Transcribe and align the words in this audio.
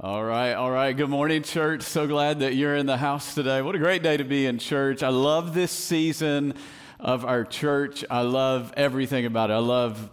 All 0.00 0.22
right, 0.22 0.52
all 0.52 0.70
right. 0.70 0.96
Good 0.96 1.10
morning, 1.10 1.42
church. 1.42 1.82
So 1.82 2.06
glad 2.06 2.38
that 2.38 2.54
you're 2.54 2.76
in 2.76 2.86
the 2.86 2.98
house 2.98 3.34
today. 3.34 3.62
What 3.62 3.74
a 3.74 3.80
great 3.80 4.00
day 4.00 4.16
to 4.16 4.22
be 4.22 4.46
in 4.46 4.60
church. 4.60 5.02
I 5.02 5.08
love 5.08 5.54
this 5.54 5.72
season 5.72 6.54
of 7.00 7.24
our 7.24 7.44
church. 7.44 8.04
I 8.08 8.20
love 8.20 8.72
everything 8.76 9.26
about 9.26 9.50
it. 9.50 9.54
I 9.54 9.58
love 9.58 10.08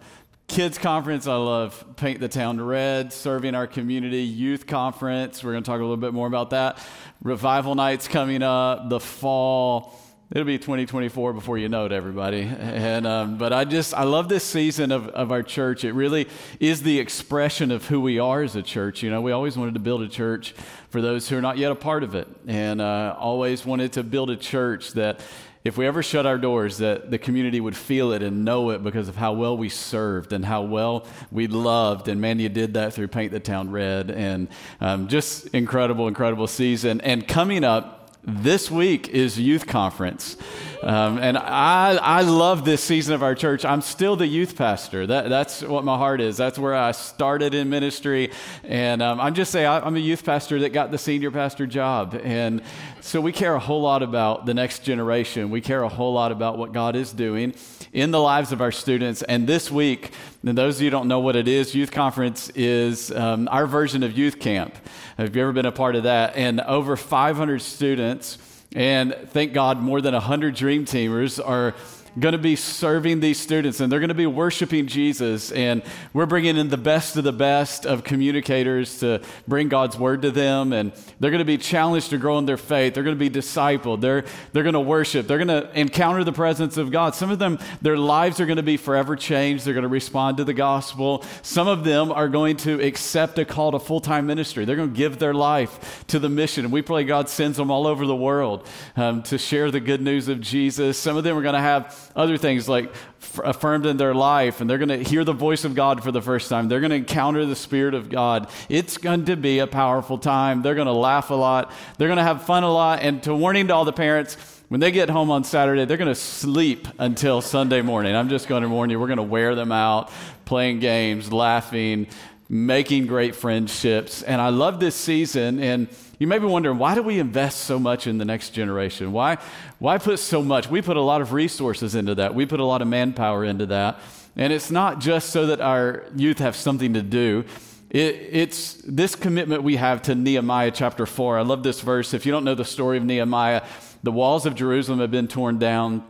kids 0.48 0.76
conference. 0.76 1.28
I 1.28 1.36
love 1.36 1.84
Paint 1.94 2.18
the 2.18 2.26
Town 2.26 2.60
Red, 2.60 3.12
serving 3.12 3.54
our 3.54 3.68
community, 3.68 4.22
youth 4.22 4.66
conference. 4.66 5.44
We're 5.44 5.52
going 5.52 5.62
to 5.62 5.70
talk 5.70 5.78
a 5.78 5.84
little 5.84 5.96
bit 5.96 6.12
more 6.12 6.26
about 6.26 6.50
that. 6.50 6.84
Revival 7.22 7.76
nights 7.76 8.08
coming 8.08 8.42
up, 8.42 8.88
the 8.88 8.98
fall 8.98 9.96
It'll 10.28 10.44
be 10.44 10.58
2024 10.58 11.34
before 11.34 11.56
you 11.56 11.68
know 11.68 11.86
it, 11.86 11.92
everybody. 11.92 12.42
And, 12.42 13.06
um, 13.06 13.38
but 13.38 13.52
I 13.52 13.64
just, 13.64 13.94
I 13.94 14.02
love 14.02 14.28
this 14.28 14.42
season 14.42 14.90
of, 14.90 15.06
of 15.10 15.30
our 15.30 15.44
church. 15.44 15.84
It 15.84 15.92
really 15.92 16.26
is 16.58 16.82
the 16.82 16.98
expression 16.98 17.70
of 17.70 17.86
who 17.86 18.00
we 18.00 18.18
are 18.18 18.42
as 18.42 18.56
a 18.56 18.62
church. 18.62 19.04
You 19.04 19.10
know, 19.10 19.20
we 19.20 19.30
always 19.30 19.56
wanted 19.56 19.74
to 19.74 19.80
build 19.80 20.02
a 20.02 20.08
church 20.08 20.52
for 20.90 21.00
those 21.00 21.28
who 21.28 21.38
are 21.38 21.40
not 21.40 21.58
yet 21.58 21.70
a 21.70 21.76
part 21.76 22.02
of 22.02 22.16
it. 22.16 22.26
And 22.48 22.80
uh, 22.80 23.14
always 23.16 23.64
wanted 23.64 23.92
to 23.92 24.02
build 24.02 24.30
a 24.30 24.36
church 24.36 24.94
that 24.94 25.20
if 25.62 25.76
we 25.76 25.86
ever 25.86 26.02
shut 26.02 26.26
our 26.26 26.38
doors, 26.38 26.78
that 26.78 27.08
the 27.08 27.18
community 27.18 27.60
would 27.60 27.76
feel 27.76 28.12
it 28.12 28.22
and 28.24 28.44
know 28.44 28.70
it 28.70 28.82
because 28.82 29.08
of 29.08 29.14
how 29.14 29.32
well 29.32 29.56
we 29.56 29.68
served 29.68 30.32
and 30.32 30.44
how 30.44 30.62
well 30.62 31.06
we 31.30 31.46
loved. 31.46 32.08
And 32.08 32.20
man, 32.20 32.40
you 32.40 32.48
did 32.48 32.74
that 32.74 32.94
through 32.94 33.08
Paint 33.08 33.30
the 33.30 33.40
Town 33.40 33.70
Red. 33.70 34.10
And 34.10 34.48
um, 34.80 35.06
just 35.06 35.46
incredible, 35.54 36.08
incredible 36.08 36.48
season. 36.48 37.00
And 37.00 37.28
coming 37.28 37.62
up, 37.62 37.95
this 38.26 38.70
week 38.70 39.08
is 39.08 39.38
youth 39.38 39.66
conference. 39.68 40.36
Um, 40.82 41.18
and 41.18 41.38
I, 41.38 41.96
I 41.96 42.22
love 42.22 42.64
this 42.64 42.82
season 42.82 43.14
of 43.14 43.22
our 43.22 43.34
church. 43.34 43.64
I'm 43.64 43.80
still 43.80 44.16
the 44.16 44.26
youth 44.26 44.56
pastor. 44.56 45.06
That, 45.06 45.28
that's 45.28 45.62
what 45.62 45.84
my 45.84 45.96
heart 45.96 46.20
is. 46.20 46.36
That's 46.36 46.58
where 46.58 46.74
I 46.74 46.92
started 46.92 47.54
in 47.54 47.70
ministry. 47.70 48.32
And 48.64 49.00
um, 49.00 49.20
I'm 49.20 49.34
just 49.34 49.52
saying, 49.52 49.66
I'm 49.66 49.94
a 49.94 50.00
youth 50.00 50.24
pastor 50.24 50.60
that 50.60 50.72
got 50.72 50.90
the 50.90 50.98
senior 50.98 51.30
pastor 51.30 51.66
job. 51.66 52.20
And 52.22 52.62
so 53.00 53.20
we 53.20 53.30
care 53.30 53.54
a 53.54 53.60
whole 53.60 53.82
lot 53.82 54.02
about 54.02 54.44
the 54.44 54.54
next 54.54 54.80
generation. 54.80 55.50
We 55.50 55.60
care 55.60 55.82
a 55.82 55.88
whole 55.88 56.12
lot 56.12 56.32
about 56.32 56.58
what 56.58 56.72
God 56.72 56.96
is 56.96 57.12
doing 57.12 57.54
in 57.96 58.10
the 58.10 58.20
lives 58.20 58.52
of 58.52 58.60
our 58.60 58.70
students. 58.70 59.22
And 59.22 59.46
this 59.46 59.70
week, 59.70 60.12
and 60.44 60.56
those 60.56 60.76
of 60.76 60.82
you 60.82 60.90
don't 60.90 61.08
know 61.08 61.20
what 61.20 61.34
it 61.34 61.48
is, 61.48 61.74
Youth 61.74 61.90
Conference 61.90 62.50
is 62.50 63.10
um, 63.10 63.48
our 63.50 63.66
version 63.66 64.02
of 64.02 64.16
youth 64.16 64.38
camp. 64.38 64.76
Have 65.16 65.34
you 65.34 65.40
ever 65.40 65.52
been 65.52 65.64
a 65.64 65.72
part 65.72 65.96
of 65.96 66.02
that? 66.02 66.36
And 66.36 66.60
over 66.60 66.94
500 66.94 67.62
students, 67.62 68.36
and 68.74 69.16
thank 69.28 69.54
God, 69.54 69.80
more 69.80 70.02
than 70.02 70.12
100 70.12 70.54
dream 70.54 70.84
teamers 70.84 71.40
are 71.42 71.74
going 72.18 72.32
to 72.32 72.38
be 72.38 72.56
serving 72.56 73.20
these 73.20 73.38
students 73.38 73.80
and 73.80 73.92
they're 73.92 74.00
going 74.00 74.08
to 74.08 74.14
be 74.14 74.26
worshiping 74.26 74.86
Jesus. 74.86 75.52
And 75.52 75.82
we're 76.14 76.26
bringing 76.26 76.56
in 76.56 76.68
the 76.68 76.78
best 76.78 77.16
of 77.16 77.24
the 77.24 77.32
best 77.32 77.84
of 77.84 78.04
communicators 78.04 79.00
to 79.00 79.20
bring 79.46 79.68
God's 79.68 79.98
word 79.98 80.22
to 80.22 80.30
them. 80.30 80.72
And 80.72 80.92
they're 81.20 81.30
going 81.30 81.40
to 81.40 81.44
be 81.44 81.58
challenged 81.58 82.10
to 82.10 82.18
grow 82.18 82.38
in 82.38 82.46
their 82.46 82.56
faith. 82.56 82.94
They're 82.94 83.02
going 83.02 83.18
to 83.18 83.30
be 83.30 83.30
discipled. 83.30 84.00
They're, 84.00 84.24
they're 84.52 84.62
going 84.62 84.74
to 84.74 84.80
worship. 84.80 85.26
They're 85.26 85.44
going 85.44 85.48
to 85.48 85.78
encounter 85.78 86.24
the 86.24 86.32
presence 86.32 86.78
of 86.78 86.90
God. 86.90 87.14
Some 87.14 87.30
of 87.30 87.38
them, 87.38 87.58
their 87.82 87.98
lives 87.98 88.40
are 88.40 88.46
going 88.46 88.56
to 88.56 88.62
be 88.62 88.78
forever 88.78 89.14
changed. 89.14 89.66
They're 89.66 89.74
going 89.74 89.82
to 89.82 89.88
respond 89.88 90.38
to 90.38 90.44
the 90.44 90.54
gospel. 90.54 91.22
Some 91.42 91.68
of 91.68 91.84
them 91.84 92.10
are 92.10 92.28
going 92.28 92.56
to 92.58 92.80
accept 92.80 93.38
a 93.38 93.44
call 93.44 93.72
to 93.72 93.78
full 93.78 94.00
time 94.00 94.26
ministry. 94.26 94.64
They're 94.64 94.76
going 94.76 94.92
to 94.92 94.96
give 94.96 95.18
their 95.18 95.34
life 95.34 96.04
to 96.08 96.18
the 96.18 96.28
mission. 96.30 96.64
And 96.64 96.72
we 96.72 96.80
pray 96.80 97.04
God 97.04 97.28
sends 97.28 97.58
them 97.58 97.70
all 97.70 97.86
over 97.86 98.06
the 98.06 98.16
world 98.16 98.66
um, 98.96 99.22
to 99.24 99.36
share 99.36 99.70
the 99.70 99.80
good 99.80 100.00
news 100.00 100.28
of 100.28 100.40
Jesus. 100.40 100.98
Some 100.98 101.16
of 101.16 101.24
them 101.24 101.36
are 101.36 101.42
going 101.42 101.54
to 101.54 101.60
have 101.60 102.05
other 102.14 102.36
things 102.36 102.68
like 102.68 102.90
f- 103.20 103.40
affirmed 103.44 103.86
in 103.86 103.96
their 103.96 104.14
life, 104.14 104.60
and 104.60 104.68
they're 104.68 104.78
going 104.78 104.88
to 104.88 105.02
hear 105.02 105.24
the 105.24 105.32
voice 105.32 105.64
of 105.64 105.74
God 105.74 106.02
for 106.02 106.12
the 106.12 106.22
first 106.22 106.48
time. 106.48 106.68
They're 106.68 106.80
going 106.80 106.90
to 106.90 106.96
encounter 106.96 107.44
the 107.44 107.56
Spirit 107.56 107.94
of 107.94 108.08
God. 108.08 108.48
It's 108.68 108.98
going 108.98 109.24
to 109.26 109.36
be 109.36 109.58
a 109.58 109.66
powerful 109.66 110.18
time. 110.18 110.62
They're 110.62 110.74
going 110.74 110.86
to 110.86 110.92
laugh 110.92 111.30
a 111.30 111.34
lot. 111.34 111.72
They're 111.98 112.08
going 112.08 112.18
to 112.18 112.22
have 112.22 112.42
fun 112.42 112.62
a 112.62 112.72
lot. 112.72 113.02
And 113.02 113.22
to 113.24 113.34
warning 113.34 113.68
to 113.68 113.74
all 113.74 113.84
the 113.84 113.92
parents, 113.92 114.36
when 114.68 114.80
they 114.80 114.90
get 114.90 115.08
home 115.08 115.30
on 115.30 115.44
Saturday, 115.44 115.84
they're 115.84 115.96
going 115.96 116.08
to 116.08 116.14
sleep 116.14 116.88
until 116.98 117.40
Sunday 117.40 117.82
morning. 117.82 118.16
I'm 118.16 118.28
just 118.28 118.48
going 118.48 118.62
to 118.62 118.68
warn 118.68 118.90
you, 118.90 118.98
we're 118.98 119.06
going 119.06 119.18
to 119.18 119.22
wear 119.22 119.54
them 119.54 119.72
out 119.72 120.10
playing 120.44 120.78
games, 120.78 121.32
laughing, 121.32 122.06
making 122.48 123.06
great 123.06 123.34
friendships. 123.34 124.22
And 124.22 124.40
I 124.40 124.50
love 124.50 124.78
this 124.80 124.94
season. 124.94 125.58
And 125.60 125.88
you 126.18 126.26
may 126.26 126.38
be 126.38 126.46
wondering, 126.46 126.78
why 126.78 126.94
do 126.94 127.02
we 127.02 127.18
invest 127.18 127.60
so 127.60 127.78
much 127.78 128.06
in 128.06 128.18
the 128.18 128.24
next 128.24 128.50
generation? 128.50 129.12
Why, 129.12 129.38
why 129.78 129.98
put 129.98 130.18
so 130.18 130.42
much? 130.42 130.70
We 130.70 130.80
put 130.80 130.96
a 130.96 131.00
lot 131.00 131.20
of 131.20 131.32
resources 131.32 131.94
into 131.94 132.14
that, 132.16 132.34
we 132.34 132.46
put 132.46 132.60
a 132.60 132.64
lot 132.64 132.82
of 132.82 132.88
manpower 132.88 133.44
into 133.44 133.66
that. 133.66 133.98
And 134.36 134.52
it's 134.52 134.70
not 134.70 135.00
just 135.00 135.30
so 135.30 135.46
that 135.46 135.60
our 135.60 136.04
youth 136.14 136.38
have 136.40 136.56
something 136.56 136.92
to 136.92 137.02
do. 137.02 137.44
It, 137.88 138.28
it's 138.32 138.74
this 138.84 139.14
commitment 139.14 139.62
we 139.62 139.76
have 139.76 140.02
to 140.02 140.14
Nehemiah 140.14 140.70
chapter 140.72 141.06
4. 141.06 141.38
I 141.38 141.42
love 141.42 141.62
this 141.62 141.80
verse. 141.80 142.12
If 142.12 142.26
you 142.26 142.32
don't 142.32 142.44
know 142.44 142.54
the 142.54 142.64
story 142.64 142.98
of 142.98 143.04
Nehemiah, 143.04 143.62
the 144.02 144.12
walls 144.12 144.44
of 144.44 144.54
Jerusalem 144.54 145.00
have 145.00 145.10
been 145.10 145.28
torn 145.28 145.58
down 145.58 146.04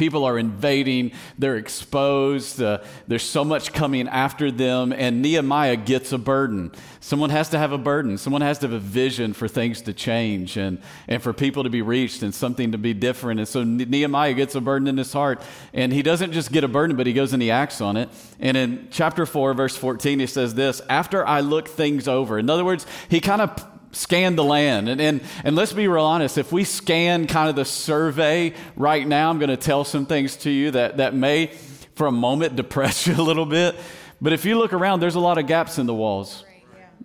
People 0.00 0.24
are 0.24 0.38
invading, 0.38 1.12
they're 1.38 1.58
exposed, 1.58 2.62
uh, 2.62 2.78
there's 3.06 3.22
so 3.22 3.44
much 3.44 3.74
coming 3.74 4.08
after 4.08 4.50
them, 4.50 4.94
and 4.94 5.20
Nehemiah 5.20 5.76
gets 5.76 6.10
a 6.12 6.16
burden. 6.16 6.72
Someone 7.00 7.28
has 7.28 7.50
to 7.50 7.58
have 7.58 7.72
a 7.72 7.76
burden, 7.76 8.16
someone 8.16 8.40
has 8.40 8.58
to 8.60 8.68
have 8.68 8.72
a 8.72 8.78
vision 8.78 9.34
for 9.34 9.46
things 9.46 9.82
to 9.82 9.92
change 9.92 10.56
and, 10.56 10.80
and 11.06 11.22
for 11.22 11.34
people 11.34 11.64
to 11.64 11.68
be 11.68 11.82
reached 11.82 12.22
and 12.22 12.34
something 12.34 12.72
to 12.72 12.78
be 12.78 12.94
different. 12.94 13.40
And 13.40 13.46
so 13.46 13.62
Nehemiah 13.62 14.32
gets 14.32 14.54
a 14.54 14.62
burden 14.62 14.88
in 14.88 14.96
his 14.96 15.12
heart, 15.12 15.42
and 15.74 15.92
he 15.92 16.00
doesn't 16.00 16.32
just 16.32 16.50
get 16.50 16.64
a 16.64 16.68
burden, 16.68 16.96
but 16.96 17.06
he 17.06 17.12
goes 17.12 17.34
and 17.34 17.42
he 17.42 17.50
acts 17.50 17.82
on 17.82 17.98
it. 17.98 18.08
And 18.38 18.56
in 18.56 18.88
chapter 18.90 19.26
4, 19.26 19.52
verse 19.52 19.76
14, 19.76 20.18
he 20.18 20.26
says 20.26 20.54
this 20.54 20.80
After 20.88 21.26
I 21.26 21.40
look 21.40 21.68
things 21.68 22.08
over, 22.08 22.38
in 22.38 22.48
other 22.48 22.64
words, 22.64 22.86
he 23.10 23.20
kind 23.20 23.42
of 23.42 23.79
scan 23.92 24.36
the 24.36 24.44
land. 24.44 24.88
And, 24.88 25.00
and, 25.00 25.20
and 25.44 25.56
let's 25.56 25.72
be 25.72 25.88
real 25.88 26.04
honest, 26.04 26.38
if 26.38 26.52
we 26.52 26.64
scan 26.64 27.26
kind 27.26 27.48
of 27.48 27.56
the 27.56 27.64
survey 27.64 28.54
right 28.76 29.06
now, 29.06 29.30
I'm 29.30 29.38
going 29.38 29.50
to 29.50 29.56
tell 29.56 29.84
some 29.84 30.06
things 30.06 30.36
to 30.38 30.50
you 30.50 30.70
that, 30.72 30.98
that 30.98 31.14
may, 31.14 31.48
for 31.94 32.06
a 32.06 32.12
moment, 32.12 32.56
depress 32.56 33.06
you 33.06 33.14
a 33.14 33.22
little 33.22 33.46
bit. 33.46 33.76
But 34.20 34.32
if 34.32 34.44
you 34.44 34.58
look 34.58 34.72
around, 34.72 35.00
there's 35.00 35.14
a 35.14 35.20
lot 35.20 35.38
of 35.38 35.46
gaps 35.46 35.78
in 35.78 35.86
the 35.86 35.94
walls. 35.94 36.44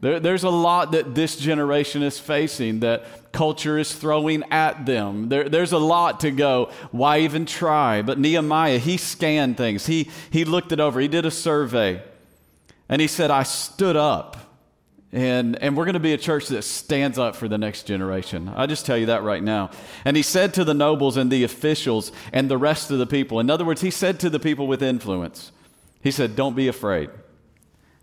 There, 0.02 0.20
there's 0.20 0.44
a 0.44 0.50
lot 0.50 0.92
that 0.92 1.16
this 1.16 1.38
generation 1.38 2.04
is 2.04 2.20
facing 2.20 2.82
that 2.82 3.32
culture 3.32 3.78
is 3.78 3.94
throwing 3.94 4.44
at 4.52 4.86
them. 4.86 5.30
There, 5.30 5.48
there's 5.48 5.72
a 5.72 5.78
lot 5.78 6.22
to 6.22 6.32
go. 6.32 6.72
Why 6.92 7.20
even 7.20 7.46
try? 7.46 8.02
But 8.02 8.20
Nehemiah, 8.20 8.78
he 8.78 8.98
scanned 8.98 9.58
things. 9.58 9.86
He, 9.86 10.10
he 10.30 10.44
looked 10.44 10.74
it 10.74 10.82
over. 10.82 11.00
He 11.00 11.08
did 11.08 11.26
a 11.26 11.32
survey. 11.32 12.04
And 12.90 13.02
he 13.02 13.08
said, 13.08 13.32
I 13.32 13.44
stood 13.44 13.96
up 13.96 14.45
and, 15.16 15.58
and 15.64 15.78
we're 15.78 15.86
going 15.86 15.94
to 15.94 16.02
be 16.02 16.12
a 16.12 16.18
church 16.18 16.50
that 16.50 16.64
stands 16.64 17.18
up 17.18 17.38
for 17.38 17.48
the 17.48 17.58
next 17.58 17.84
generation. 17.84 18.52
I 18.54 18.66
just 18.66 18.86
tell 18.86 18.98
you 18.98 19.06
that 19.06 19.24
right 19.24 19.42
now. 19.42 19.72
And 20.04 20.18
he 20.18 20.22
said 20.22 20.54
to 20.56 20.66
the 20.66 20.74
nobles 20.74 21.16
and 21.16 21.32
the 21.32 21.46
officials 21.46 22.12
and 22.34 22.52
the 22.52 22.58
rest 22.58 22.92
of 22.92 23.00
the 23.00 23.08
people, 23.08 23.40
in 23.40 23.50
other 23.50 23.64
words, 23.64 23.80
he 23.80 23.92
said 23.92 24.20
to 24.20 24.30
the 24.30 24.42
people 24.42 24.68
with 24.68 24.84
influence, 24.84 25.54
he 26.04 26.12
said, 26.12 26.36
Don't 26.36 26.54
be 26.54 26.68
afraid. 26.68 27.10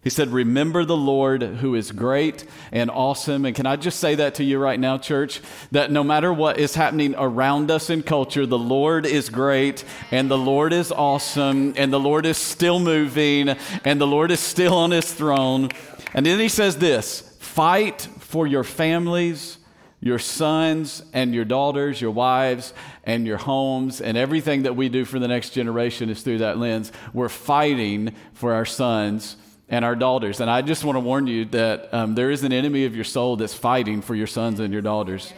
He 0.03 0.11
said, 0.11 0.31
Remember 0.31 0.85
the 0.85 0.97
Lord 0.97 1.43
who 1.43 1.77
is 1.77 1.93
great 1.93 2.45
and 2.73 2.91
awesome. 2.91 3.45
And 3.45 3.55
can 3.55 3.67
I 3.67 3.77
just 3.77 4.01
say 4.01 4.17
that 4.17 4.37
to 4.37 4.45
you 4.45 4.59
right 4.59 4.81
now, 4.81 4.99
church? 4.99 5.41
That 5.71 5.93
no 5.93 6.03
matter 6.03 6.33
what 6.33 6.59
is 6.59 6.75
happening 6.75 7.15
around 7.17 7.71
us 7.71 7.89
in 7.89 8.03
culture, 8.03 8.45
the 8.45 8.59
Lord 8.59 9.07
is 9.07 9.29
great 9.29 9.85
and 10.11 10.29
the 10.29 10.39
Lord 10.39 10.73
is 10.73 10.91
awesome 10.91 11.75
and 11.77 11.93
the 11.93 12.01
Lord 12.01 12.27
is 12.27 12.37
still 12.37 12.81
moving 12.81 13.51
and 13.85 14.01
the 14.01 14.07
Lord 14.07 14.33
is 14.33 14.41
still 14.41 14.75
on 14.75 14.91
his 14.91 15.13
throne. 15.13 15.69
And 16.15 16.27
then 16.27 16.39
he 16.39 16.49
says 16.49 16.77
this 16.77 17.21
fight 17.41 18.03
for 18.21 18.47
your 18.47 18.65
families, 18.65 19.59
your 20.01 20.19
sons 20.19 21.03
and 21.13 21.35
your 21.35 21.45
daughters, 21.45 22.01
your 22.01 22.11
wives 22.11 22.75
and 23.05 23.27
your 23.27 23.37
homes, 23.37 24.01
and 24.01 24.17
everything 24.17 24.63
that 24.63 24.75
we 24.75 24.89
do 24.89 25.05
for 25.05 25.19
the 25.19 25.29
next 25.29 25.51
generation 25.51 26.11
is 26.11 26.23
through 26.23 26.39
that 26.39 26.59
lens. 26.59 26.93
We're 27.13 27.29
fighting 27.29 28.15
for 28.35 28.53
our 28.53 28.65
sons 28.65 29.37
and 29.69 29.85
our 29.85 29.95
daughters. 29.95 30.41
And 30.41 30.51
I 30.51 30.63
just 30.63 30.85
want 30.85 30.97
to 30.97 31.01
warn 31.01 31.27
you 31.27 31.45
that 31.47 31.93
um, 31.95 32.15
there 32.15 32.31
is 32.31 32.43
an 32.43 32.53
enemy 32.53 32.85
of 32.85 32.95
your 32.95 33.05
soul 33.05 33.37
that's 33.37 33.55
fighting 33.55 34.03
for 34.03 34.15
your 34.15 34.27
sons 34.27 34.61
and 34.61 34.73
your 34.73 34.83
daughters. 34.83 35.33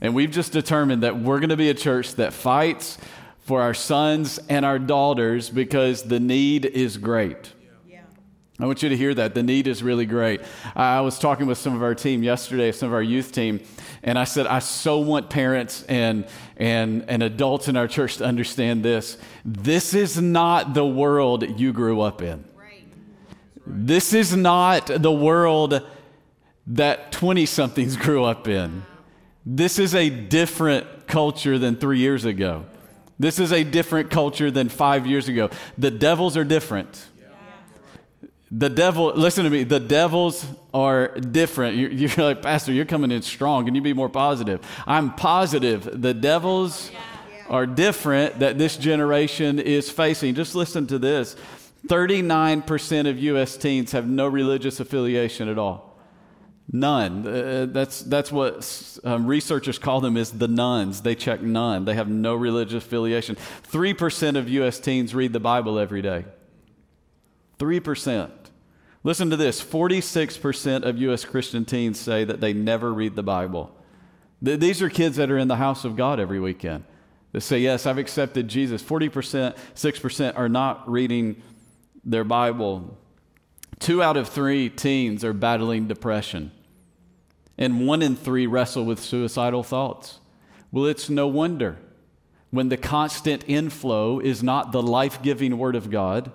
And 0.00 0.14
we've 0.14 0.30
just 0.30 0.52
determined 0.52 1.02
that 1.02 1.18
we're 1.18 1.38
going 1.38 1.48
to 1.50 1.56
be 1.56 1.70
a 1.70 1.74
church 1.74 2.14
that 2.16 2.32
fights 2.32 2.98
for 3.40 3.62
our 3.62 3.74
sons 3.74 4.38
and 4.48 4.64
our 4.64 4.78
daughters 4.78 5.48
because 5.48 6.02
the 6.02 6.20
need 6.20 6.66
is 6.66 6.98
great. 6.98 7.52
I 8.60 8.66
want 8.66 8.82
you 8.82 8.88
to 8.88 8.96
hear 8.96 9.14
that. 9.14 9.34
The 9.34 9.42
need 9.44 9.68
is 9.68 9.84
really 9.84 10.04
great. 10.04 10.40
I 10.74 11.00
was 11.00 11.16
talking 11.18 11.46
with 11.46 11.58
some 11.58 11.76
of 11.76 11.82
our 11.82 11.94
team 11.94 12.24
yesterday, 12.24 12.72
some 12.72 12.88
of 12.88 12.92
our 12.92 13.02
youth 13.02 13.30
team, 13.30 13.60
and 14.02 14.18
I 14.18 14.24
said, 14.24 14.48
I 14.48 14.58
so 14.58 14.98
want 14.98 15.30
parents 15.30 15.84
and, 15.84 16.26
and, 16.56 17.04
and 17.08 17.22
adults 17.22 17.68
in 17.68 17.76
our 17.76 17.86
church 17.86 18.16
to 18.16 18.24
understand 18.24 18.84
this. 18.84 19.16
This 19.44 19.94
is 19.94 20.20
not 20.20 20.74
the 20.74 20.84
world 20.84 21.60
you 21.60 21.72
grew 21.72 22.00
up 22.00 22.20
in. 22.20 22.44
This 23.64 24.12
is 24.12 24.34
not 24.34 24.86
the 24.86 25.12
world 25.12 25.86
that 26.66 27.12
20 27.12 27.46
somethings 27.46 27.96
grew 27.96 28.24
up 28.24 28.48
in. 28.48 28.82
This 29.46 29.78
is 29.78 29.94
a 29.94 30.10
different 30.10 31.06
culture 31.06 31.58
than 31.58 31.76
three 31.76 31.98
years 32.00 32.24
ago. 32.24 32.66
This 33.20 33.38
is 33.38 33.52
a 33.52 33.62
different 33.62 34.10
culture 34.10 34.50
than 34.50 34.68
five 34.68 35.06
years 35.06 35.28
ago. 35.28 35.50
The 35.76 35.90
devils 35.90 36.36
are 36.36 36.44
different. 36.44 37.08
The 38.50 38.70
devil, 38.70 39.12
listen 39.14 39.44
to 39.44 39.50
me, 39.50 39.64
the 39.64 39.80
devils 39.80 40.46
are 40.72 41.08
different. 41.18 41.76
You're, 41.76 41.90
you're, 41.90 42.10
like, 42.16 42.42
Pastor, 42.42 42.72
you're 42.72 42.86
coming 42.86 43.10
in 43.10 43.22
strong. 43.22 43.66
Can 43.66 43.74
you 43.74 43.82
be 43.82 43.92
more 43.92 44.08
positive? 44.08 44.60
I'm 44.86 45.14
positive. 45.14 46.00
The 46.00 46.14
devils 46.14 46.90
yeah. 46.90 46.98
are 47.50 47.66
different 47.66 48.38
that 48.38 48.56
this 48.56 48.76
generation 48.76 49.58
is 49.58 49.90
facing. 49.90 50.34
Just 50.34 50.54
listen 50.54 50.86
to 50.86 50.98
this 50.98 51.36
39% 51.86 53.08
of 53.08 53.18
U.S. 53.18 53.56
teens 53.56 53.92
have 53.92 54.08
no 54.08 54.26
religious 54.26 54.80
affiliation 54.80 55.48
at 55.48 55.58
all. 55.58 55.98
None. 56.70 57.26
Uh, 57.26 57.66
that's, 57.70 58.02
that's 58.02 58.30
what 58.30 58.98
um, 59.04 59.26
researchers 59.26 59.78
call 59.78 60.00
them 60.00 60.16
is 60.16 60.32
the 60.32 60.48
nones 60.48 61.00
They 61.00 61.14
check 61.14 61.40
none. 61.40 61.84
They 61.86 61.94
have 61.94 62.08
no 62.08 62.34
religious 62.34 62.84
affiliation. 62.84 63.36
3% 63.70 64.36
of 64.36 64.48
U.S. 64.48 64.78
teens 64.78 65.14
read 65.14 65.32
the 65.32 65.40
Bible 65.40 65.78
every 65.78 66.02
day. 66.02 66.24
3%. 67.58 68.30
Listen 69.04 69.30
to 69.30 69.36
this 69.36 69.62
46% 69.62 70.82
of 70.84 70.98
U.S. 70.98 71.24
Christian 71.24 71.64
teens 71.64 71.98
say 71.98 72.24
that 72.24 72.40
they 72.40 72.52
never 72.52 72.92
read 72.92 73.16
the 73.16 73.22
Bible. 73.22 73.74
Th- 74.44 74.58
these 74.58 74.82
are 74.82 74.90
kids 74.90 75.16
that 75.16 75.30
are 75.30 75.38
in 75.38 75.48
the 75.48 75.56
house 75.56 75.84
of 75.84 75.96
God 75.96 76.20
every 76.20 76.40
weekend 76.40 76.84
that 77.32 77.40
say, 77.42 77.58
Yes, 77.58 77.86
I've 77.86 77.98
accepted 77.98 78.48
Jesus. 78.48 78.82
40%, 78.82 79.56
6% 79.74 80.38
are 80.38 80.48
not 80.48 80.88
reading 80.90 81.42
their 82.04 82.24
Bible. 82.24 82.98
Two 83.78 84.02
out 84.02 84.16
of 84.16 84.28
three 84.28 84.68
teens 84.68 85.24
are 85.24 85.32
battling 85.32 85.86
depression 85.86 86.50
and 87.58 87.86
one 87.86 88.02
in 88.02 88.14
three 88.14 88.46
wrestle 88.46 88.84
with 88.84 89.00
suicidal 89.00 89.64
thoughts. 89.64 90.20
Well, 90.70 90.86
it's 90.86 91.10
no 91.10 91.26
wonder 91.26 91.78
when 92.50 92.68
the 92.68 92.76
constant 92.76 93.44
inflow 93.46 94.20
is 94.20 94.42
not 94.42 94.72
the 94.72 94.82
life 94.82 95.20
giving 95.20 95.58
Word 95.58 95.74
of 95.74 95.90
God, 95.90 96.30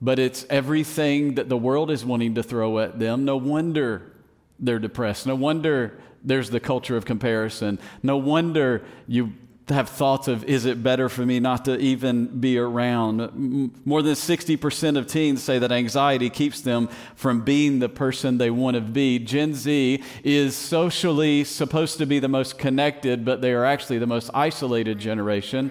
but 0.00 0.18
it's 0.18 0.46
everything 0.48 1.34
that 1.34 1.48
the 1.48 1.56
world 1.56 1.90
is 1.90 2.04
wanting 2.04 2.34
to 2.34 2.42
throw 2.42 2.78
at 2.78 2.98
them. 2.98 3.24
No 3.24 3.36
wonder 3.36 4.12
they're 4.58 4.78
depressed. 4.78 5.26
No 5.26 5.34
wonder 5.34 5.98
there's 6.24 6.50
the 6.50 6.60
culture 6.60 6.96
of 6.96 7.04
comparison. 7.04 7.78
No 8.02 8.16
wonder 8.16 8.84
you 9.06 9.32
have 9.68 9.88
thoughts 9.88 10.26
of, 10.28 10.44
is 10.44 10.64
it 10.64 10.82
better 10.82 11.08
for 11.08 11.24
me 11.24 11.38
not 11.38 11.64
to 11.64 11.78
even 11.78 12.40
be 12.40 12.58
around? 12.58 13.72
More 13.84 14.02
than 14.02 14.14
60% 14.14 14.98
of 14.98 15.06
teens 15.06 15.42
say 15.42 15.58
that 15.58 15.70
anxiety 15.70 16.28
keeps 16.28 16.60
them 16.60 16.88
from 17.14 17.42
being 17.42 17.78
the 17.78 17.88
person 17.88 18.38
they 18.38 18.50
want 18.50 18.74
to 18.74 18.80
be. 18.80 19.18
Gen 19.18 19.54
Z 19.54 20.02
is 20.24 20.56
socially 20.56 21.44
supposed 21.44 21.98
to 21.98 22.06
be 22.06 22.18
the 22.18 22.28
most 22.28 22.58
connected, 22.58 23.24
but 23.24 23.40
they 23.40 23.52
are 23.52 23.64
actually 23.64 23.98
the 23.98 24.06
most 24.06 24.30
isolated 24.34 24.98
generation 24.98 25.70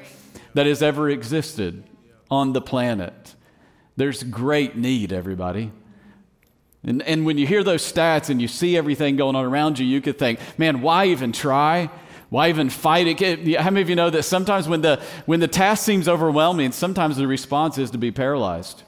that 0.53 0.65
has 0.65 0.81
ever 0.81 1.09
existed 1.09 1.83
on 2.31 2.53
the 2.53 2.61
planet. 2.61 3.35
There's 3.99 4.23
great 4.23 4.77
need, 4.77 5.11
everybody. 5.11 5.73
And, 6.85 7.01
and 7.03 7.25
when 7.25 7.37
you 7.37 7.45
hear 7.45 7.65
those 7.65 7.83
stats 7.83 8.29
and 8.29 8.41
you 8.41 8.47
see 8.47 8.77
everything 8.77 9.17
going 9.17 9.35
on 9.35 9.43
around 9.43 9.77
you, 9.77 9.85
you 9.85 9.99
could 9.99 10.17
think, 10.17 10.39
man, 10.57 10.79
why 10.79 11.07
even 11.07 11.33
try? 11.33 11.89
Why 12.29 12.47
even 12.47 12.69
fight 12.69 13.07
it? 13.07 13.59
How 13.59 13.69
many 13.69 13.81
of 13.81 13.89
you 13.89 13.97
know 13.97 14.09
that 14.09 14.23
sometimes 14.23 14.69
when 14.69 14.79
the, 14.79 15.03
when 15.25 15.41
the 15.41 15.49
task 15.49 15.83
seems 15.83 16.07
overwhelming, 16.07 16.71
sometimes 16.71 17.17
the 17.17 17.27
response 17.27 17.77
is 17.77 17.91
to 17.91 17.97
be 17.97 18.09
paralyzed? 18.09 18.83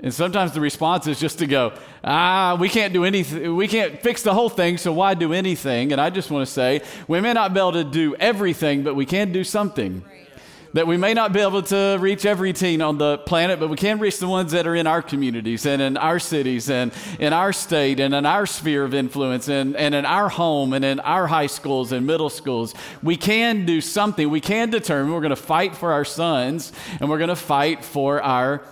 And 0.00 0.12
sometimes 0.12 0.50
the 0.50 0.60
response 0.60 1.06
is 1.06 1.20
just 1.20 1.38
to 1.38 1.46
go, 1.46 1.72
ah, 2.02 2.56
we 2.58 2.68
can't 2.68 2.92
do 2.92 3.04
anything. 3.04 3.54
We 3.54 3.68
can't 3.68 4.02
fix 4.02 4.24
the 4.24 4.34
whole 4.34 4.48
thing, 4.48 4.78
so 4.78 4.92
why 4.92 5.14
do 5.14 5.32
anything? 5.32 5.92
And 5.92 6.00
I 6.00 6.10
just 6.10 6.28
want 6.28 6.44
to 6.44 6.52
say, 6.52 6.82
we 7.06 7.20
may 7.20 7.34
not 7.34 7.54
be 7.54 7.60
able 7.60 7.72
to 7.72 7.84
do 7.84 8.16
everything, 8.16 8.82
but 8.82 8.96
we 8.96 9.06
can 9.06 9.30
do 9.30 9.44
something. 9.44 10.02
Right 10.04 10.29
that 10.72 10.86
we 10.86 10.96
may 10.96 11.14
not 11.14 11.32
be 11.32 11.40
able 11.40 11.62
to 11.62 11.96
reach 12.00 12.24
every 12.24 12.52
teen 12.52 12.80
on 12.80 12.98
the 12.98 13.18
planet, 13.18 13.58
but 13.58 13.68
we 13.68 13.76
can 13.76 13.98
reach 13.98 14.18
the 14.18 14.28
ones 14.28 14.52
that 14.52 14.66
are 14.66 14.74
in 14.74 14.86
our 14.86 15.02
communities 15.02 15.66
and 15.66 15.82
in 15.82 15.96
our 15.96 16.18
cities 16.18 16.70
and 16.70 16.92
in 17.18 17.32
our 17.32 17.52
state 17.52 17.98
and 17.98 18.14
in 18.14 18.24
our 18.24 18.46
sphere 18.46 18.84
of 18.84 18.94
influence 18.94 19.48
and, 19.48 19.76
and 19.76 19.94
in 19.94 20.04
our 20.04 20.28
home 20.28 20.72
and 20.72 20.84
in 20.84 21.00
our 21.00 21.26
high 21.26 21.46
schools 21.46 21.92
and 21.92 22.06
middle 22.06 22.30
schools. 22.30 22.74
We 23.02 23.16
can 23.16 23.66
do 23.66 23.80
something. 23.80 24.30
We 24.30 24.40
can 24.40 24.70
determine 24.70 25.12
we're 25.12 25.20
going 25.20 25.30
to 25.30 25.36
fight 25.36 25.76
for 25.76 25.92
our 25.92 26.04
sons 26.04 26.72
and 27.00 27.10
we're 27.10 27.18
going 27.18 27.28
to 27.28 27.36
fight 27.36 27.84
for 27.84 28.22
our 28.22 28.62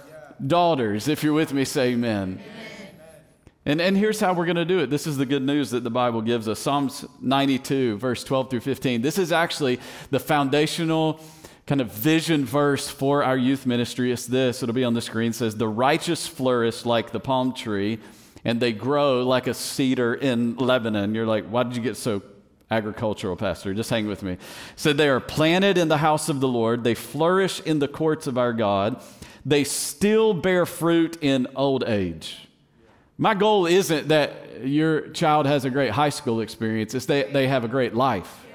daughters. 0.44 1.08
If 1.08 1.24
you're 1.24 1.34
with 1.34 1.52
me, 1.52 1.64
say 1.64 1.92
amen. 1.92 2.40
And, 3.68 3.82
and 3.82 3.98
here's 3.98 4.18
how 4.18 4.32
we're 4.32 4.46
going 4.46 4.56
to 4.56 4.64
do 4.64 4.78
it. 4.78 4.88
This 4.88 5.06
is 5.06 5.18
the 5.18 5.26
good 5.26 5.42
news 5.42 5.72
that 5.72 5.84
the 5.84 5.90
Bible 5.90 6.22
gives 6.22 6.48
us 6.48 6.58
Psalms 6.58 7.04
92, 7.20 7.98
verse 7.98 8.24
12 8.24 8.48
through 8.48 8.60
15. 8.60 9.02
This 9.02 9.18
is 9.18 9.30
actually 9.30 9.78
the 10.10 10.18
foundational 10.18 11.20
kind 11.68 11.82
of 11.82 11.92
vision 11.92 12.46
verse 12.46 12.88
for 12.88 13.22
our 13.22 13.36
youth 13.36 13.66
ministry 13.66 14.10
is 14.10 14.26
this. 14.26 14.62
It'll 14.62 14.74
be 14.74 14.84
on 14.84 14.94
the 14.94 15.02
screen. 15.02 15.30
It 15.30 15.34
says 15.34 15.54
the 15.54 15.68
righteous 15.68 16.26
flourish 16.26 16.86
like 16.86 17.12
the 17.12 17.20
palm 17.20 17.52
tree 17.52 17.98
and 18.42 18.58
they 18.58 18.72
grow 18.72 19.22
like 19.22 19.46
a 19.46 19.52
cedar 19.52 20.14
in 20.14 20.56
lebanon. 20.56 21.14
You're 21.14 21.26
like 21.26 21.46
why 21.46 21.64
did 21.64 21.76
you 21.76 21.82
get 21.82 21.98
so 21.98 22.22
agricultural 22.70 23.36
pastor? 23.36 23.74
Just 23.74 23.90
hang 23.90 24.06
with 24.06 24.22
me. 24.22 24.38
So 24.76 24.94
they 24.94 25.10
are 25.10 25.20
planted 25.20 25.76
in 25.76 25.88
the 25.88 25.98
house 25.98 26.30
of 26.30 26.40
the 26.40 26.48
lord. 26.48 26.84
They 26.84 26.94
flourish 26.94 27.60
in 27.60 27.80
the 27.80 27.88
courts 27.88 28.26
of 28.26 28.38
our 28.38 28.54
god. 28.54 29.02
They 29.44 29.64
still 29.64 30.32
bear 30.32 30.64
fruit 30.64 31.18
in 31.20 31.48
old 31.54 31.84
age. 31.84 32.48
My 33.18 33.34
goal 33.34 33.66
isn't 33.66 34.08
that 34.08 34.64
your 34.64 35.08
child 35.10 35.44
has 35.44 35.66
a 35.66 35.70
great 35.70 35.90
high 35.90 36.08
school 36.08 36.40
experience. 36.40 36.94
It's 36.94 37.06
that 37.06 37.34
they 37.34 37.46
have 37.46 37.62
a 37.62 37.68
great 37.68 37.94
life 37.94 38.46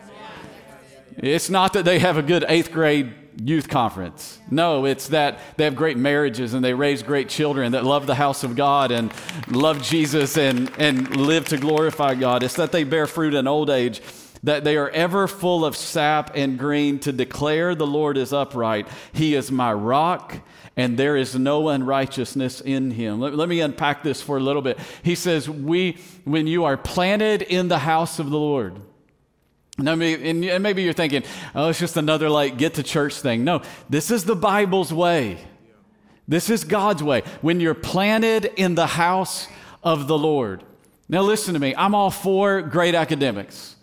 it's 1.17 1.49
not 1.49 1.73
that 1.73 1.85
they 1.85 1.99
have 1.99 2.17
a 2.17 2.21
good 2.21 2.45
eighth 2.47 2.71
grade 2.71 3.13
youth 3.41 3.67
conference. 3.67 4.39
No, 4.49 4.85
it's 4.85 5.07
that 5.07 5.39
they 5.57 5.63
have 5.63 5.75
great 5.75 5.97
marriages 5.97 6.53
and 6.53 6.63
they 6.63 6.73
raise 6.73 7.03
great 7.03 7.29
children 7.29 7.71
that 7.71 7.83
love 7.83 8.05
the 8.05 8.15
house 8.15 8.43
of 8.43 8.55
God 8.55 8.91
and 8.91 9.11
love 9.49 9.81
Jesus 9.81 10.37
and, 10.37 10.71
and 10.77 11.15
live 11.15 11.47
to 11.49 11.57
glorify 11.57 12.15
God. 12.15 12.43
It's 12.43 12.55
that 12.55 12.71
they 12.71 12.83
bear 12.83 13.07
fruit 13.07 13.33
in 13.33 13.47
old 13.47 13.69
age, 13.69 14.01
that 14.43 14.63
they 14.63 14.77
are 14.77 14.89
ever 14.89 15.27
full 15.27 15.65
of 15.65 15.75
sap 15.75 16.31
and 16.35 16.59
green 16.59 16.99
to 16.99 17.11
declare 17.11 17.75
the 17.75 17.87
Lord 17.87 18.17
is 18.17 18.33
upright. 18.33 18.87
He 19.13 19.35
is 19.35 19.51
my 19.51 19.73
rock 19.73 20.39
and 20.75 20.97
there 20.97 21.15
is 21.15 21.35
no 21.35 21.69
unrighteousness 21.69 22.61
in 22.61 22.91
him. 22.91 23.19
Let, 23.19 23.35
let 23.35 23.49
me 23.49 23.61
unpack 23.61 24.03
this 24.03 24.21
for 24.21 24.37
a 24.37 24.41
little 24.41 24.61
bit. 24.61 24.79
He 25.03 25.15
says, 25.15 25.49
we, 25.49 25.97
when 26.23 26.47
you 26.47 26.65
are 26.65 26.77
planted 26.77 27.43
in 27.43 27.67
the 27.67 27.79
house 27.79 28.19
of 28.19 28.29
the 28.29 28.39
Lord, 28.39 28.79
now, 29.77 29.93
and 29.93 30.63
maybe 30.63 30.83
you're 30.83 30.93
thinking, 30.93 31.23
oh, 31.55 31.69
it's 31.69 31.79
just 31.79 31.97
another 31.97 32.29
like 32.29 32.57
get 32.57 32.75
to 32.75 32.83
church 32.83 33.15
thing. 33.15 33.43
No, 33.43 33.61
this 33.89 34.11
is 34.11 34.23
the 34.23 34.35
Bible's 34.35 34.93
way. 34.93 35.39
This 36.27 36.49
is 36.49 36.63
God's 36.63 37.01
way. 37.03 37.23
When 37.41 37.59
you're 37.59 37.73
planted 37.73 38.45
in 38.55 38.75
the 38.75 38.87
house 38.87 39.47
of 39.83 40.07
the 40.07 40.17
Lord. 40.17 40.63
Now, 41.09 41.21
listen 41.21 41.53
to 41.53 41.59
me. 41.59 41.75
I'm 41.75 41.95
all 41.95 42.11
for 42.11 42.61
great 42.61 42.95
academics. 42.95 43.75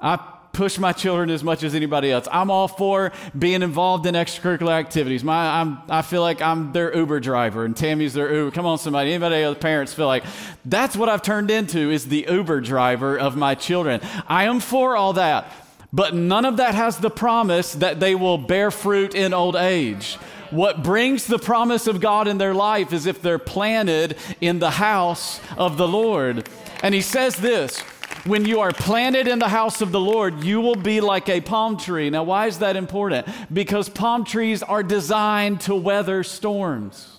I 0.00 0.18
push 0.54 0.78
my 0.78 0.92
children 0.92 1.28
as 1.28 1.44
much 1.44 1.62
as 1.62 1.74
anybody 1.74 2.10
else. 2.10 2.26
I'm 2.32 2.50
all 2.50 2.68
for 2.68 3.12
being 3.38 3.62
involved 3.62 4.06
in 4.06 4.14
extracurricular 4.14 4.70
activities. 4.70 5.22
My, 5.22 5.60
I'm, 5.60 5.78
I 5.88 6.02
feel 6.02 6.22
like 6.22 6.40
I'm 6.40 6.72
their 6.72 6.96
Uber 6.96 7.20
driver 7.20 7.64
and 7.64 7.76
Tammy's 7.76 8.14
their 8.14 8.32
Uber. 8.32 8.52
Come 8.52 8.64
on, 8.64 8.78
somebody. 8.78 9.12
Anybody 9.12 9.42
other 9.42 9.58
parents 9.58 9.92
feel 9.92 10.06
like 10.06 10.24
that's 10.64 10.96
what 10.96 11.08
I've 11.08 11.22
turned 11.22 11.50
into 11.50 11.90
is 11.90 12.06
the 12.06 12.26
Uber 12.30 12.60
driver 12.60 13.18
of 13.18 13.36
my 13.36 13.54
children. 13.54 14.00
I 14.26 14.44
am 14.44 14.60
for 14.60 14.96
all 14.96 15.12
that. 15.14 15.52
But 15.92 16.14
none 16.14 16.44
of 16.44 16.56
that 16.56 16.74
has 16.74 16.98
the 16.98 17.10
promise 17.10 17.74
that 17.74 18.00
they 18.00 18.16
will 18.16 18.38
bear 18.38 18.72
fruit 18.72 19.14
in 19.14 19.32
old 19.32 19.54
age. 19.54 20.14
What 20.50 20.82
brings 20.82 21.26
the 21.26 21.38
promise 21.38 21.86
of 21.86 22.00
God 22.00 22.28
in 22.28 22.38
their 22.38 22.54
life 22.54 22.92
is 22.92 23.06
if 23.06 23.22
they're 23.22 23.38
planted 23.38 24.16
in 24.40 24.58
the 24.58 24.70
house 24.70 25.40
of 25.56 25.76
the 25.76 25.86
Lord. 25.88 26.48
And 26.82 26.94
he 26.94 27.00
says 27.00 27.36
this 27.36 27.82
when 28.24 28.46
you 28.46 28.60
are 28.60 28.72
planted 28.72 29.28
in 29.28 29.38
the 29.38 29.48
house 29.48 29.80
of 29.82 29.92
the 29.92 30.00
Lord, 30.00 30.42
you 30.42 30.60
will 30.60 30.76
be 30.76 31.00
like 31.00 31.28
a 31.28 31.40
palm 31.40 31.76
tree. 31.76 32.08
Now, 32.08 32.24
why 32.24 32.46
is 32.46 32.58
that 32.60 32.76
important? 32.76 33.28
Because 33.52 33.88
palm 33.88 34.24
trees 34.24 34.62
are 34.62 34.82
designed 34.82 35.60
to 35.62 35.74
weather 35.74 36.22
storms. 36.22 37.18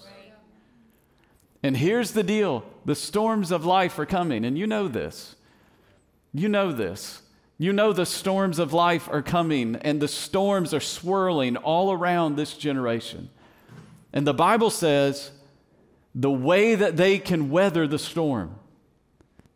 And 1.62 1.78
here's 1.78 2.12
the 2.12 2.24
deal 2.24 2.64
the 2.86 2.96
storms 2.96 3.52
of 3.52 3.66
life 3.66 3.98
are 4.00 4.06
coming, 4.06 4.46
and 4.46 4.58
you 4.58 4.68
know 4.68 4.88
this. 4.88 5.36
You 6.34 6.50
know 6.50 6.72
this. 6.72 7.22
You 7.58 7.72
know 7.72 7.94
the 7.94 8.06
storms 8.06 8.60
of 8.60 8.74
life 8.74 9.08
are 9.10 9.22
coming, 9.22 9.76
and 9.78 10.02
the 10.02 10.08
storms 10.08 10.74
are 10.74 10.82
swirling 10.82 11.56
all 11.58 11.92
around 11.92 12.36
this 12.36 12.56
generation. 12.56 13.30
And 14.12 14.26
the 14.26 14.34
Bible 14.34 14.70
says 14.70 15.32
the 16.14 16.32
way 16.32 16.76
that 16.76 16.98
they 16.98 17.20
can 17.20 17.50
weather 17.50 17.88
the 17.88 18.00
storm 18.00 18.56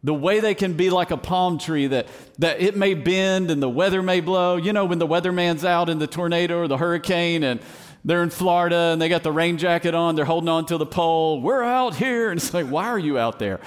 the 0.04 0.14
way 0.14 0.40
they 0.40 0.56
can 0.56 0.74
be 0.74 0.90
like 0.90 1.12
a 1.12 1.18
palm 1.18 1.58
tree 1.58 1.88
that, 1.88 2.08
that 2.38 2.62
it 2.62 2.76
may 2.78 2.94
bend 2.94 3.52
and 3.52 3.62
the 3.62 3.70
weather 3.70 4.02
may 4.02 4.22
blow. 4.22 4.56
You 4.56 4.72
know, 4.72 4.86
when 4.86 5.00
the 5.00 5.08
weatherman's 5.08 5.66
out 5.66 5.90
in 5.90 6.00
the 6.00 6.08
tornado 6.08 6.60
or 6.60 6.68
the 6.68 6.78
hurricane 6.78 7.44
and 7.44 7.60
they're 8.06 8.24
in 8.24 8.30
Florida 8.30 8.92
and 8.94 9.02
they 9.02 9.10
got 9.10 9.24
the 9.24 9.32
rain 9.32 9.58
jacket 9.58 9.94
on, 9.94 10.16
they're 10.16 10.26
holding 10.26 10.48
on 10.48 10.66
to 10.68 10.78
the 10.78 10.86
pole. 10.86 11.42
We're 11.42 11.64
out 11.64 11.96
here. 11.96 12.32
And 12.32 12.40
it's 12.40 12.54
like, 12.54 12.68
why 12.68 12.86
are 12.86 13.00
you 13.00 13.18
out 13.18 13.40
there? 13.40 13.60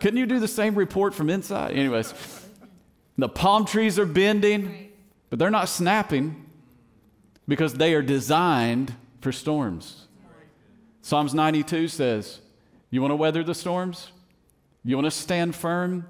Couldn't 0.00 0.18
you 0.18 0.26
do 0.26 0.38
the 0.38 0.48
same 0.48 0.74
report 0.74 1.14
from 1.14 1.30
inside? 1.30 1.72
Anyways, 1.72 2.12
the 3.16 3.28
palm 3.28 3.64
trees 3.64 3.98
are 3.98 4.06
bending, 4.06 4.90
but 5.30 5.38
they're 5.38 5.50
not 5.50 5.68
snapping 5.68 6.44
because 7.48 7.74
they 7.74 7.94
are 7.94 8.02
designed 8.02 8.94
for 9.22 9.32
storms. 9.32 10.06
Psalms 11.02 11.32
92 11.32 11.88
says, 11.88 12.40
You 12.90 13.00
want 13.00 13.12
to 13.12 13.16
weather 13.16 13.42
the 13.42 13.54
storms? 13.54 14.12
You 14.84 14.96
want 14.96 15.06
to 15.06 15.10
stand 15.10 15.54
firm? 15.54 16.06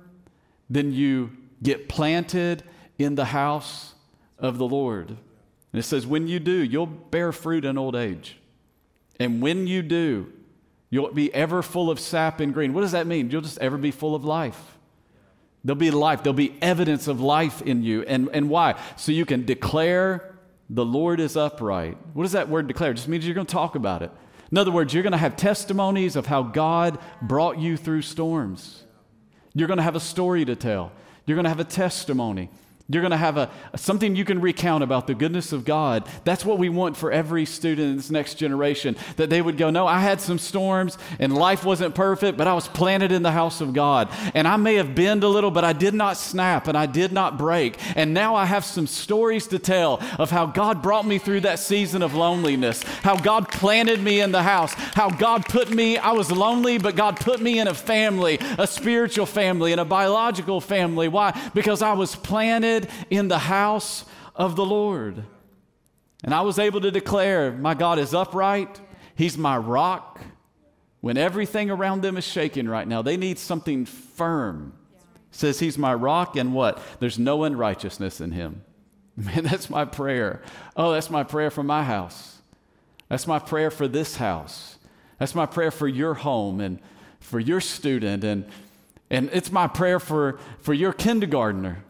Then 0.69 0.93
you 0.93 1.31
get 1.63 1.89
planted 1.89 2.63
in 2.99 3.15
the 3.15 3.27
house 3.27 3.95
of 4.39 4.59
the 4.59 4.67
Lord. 4.67 5.09
And 5.09 5.79
it 5.79 5.83
says, 5.83 6.07
when 6.07 6.29
you 6.29 6.41
do, 6.41 6.53
you'll 6.53 6.87
bear 6.87 7.33
fruit 7.33 7.65
in 7.65 7.79
old 7.79 7.97
age. 7.97 8.39
And 9.19 9.41
when 9.41 9.67
you 9.67 9.83
do, 9.83 10.33
you'll 10.89 11.13
be 11.13 11.33
ever 11.35 11.63
full 11.63 11.91
of 11.91 12.01
sap 12.01 12.41
and 12.41 12.55
green. 12.55 12.73
What 12.73 12.81
does 12.81 12.93
that 12.93 13.07
mean? 13.07 13.31
You'll 13.31 13.43
just 13.43 13.59
ever 13.59 13.77
be 13.77 13.91
full 13.91 14.15
of 14.15 14.25
life. 14.25 14.79
There'll 15.63 15.79
be 15.79 15.91
life, 15.91 16.23
there'll 16.23 16.33
be 16.33 16.57
evidence 16.63 17.07
of 17.07 17.21
life 17.21 17.61
in 17.61 17.83
you. 17.83 18.03
And, 18.03 18.31
and 18.33 18.49
why? 18.49 18.81
So 18.97 19.13
you 19.13 19.27
can 19.27 19.45
declare 19.45 20.35
the 20.71 20.85
Lord 20.85 21.21
is 21.21 21.37
upright. 21.37 21.99
What 22.15 22.23
does 22.23 22.33
that 22.33 22.49
word 22.49 22.67
declare? 22.67 22.93
It 22.93 22.95
just 22.95 23.09
means 23.09 23.27
you're 23.27 23.35
going 23.35 23.47
to 23.47 23.53
talk 23.53 23.75
about 23.75 24.03
it. 24.03 24.11
In 24.51 24.59
other 24.59 24.73
words, 24.73 24.93
you're 24.93 25.03
going 25.03 25.13
to 25.13 25.19
have 25.19 25.37
testimonies 25.37 26.17
of 26.17 26.27
how 26.27 26.43
God 26.43 26.99
brought 27.23 27.59
you 27.59 27.77
through 27.77 28.03
storms. 28.03 28.83
You're 29.55 29.69
going 29.69 29.79
to 29.79 29.83
have 29.83 29.97
a 29.97 30.01
story 30.01 30.45
to 30.45 30.57
tell. 30.57 30.93
You're 31.27 31.37
going 31.37 31.45
to 31.45 31.51
have 31.51 31.61
a 31.61 31.65
testimony. 31.65 32.51
You're 32.93 33.03
going 33.03 33.13
to 33.13 33.17
have 33.17 33.37
a, 33.37 33.51
something 33.77 34.17
you 34.17 34.25
can 34.25 34.41
recount 34.41 34.83
about 34.83 35.07
the 35.07 35.15
goodness 35.15 35.53
of 35.53 35.65
God. 35.65 36.09
That's 36.25 36.45
what 36.45 36.59
we 36.59 36.69
want 36.69 36.97
for 36.97 37.13
every 37.13 37.45
student 37.45 37.91
in 37.91 37.97
this 37.97 38.11
next 38.11 38.35
generation. 38.35 38.97
That 39.17 39.31
they 39.31 39.41
would 39.41 39.57
go, 39.57 39.71
No, 39.71 39.87
I 39.87 40.01
had 40.01 40.21
some 40.21 40.39
storms 40.39 40.99
and 41.21 41.33
life 41.33 41.65
wasn't 41.65 41.95
perfect, 41.95 42.37
but 42.37 42.49
I 42.49 42.55
was 42.55 42.67
planted 42.67 43.13
in 43.13 43.23
the 43.23 43.31
house 43.31 43.61
of 43.61 43.75
God. 43.75 44.09
And 44.35 44.49
I 44.49 44.57
may 44.57 44.75
have 44.75 44.97
bent 44.97 45.23
a 45.23 45.29
little, 45.29 45.53
but 45.53 45.63
I 45.63 45.73
did 45.73 45.95
not 45.95 46.17
snap 46.17 46.67
and 46.67 46.77
I 46.77 46.87
did 46.87 47.13
not 47.13 47.39
break. 47.39 47.77
And 47.97 48.13
now 48.13 48.35
I 48.35 48.45
have 48.45 48.65
some 48.65 48.89
stories 48.89 49.47
to 49.49 49.61
tell 49.61 50.03
of 50.19 50.31
how 50.31 50.47
God 50.47 50.83
brought 50.83 51.07
me 51.07 51.19
through 51.19 51.41
that 51.43 51.61
season 51.61 52.03
of 52.03 52.15
loneliness, 52.15 52.83
how 52.83 53.17
God 53.17 53.49
planted 53.51 54.01
me 54.01 54.21
in 54.21 54.33
the 54.33 54.43
house, 54.43 54.73
how 54.95 55.11
God 55.11 55.45
put 55.45 55.71
me, 55.71 55.97
I 55.97 56.11
was 56.11 56.33
lonely, 56.33 56.79
but 56.79 56.97
God 56.97 57.21
put 57.21 57.41
me 57.41 57.61
in 57.61 57.69
a 57.69 57.75
family, 57.75 58.39
a 58.59 58.67
spiritual 58.67 59.27
family, 59.27 59.71
and 59.71 59.81
a 59.81 59.85
biological 59.85 60.61
family. 60.61 61.07
Why? 61.07 61.39
Because 61.55 61.83
I 61.83 61.93
was 61.93 62.17
planted 62.17 62.80
in 63.11 63.29
the 63.29 63.39
house 63.39 64.05
of 64.35 64.57
the 64.57 64.65
Lord. 64.65 65.25
And 66.23 66.35
I 66.35 66.43
was 66.43 66.59
able 66.59 66.81
to 66.83 66.91
declare, 66.91 67.53
My 67.53 67.75
God 67.75 67.99
is 67.99 68.15
upright, 68.15 68.81
He's 69.15 69.37
my 69.37 69.57
rock. 69.57 70.21
When 71.01 71.17
everything 71.17 71.71
around 71.71 72.03
them 72.03 72.19
is 72.19 72.27
shaking 72.27 72.69
right 72.69 72.87
now, 72.87 73.01
they 73.01 73.17
need 73.17 73.39
something 73.39 73.87
firm. 73.87 74.75
Says 75.31 75.61
He's 75.61 75.79
my 75.79 75.95
rock, 75.95 76.37
and 76.37 76.53
what? 76.53 76.81
There's 76.99 77.19
no 77.19 77.45
unrighteousness 77.45 78.21
in 78.21 78.33
Him. 78.33 78.63
Man, 79.17 79.45
that's 79.45 79.71
my 79.71 79.85
prayer. 79.85 80.43
Oh, 80.77 80.93
that's 80.93 81.11
my 81.11 81.23
prayer 81.23 81.51
for 81.51 81.63
my 81.63 81.85
house. 81.85 82.39
That's 83.09 83.27
my 83.27 83.39
prayer 83.39 83.71
for 83.71 83.89
this 83.89 84.17
house. 84.17 84.79
That's 85.19 85.35
my 85.35 85.47
prayer 85.47 85.71
for 85.71 85.89
your 85.89 86.15
home 86.15 86.61
and 86.61 86.79
for 87.19 87.41
your 87.41 87.61
student. 87.61 88.25
And, 88.25 88.47
and 89.11 89.29
it's 89.33 89.51
my 89.51 89.67
prayer 89.67 89.99
for, 89.99 90.39
for 90.61 90.73
your 90.73 90.93
kindergartner 90.93 91.85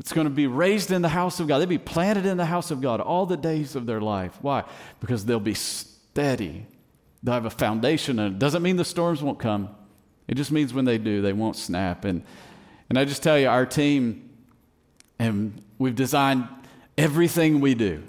it's 0.00 0.12
going 0.12 0.26
to 0.26 0.30
be 0.30 0.46
raised 0.46 0.90
in 0.90 1.02
the 1.02 1.08
house 1.08 1.40
of 1.40 1.46
God. 1.46 1.58
They'll 1.58 1.66
be 1.66 1.78
planted 1.78 2.26
in 2.26 2.36
the 2.36 2.44
house 2.44 2.70
of 2.70 2.80
God 2.80 3.00
all 3.00 3.26
the 3.26 3.36
days 3.36 3.76
of 3.76 3.86
their 3.86 4.00
life. 4.00 4.36
Why? 4.42 4.64
Because 5.00 5.24
they'll 5.24 5.40
be 5.40 5.54
steady. 5.54 6.66
They'll 7.22 7.34
have 7.34 7.46
a 7.46 7.50
foundation. 7.50 8.18
And 8.18 8.34
it 8.34 8.38
doesn't 8.38 8.62
mean 8.62 8.76
the 8.76 8.84
storms 8.84 9.22
won't 9.22 9.38
come. 9.38 9.74
It 10.26 10.34
just 10.34 10.50
means 10.50 10.74
when 10.74 10.84
they 10.84 10.98
do, 10.98 11.22
they 11.22 11.32
won't 11.32 11.56
snap. 11.56 12.04
And, 12.04 12.24
and 12.88 12.98
I 12.98 13.04
just 13.04 13.22
tell 13.22 13.38
you, 13.38 13.48
our 13.48 13.66
team, 13.66 14.30
and 15.18 15.62
we've 15.78 15.94
designed 15.94 16.48
everything 16.98 17.60
we 17.60 17.74
do, 17.74 18.02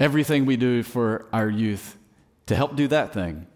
everything 0.00 0.46
we 0.46 0.56
do 0.56 0.82
for 0.82 1.26
our 1.32 1.48
youth 1.48 1.96
to 2.46 2.54
help 2.54 2.76
do 2.76 2.88
that 2.88 3.12
thing, 3.12 3.46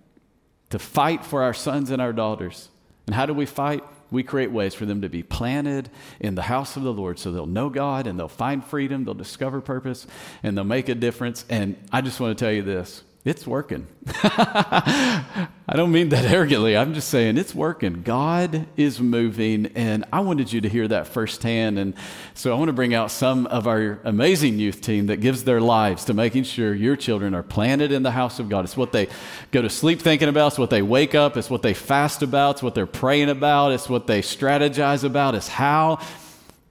to 0.71 0.79
fight 0.79 1.25
for 1.25 1.43
our 1.43 1.55
sons 1.55 1.91
and 1.91 2.03
our 2.03 2.13
daughters. 2.13 2.69
And 3.07 3.15
how 3.15 3.27
do 3.27 3.35
we 3.35 3.47
fight? 3.47 3.83
We 4.11 4.23
create 4.23 4.51
ways 4.51 4.75
for 4.75 4.87
them 4.87 5.03
to 5.03 5.09
be 5.09 5.23
planted 5.23 5.91
in 6.19 6.35
the 6.35 6.43
house 6.43 6.77
of 6.77 6.83
the 6.83 6.93
Lord 6.93 7.19
so 7.19 7.33
they'll 7.33 7.47
know 7.47 7.71
God 7.71 8.07
and 8.07 8.19
they'll 8.19 8.29
find 8.29 8.65
freedom, 8.65 9.05
they'll 9.05 9.15
discover 9.15 9.61
purpose, 9.61 10.07
and 10.43 10.57
they'll 10.57 10.65
make 10.65 10.89
a 10.89 10.95
difference. 10.95 11.45
And 11.49 11.77
I 11.93 12.01
just 12.01 12.21
want 12.21 12.37
to 12.37 12.45
tell 12.45 12.53
you 12.53 12.63
this 12.63 13.03
it's 13.23 13.47
working. 13.47 13.87
I 14.23 15.49
don't 15.69 15.93
mean 15.93 16.09
that 16.09 16.25
arrogantly. 16.31 16.75
I'm 16.75 16.95
just 16.95 17.09
saying 17.09 17.37
it's 17.37 17.55
working. 17.55 18.03
God 18.03 18.67
is 18.79 18.99
moving, 18.99 19.67
and 19.75 20.07
I 20.11 20.21
wanted 20.21 20.51
you 20.51 20.63
to 20.63 20.69
hear 20.71 20.89
that 20.89 21.07
firsthand. 21.07 21.79
And 21.79 21.95
so 22.33 22.51
I 22.51 22.59
want 22.59 22.71
to 22.71 22.73
bring 22.73 22.95
out 22.95 23.11
some 23.11 23.47
of 23.49 23.67
our 23.67 24.01
amazing 24.05 24.59
youth 24.59 24.81
team 24.81 25.07
that 25.07 25.21
gives 25.21 25.45
their 25.45 25.61
lives 25.61 26.07
to 26.07 26.15
making 26.15 26.45
sure 26.45 26.75
your 26.75 26.97
children 26.97 27.35
are 27.35 27.43
planted 27.43 27.93
in 27.93 28.03
the 28.03 28.11
house 28.11 28.39
of 28.39 28.49
God. 28.49 28.65
It's 28.65 28.77
what 28.77 28.93
they 28.93 29.09
go 29.51 29.61
to 29.61 29.69
sleep 29.69 30.01
thinking 30.01 30.31
about, 30.31 30.49
it's 30.49 30.59
what 30.59 30.71
they 30.71 30.83
wake 30.83 31.15
up, 31.15 31.37
it's 31.37 31.51
what 31.51 31.61
they 31.61 31.75
fast 31.75 32.23
about, 32.23 32.57
it's 32.57 32.63
what 32.63 32.75
they're 32.75 32.87
praying 32.87 33.29
about, 33.29 33.73
it's 33.73 33.89
what 33.89 34.07
they 34.07 34.23
strategize 34.23 35.05
about, 35.05 35.35
it's 35.35 35.49
how 35.49 35.99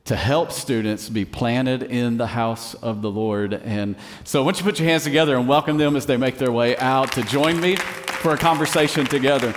to 0.10 0.16
help 0.16 0.52
students 0.52 1.08
be 1.08 1.24
planted 1.24 1.84
in 1.84 2.18
the 2.18 2.26
house 2.26 2.74
of 2.74 3.04
the 3.04 3.12
Lord. 3.12 3.54
And 3.54 3.96
so, 4.24 4.42
I 4.42 4.44
want 4.44 4.58
you 4.58 4.64
put 4.64 4.80
your 4.80 4.90
hands 4.90 5.04
together 5.04 5.38
and 5.38 5.48
welcome 5.48 5.78
them 5.78 5.96
as 5.96 6.08
they 6.08 6.18
make 6.18 6.40
their 6.40 6.52
way 6.52 6.76
out 6.78 7.12
to 7.12 7.22
join 7.22 7.62
me 7.62 7.76
for 7.76 8.34
a 8.34 8.38
conversation 8.38 9.06
together. 9.06 9.54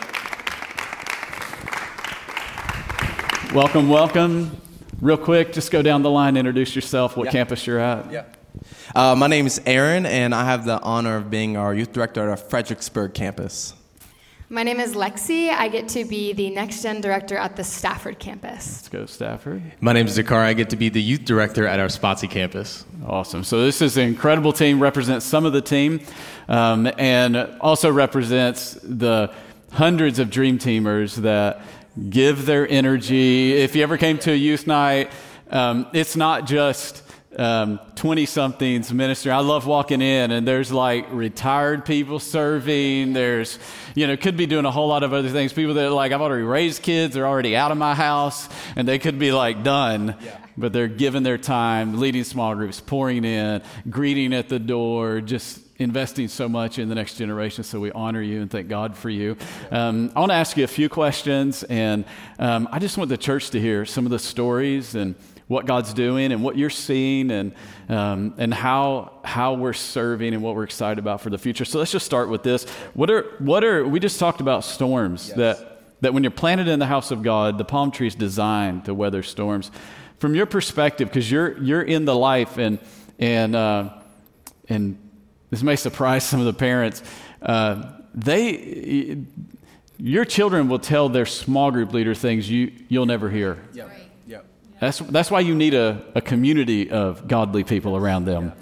Welcome, 3.54 3.88
welcome. 3.88 4.60
Real 5.00 5.16
quick, 5.16 5.54
just 5.54 5.70
go 5.70 5.80
down 5.80 6.02
the 6.02 6.10
line, 6.10 6.36
introduce 6.36 6.74
yourself, 6.74 7.16
what 7.16 7.30
campus 7.30 7.66
you're 7.66 7.78
at. 7.78 8.12
Yeah. 8.12 8.24
Uh, 8.94 9.14
my 9.16 9.28
name 9.28 9.46
is 9.46 9.58
Aaron, 9.64 10.04
and 10.04 10.34
I 10.34 10.44
have 10.44 10.66
the 10.66 10.78
honor 10.82 11.16
of 11.16 11.30
being 11.30 11.56
our 11.56 11.72
youth 11.72 11.94
director 11.94 12.22
at 12.22 12.28
our 12.28 12.36
Fredericksburg 12.36 13.14
campus. 13.14 13.72
My 14.52 14.64
name 14.64 14.80
is 14.80 14.92
Lexi. 14.92 15.48
I 15.48 15.68
get 15.68 15.88
to 15.88 16.04
be 16.04 16.34
the 16.34 16.50
Next 16.50 16.82
Gen 16.82 17.00
Director 17.00 17.38
at 17.38 17.56
the 17.56 17.64
Stafford 17.64 18.18
campus. 18.18 18.82
Let's 18.82 18.88
go, 18.90 19.06
Stafford. 19.06 19.62
My 19.80 19.94
name 19.94 20.06
is 20.06 20.18
Dakari. 20.18 20.44
I 20.44 20.52
get 20.52 20.68
to 20.68 20.76
be 20.76 20.90
the 20.90 21.00
Youth 21.00 21.24
Director 21.24 21.66
at 21.66 21.80
our 21.80 21.86
Spotsy 21.86 22.28
campus. 22.28 22.84
Awesome. 23.06 23.44
So 23.44 23.62
this 23.62 23.80
is 23.80 23.96
an 23.96 24.06
incredible 24.06 24.52
team, 24.52 24.78
represents 24.78 25.24
some 25.24 25.46
of 25.46 25.54
the 25.54 25.62
team, 25.62 26.00
um, 26.48 26.86
and 26.98 27.34
also 27.62 27.90
represents 27.90 28.74
the 28.82 29.32
hundreds 29.70 30.18
of 30.18 30.28
Dream 30.28 30.58
Teamers 30.58 31.14
that 31.22 31.62
give 32.10 32.44
their 32.44 32.68
energy. 32.68 33.54
If 33.54 33.74
you 33.74 33.82
ever 33.82 33.96
came 33.96 34.18
to 34.18 34.32
a 34.32 34.36
youth 34.36 34.66
night, 34.66 35.10
um, 35.50 35.86
it's 35.94 36.14
not 36.14 36.46
just 36.46 37.02
20 37.36 38.22
um, 38.22 38.26
somethings 38.26 38.92
minister. 38.92 39.32
I 39.32 39.38
love 39.38 39.66
walking 39.66 40.02
in 40.02 40.30
and 40.30 40.46
there's 40.46 40.70
like 40.70 41.06
retired 41.10 41.86
people 41.86 42.18
serving. 42.18 43.14
There's, 43.14 43.58
you 43.94 44.06
know, 44.06 44.16
could 44.16 44.36
be 44.36 44.46
doing 44.46 44.66
a 44.66 44.70
whole 44.70 44.88
lot 44.88 45.02
of 45.02 45.14
other 45.14 45.30
things. 45.30 45.52
People 45.52 45.74
that 45.74 45.86
are 45.86 45.90
like, 45.90 46.12
I've 46.12 46.20
already 46.20 46.44
raised 46.44 46.82
kids, 46.82 47.14
they're 47.14 47.26
already 47.26 47.56
out 47.56 47.70
of 47.70 47.78
my 47.78 47.94
house, 47.94 48.48
and 48.76 48.86
they 48.86 48.98
could 48.98 49.18
be 49.18 49.32
like 49.32 49.62
done, 49.62 50.16
yeah. 50.20 50.36
but 50.58 50.74
they're 50.74 50.88
giving 50.88 51.22
their 51.22 51.38
time, 51.38 51.98
leading 51.98 52.24
small 52.24 52.54
groups, 52.54 52.80
pouring 52.80 53.24
in, 53.24 53.62
greeting 53.88 54.34
at 54.34 54.50
the 54.50 54.58
door, 54.58 55.22
just 55.22 55.60
investing 55.78 56.28
so 56.28 56.48
much 56.48 56.78
in 56.78 56.88
the 56.88 56.94
next 56.94 57.14
generation. 57.14 57.64
So 57.64 57.80
we 57.80 57.90
honor 57.92 58.20
you 58.20 58.42
and 58.42 58.50
thank 58.50 58.68
God 58.68 58.96
for 58.96 59.08
you. 59.08 59.36
Um, 59.70 60.12
I 60.14 60.20
want 60.20 60.30
to 60.30 60.36
ask 60.36 60.56
you 60.56 60.64
a 60.64 60.68
few 60.68 60.88
questions, 60.90 61.62
and 61.64 62.04
um, 62.38 62.68
I 62.70 62.78
just 62.78 62.98
want 62.98 63.08
the 63.08 63.16
church 63.16 63.50
to 63.50 63.60
hear 63.60 63.86
some 63.86 64.04
of 64.04 64.10
the 64.10 64.18
stories 64.18 64.94
and 64.94 65.14
what 65.48 65.66
God's 65.66 65.92
doing 65.92 66.32
and 66.32 66.42
what 66.42 66.56
you're 66.56 66.70
seeing 66.70 67.30
and, 67.30 67.52
um, 67.88 68.34
and 68.38 68.54
how, 68.54 69.20
how 69.24 69.54
we're 69.54 69.72
serving 69.72 70.34
and 70.34 70.42
what 70.42 70.54
we're 70.54 70.64
excited 70.64 70.98
about 70.98 71.20
for 71.20 71.30
the 71.30 71.38
future. 71.38 71.64
So 71.64 71.78
let's 71.78 71.92
just 71.92 72.06
start 72.06 72.28
with 72.28 72.42
this. 72.42 72.64
What 72.94 73.10
are, 73.10 73.22
what 73.38 73.64
are 73.64 73.86
we 73.86 74.00
just 74.00 74.18
talked 74.18 74.40
about 74.40 74.64
storms 74.64 75.28
yes. 75.28 75.36
that, 75.36 75.82
that 76.00 76.14
when 76.14 76.22
you're 76.22 76.30
planted 76.30 76.68
in 76.68 76.78
the 76.78 76.86
house 76.86 77.10
of 77.10 77.22
God, 77.22 77.58
the 77.58 77.64
palm 77.64 77.90
tree 77.90 78.06
is 78.06 78.14
designed 78.14 78.86
to 78.86 78.94
weather 78.94 79.22
storms. 79.22 79.70
From 80.18 80.34
your 80.34 80.46
perspective, 80.46 81.08
because 81.08 81.30
you're, 81.30 81.58
you're 81.62 81.82
in 81.82 82.04
the 82.04 82.14
life 82.14 82.56
and, 82.58 82.78
and, 83.18 83.54
uh, 83.56 83.90
and 84.68 84.98
this 85.50 85.62
may 85.62 85.76
surprise 85.76 86.24
some 86.24 86.40
of 86.40 86.46
the 86.46 86.54
parents, 86.54 87.02
uh, 87.42 87.90
they, 88.14 89.18
your 89.98 90.24
children 90.24 90.68
will 90.68 90.78
tell 90.78 91.08
their 91.08 91.26
small 91.26 91.70
group 91.70 91.92
leader 91.92 92.14
things 92.14 92.48
you, 92.48 92.72
you'll 92.88 93.06
never 93.06 93.28
hear. 93.28 93.58
Yep. 93.72 93.88
Right. 93.88 94.01
That's, 94.82 94.98
that's 94.98 95.30
why 95.30 95.38
you 95.38 95.54
need 95.54 95.74
a, 95.74 96.02
a 96.16 96.20
community 96.20 96.90
of 96.90 97.28
godly 97.28 97.62
people 97.62 97.96
around 97.96 98.24
them. 98.24 98.52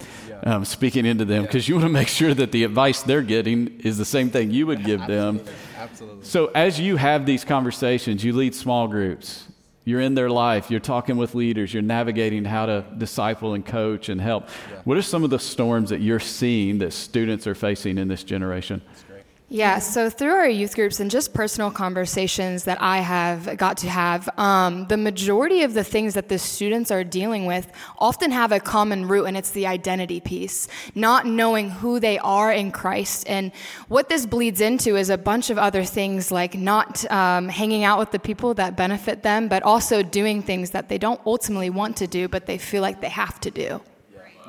Um, 0.42 0.66
speaking 0.66 1.06
into 1.06 1.24
them 1.24 1.42
because 1.42 1.66
you 1.66 1.74
want 1.74 1.86
to 1.86 1.92
make 1.92 2.08
sure 2.08 2.32
that 2.32 2.52
the 2.52 2.64
advice 2.64 3.02
they're 3.02 3.22
getting 3.22 3.80
is 3.80 3.96
the 3.96 4.04
same 4.06 4.30
thing 4.30 4.50
you 4.50 4.66
would 4.66 4.84
give 4.84 5.06
them. 5.06 5.40
Absolutely. 5.78 6.24
So, 6.24 6.46
as 6.54 6.80
you 6.80 6.96
have 6.96 7.26
these 7.26 7.44
conversations, 7.44 8.24
you 8.24 8.34
lead 8.34 8.54
small 8.54 8.88
groups, 8.88 9.48
you're 9.84 10.00
in 10.00 10.14
their 10.14 10.30
life, 10.30 10.70
you're 10.70 10.80
talking 10.80 11.18
with 11.18 11.34
leaders, 11.34 11.74
you're 11.74 11.82
navigating 11.82 12.46
how 12.46 12.64
to 12.66 12.84
disciple 12.96 13.52
and 13.52 13.64
coach 13.64 14.08
and 14.08 14.18
help. 14.18 14.48
Yeah. 14.70 14.80
What 14.84 14.96
are 14.96 15.02
some 15.02 15.24
of 15.24 15.30
the 15.30 15.38
storms 15.38 15.90
that 15.90 16.00
you're 16.00 16.20
seeing 16.20 16.78
that 16.78 16.94
students 16.94 17.46
are 17.46 17.54
facing 17.54 17.98
in 17.98 18.08
this 18.08 18.24
generation? 18.24 18.80
Yeah, 19.52 19.80
so 19.80 20.08
through 20.08 20.34
our 20.34 20.48
youth 20.48 20.76
groups 20.76 21.00
and 21.00 21.10
just 21.10 21.34
personal 21.34 21.72
conversations 21.72 22.64
that 22.64 22.80
I 22.80 22.98
have 22.98 23.56
got 23.56 23.78
to 23.78 23.90
have, 23.90 24.28
um, 24.38 24.86
the 24.86 24.96
majority 24.96 25.64
of 25.64 25.74
the 25.74 25.82
things 25.82 26.14
that 26.14 26.28
the 26.28 26.38
students 26.38 26.92
are 26.92 27.02
dealing 27.02 27.46
with 27.46 27.66
often 27.98 28.30
have 28.30 28.52
a 28.52 28.60
common 28.60 29.08
root, 29.08 29.24
and 29.24 29.36
it's 29.36 29.50
the 29.50 29.66
identity 29.66 30.20
piece, 30.20 30.68
not 30.94 31.26
knowing 31.26 31.68
who 31.68 31.98
they 31.98 32.16
are 32.20 32.52
in 32.52 32.70
Christ. 32.70 33.28
And 33.28 33.50
what 33.88 34.08
this 34.08 34.24
bleeds 34.24 34.60
into 34.60 34.94
is 34.94 35.10
a 35.10 35.18
bunch 35.18 35.50
of 35.50 35.58
other 35.58 35.82
things 35.82 36.30
like 36.30 36.54
not 36.54 37.10
um, 37.10 37.48
hanging 37.48 37.82
out 37.82 37.98
with 37.98 38.12
the 38.12 38.20
people 38.20 38.54
that 38.54 38.76
benefit 38.76 39.24
them, 39.24 39.48
but 39.48 39.64
also 39.64 40.00
doing 40.04 40.44
things 40.44 40.70
that 40.70 40.88
they 40.88 40.96
don't 40.96 41.20
ultimately 41.26 41.70
want 41.70 41.96
to 41.96 42.06
do, 42.06 42.28
but 42.28 42.46
they 42.46 42.56
feel 42.56 42.82
like 42.82 43.00
they 43.00 43.08
have 43.08 43.40
to 43.40 43.50
do. 43.50 43.80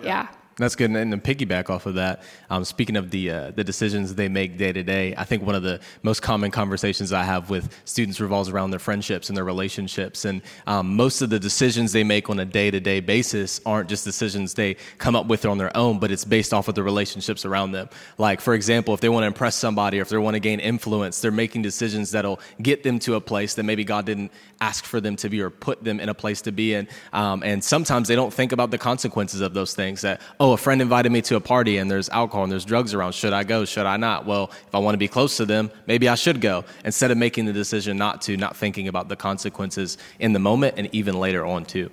yeah. 0.04 0.06
yeah. 0.06 0.28
That's 0.62 0.76
good. 0.76 0.92
And 0.92 1.12
to 1.12 1.18
piggyback 1.18 1.72
off 1.72 1.88
of 1.88 1.96
that, 1.96 2.22
um, 2.52 2.64
speaking 2.64 2.96
of 2.96 3.10
the 3.10 3.32
uh, 3.32 3.52
the 3.52 3.64
decisions 3.64 4.14
they 4.14 4.30
make 4.30 4.58
day 4.58 4.72
to 4.72 4.84
day, 4.84 5.16
I 5.18 5.24
think 5.24 5.44
one 5.44 5.56
of 5.56 5.64
the 5.64 5.80
most 6.04 6.22
common 6.22 6.52
conversations 6.52 7.12
I 7.12 7.24
have 7.24 7.50
with 7.50 7.74
students 7.86 8.20
revolves 8.20 8.48
around 8.48 8.70
their 8.70 8.80
friendships 8.80 9.30
and 9.30 9.36
their 9.36 9.44
relationships. 9.44 10.24
And 10.24 10.44
um, 10.68 10.96
most 10.96 11.24
of 11.24 11.32
the 11.32 11.40
decisions 11.40 11.94
they 11.94 12.04
make 12.04 12.30
on 12.30 12.40
a 12.40 12.46
day 12.46 12.70
to 12.70 12.80
day 12.80 13.00
basis 13.00 13.60
aren't 13.66 13.90
just 13.90 14.06
decisions 14.06 14.54
they 14.54 14.76
come 15.00 15.16
up 15.16 15.26
with 15.26 15.46
on 15.48 15.58
their 15.58 15.76
own, 15.76 15.98
but 15.98 16.12
it's 16.12 16.26
based 16.26 16.54
off 16.54 16.68
of 16.68 16.76
the 16.76 16.84
relationships 16.84 17.44
around 17.44 17.72
them. 17.72 17.90
Like, 18.20 18.40
for 18.40 18.54
example, 18.54 18.94
if 18.94 19.02
they 19.02 19.10
want 19.10 19.24
to 19.24 19.28
impress 19.28 19.56
somebody 19.56 19.98
or 19.98 20.04
if 20.04 20.10
they 20.10 20.18
want 20.18 20.36
to 20.36 20.40
gain 20.40 20.60
influence, 20.60 21.22
they're 21.22 21.32
making 21.32 21.64
decisions 21.64 22.12
that'll 22.12 22.40
get 22.62 22.84
them 22.84 23.00
to 23.00 23.16
a 23.16 23.22
place 23.22 23.56
that 23.56 23.64
maybe 23.64 23.84
God 23.84 24.06
didn't 24.06 24.32
ask 24.60 24.86
for 24.86 25.02
them 25.02 25.16
to 25.16 25.28
be 25.28 25.42
or 25.42 25.50
put 25.50 25.84
them 25.84 26.00
in 26.00 26.08
a 26.08 26.14
place 26.14 26.40
to 26.44 26.52
be 26.52 26.76
in. 26.76 26.88
Um, 27.14 27.42
and 27.42 27.64
sometimes 27.64 28.08
they 28.08 28.16
don't 28.16 28.32
think 28.32 28.52
about 28.52 28.70
the 28.70 28.78
consequences 28.78 29.42
of 29.42 29.56
those 29.56 29.74
things 29.74 30.02
that, 30.02 30.22
oh, 30.40 30.51
a 30.54 30.58
friend 30.58 30.82
invited 30.82 31.12
me 31.12 31.22
to 31.24 31.36
a 31.36 31.40
party 31.40 31.78
and 31.78 31.90
there's 31.90 32.10
alcohol 32.10 32.44
and 32.44 32.52
there's 32.52 32.66
drugs 32.66 32.94
around. 32.94 33.14
Should 33.14 33.34
I 33.34 33.44
go? 33.44 33.66
Should 33.66 33.86
I 33.86 33.98
not? 33.98 34.26
Well, 34.26 34.52
if 34.68 34.76
I 34.76 34.80
want 34.80 34.94
to 34.94 35.00
be 35.00 35.08
close 35.08 35.38
to 35.38 35.46
them, 35.46 35.72
maybe 35.88 36.08
I 36.08 36.16
should 36.16 36.42
go 36.42 36.66
instead 36.86 37.12
of 37.12 37.18
making 37.18 37.46
the 37.46 37.54
decision 37.54 37.98
not 37.98 38.22
to, 38.24 38.38
not 38.38 38.56
thinking 38.56 38.88
about 38.88 39.10
the 39.10 39.16
consequences 39.16 39.98
in 40.20 40.34
the 40.34 40.40
moment 40.40 40.76
and 40.78 40.90
even 40.94 41.20
later 41.20 41.46
on, 41.46 41.66
too. 41.66 41.90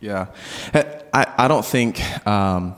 Yeah. 0.00 0.26
I, 0.74 1.26
I 1.38 1.48
don't 1.48 1.64
think. 1.64 2.00
Um, 2.26 2.76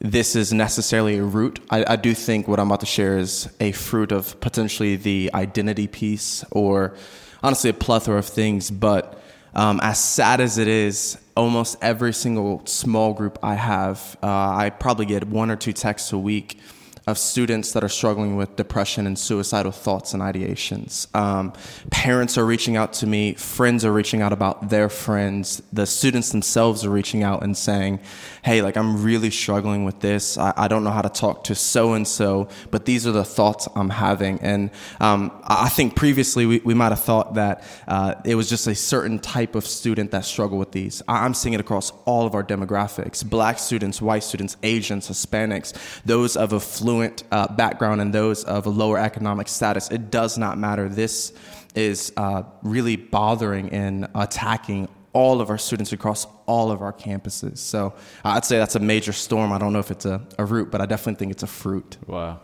this 0.00 0.36
is 0.36 0.52
necessarily 0.52 1.16
a 1.16 1.22
root. 1.22 1.60
I, 1.70 1.92
I, 1.94 1.96
do 1.96 2.14
think 2.14 2.46
what 2.46 2.60
I'm 2.60 2.66
about 2.66 2.80
to 2.80 2.86
share 2.86 3.16
is 3.16 3.48
a 3.58 3.72
fruit 3.72 4.12
of 4.12 4.38
potentially 4.40 4.96
the 4.96 5.30
identity 5.32 5.86
piece 5.86 6.44
or 6.50 6.94
honestly 7.42 7.70
a 7.70 7.72
plethora 7.72 8.18
of 8.18 8.26
things. 8.26 8.70
But 8.70 9.18
um, 9.54 9.80
as 9.82 9.98
sad 9.98 10.42
as 10.42 10.58
it 10.58 10.68
is, 10.68 11.16
almost 11.36 11.76
every 11.82 12.12
single 12.12 12.62
small 12.66 13.12
group 13.12 13.38
I 13.42 13.54
have, 13.54 14.16
uh, 14.22 14.26
I 14.26 14.70
probably 14.70 15.06
get 15.06 15.26
one 15.26 15.50
or 15.50 15.56
two 15.56 15.72
texts 15.72 16.12
a 16.12 16.18
week 16.18 16.58
of 17.06 17.18
students 17.18 17.72
that 17.72 17.84
are 17.84 17.88
struggling 17.88 18.34
with 18.36 18.56
depression 18.56 19.06
and 19.06 19.18
suicidal 19.18 19.72
thoughts 19.72 20.14
and 20.14 20.22
ideations. 20.22 21.14
Um, 21.14 21.52
parents 21.90 22.38
are 22.38 22.46
reaching 22.46 22.76
out 22.76 22.94
to 22.94 23.06
me, 23.06 23.34
friends 23.34 23.84
are 23.84 23.92
reaching 23.92 24.22
out 24.22 24.32
about 24.32 24.70
their 24.70 24.88
friends, 24.88 25.62
the 25.72 25.86
students 25.86 26.30
themselves 26.30 26.84
are 26.84 26.90
reaching 26.90 27.22
out 27.22 27.42
and 27.42 27.56
saying, 27.56 28.00
hey, 28.42 28.62
like 28.62 28.76
I'm 28.76 29.02
really 29.02 29.30
struggling 29.30 29.84
with 29.84 30.00
this. 30.00 30.38
I, 30.38 30.54
I 30.56 30.68
don't 30.68 30.82
know 30.82 30.90
how 30.90 31.02
to 31.02 31.10
talk 31.10 31.44
to 31.44 31.54
so 31.54 31.92
and 31.92 32.08
so, 32.08 32.48
but 32.70 32.86
these 32.86 33.06
are 33.06 33.12
the 33.12 33.24
thoughts 33.24 33.68
I'm 33.76 33.90
having. 33.90 34.40
And 34.40 34.70
um, 34.98 35.30
I 35.44 35.68
think 35.68 35.96
previously 35.96 36.46
we, 36.46 36.60
we 36.60 36.72
might 36.72 36.90
have 36.90 37.04
thought 37.04 37.34
that 37.34 37.64
uh, 37.86 38.14
it 38.24 38.34
was 38.34 38.48
just 38.48 38.66
a 38.66 38.74
certain 38.74 39.18
type 39.18 39.54
of 39.54 39.66
student 39.66 40.10
that 40.12 40.24
struggled 40.24 40.58
with 40.58 40.72
these. 40.72 41.02
I'm 41.06 41.34
seeing 41.34 41.52
it 41.52 41.60
across 41.60 41.92
all 42.06 42.26
of 42.26 42.34
our 42.34 42.44
demographics 42.44 43.28
black 43.28 43.58
students, 43.58 44.00
white 44.00 44.22
students, 44.22 44.56
Asians, 44.62 45.08
Hispanics, 45.08 45.74
those 46.04 46.36
of 46.36 46.54
affluent 46.54 46.93
affluent 46.94 47.24
uh, 47.32 47.48
background 47.54 48.00
and 48.00 48.12
those 48.12 48.44
of 48.44 48.66
a 48.66 48.70
lower 48.70 48.98
economic 48.98 49.48
status. 49.48 49.90
It 49.90 50.10
does 50.10 50.38
not 50.38 50.58
matter. 50.58 50.88
This 50.88 51.32
is 51.74 52.12
uh, 52.16 52.44
really 52.62 52.96
bothering 52.96 53.70
and 53.70 54.08
attacking 54.14 54.88
all 55.12 55.40
of 55.40 55.50
our 55.50 55.58
students 55.58 55.92
across 55.92 56.26
all 56.46 56.70
of 56.70 56.82
our 56.82 56.92
campuses. 56.92 57.58
So 57.58 57.94
I'd 58.24 58.44
say 58.44 58.58
that's 58.58 58.76
a 58.76 58.80
major 58.80 59.12
storm. 59.12 59.52
I 59.52 59.58
don't 59.58 59.72
know 59.72 59.80
if 59.80 59.90
it's 59.90 60.06
a, 60.06 60.20
a 60.38 60.44
root, 60.44 60.70
but 60.70 60.80
I 60.80 60.86
definitely 60.86 61.18
think 61.18 61.32
it's 61.32 61.42
a 61.42 61.48
fruit. 61.48 61.96
Wow. 62.06 62.40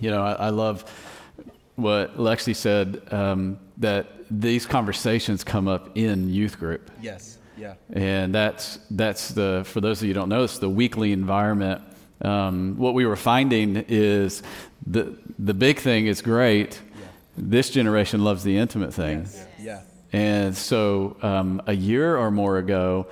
You 0.00 0.10
know, 0.10 0.22
I, 0.22 0.32
I 0.32 0.48
love 0.50 0.84
what 1.76 2.16
Lexi 2.16 2.54
said 2.54 3.02
um, 3.10 3.58
that 3.78 4.06
these 4.30 4.66
conversations 4.66 5.44
come 5.44 5.68
up 5.68 5.96
in 5.96 6.28
youth 6.28 6.58
group. 6.58 6.90
Yes. 7.02 7.38
Yeah. 7.56 7.74
And 7.92 8.34
that's 8.34 8.78
that's 8.90 9.30
the 9.30 9.62
for 9.64 9.80
those 9.80 10.00
of 10.00 10.04
you 10.04 10.14
who 10.14 10.20
don't 10.20 10.28
know, 10.28 10.44
it's 10.44 10.58
the 10.58 10.70
weekly 10.70 11.12
environment 11.12 11.82
um, 12.22 12.76
what 12.76 12.94
we 12.94 13.06
were 13.06 13.16
finding 13.16 13.84
is 13.88 14.42
the, 14.86 15.16
the 15.38 15.54
big 15.54 15.78
thing 15.78 16.06
is 16.06 16.22
great. 16.22 16.80
Yeah. 16.98 17.06
This 17.36 17.70
generation 17.70 18.24
loves 18.24 18.42
the 18.42 18.58
intimate 18.58 18.92
thing. 18.92 19.20
Yes. 19.20 19.46
Yeah. 19.60 19.82
And 20.12 20.56
so 20.56 21.16
um, 21.22 21.62
a 21.66 21.74
year 21.74 22.16
or 22.16 22.30
more 22.30 22.58
ago, 22.58 23.06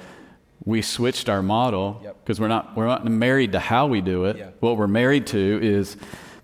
we 0.65 0.83
switched 0.83 1.29
our 1.29 1.43
model 1.43 2.01
because 2.25 2.39
yep. 2.39 2.43
we're 2.43 2.49
not 2.49 2.77
we're 2.77 2.87
not 2.87 3.05
married 3.05 3.53
to 3.53 3.61
how 3.61 3.87
we 3.87 4.01
do 4.01 4.25
it. 4.25 4.37
Yeah. 4.37 4.51
What 4.61 4.77
we're 4.77 4.89
married 4.89 5.27
to 5.29 5.61
is 5.63 5.97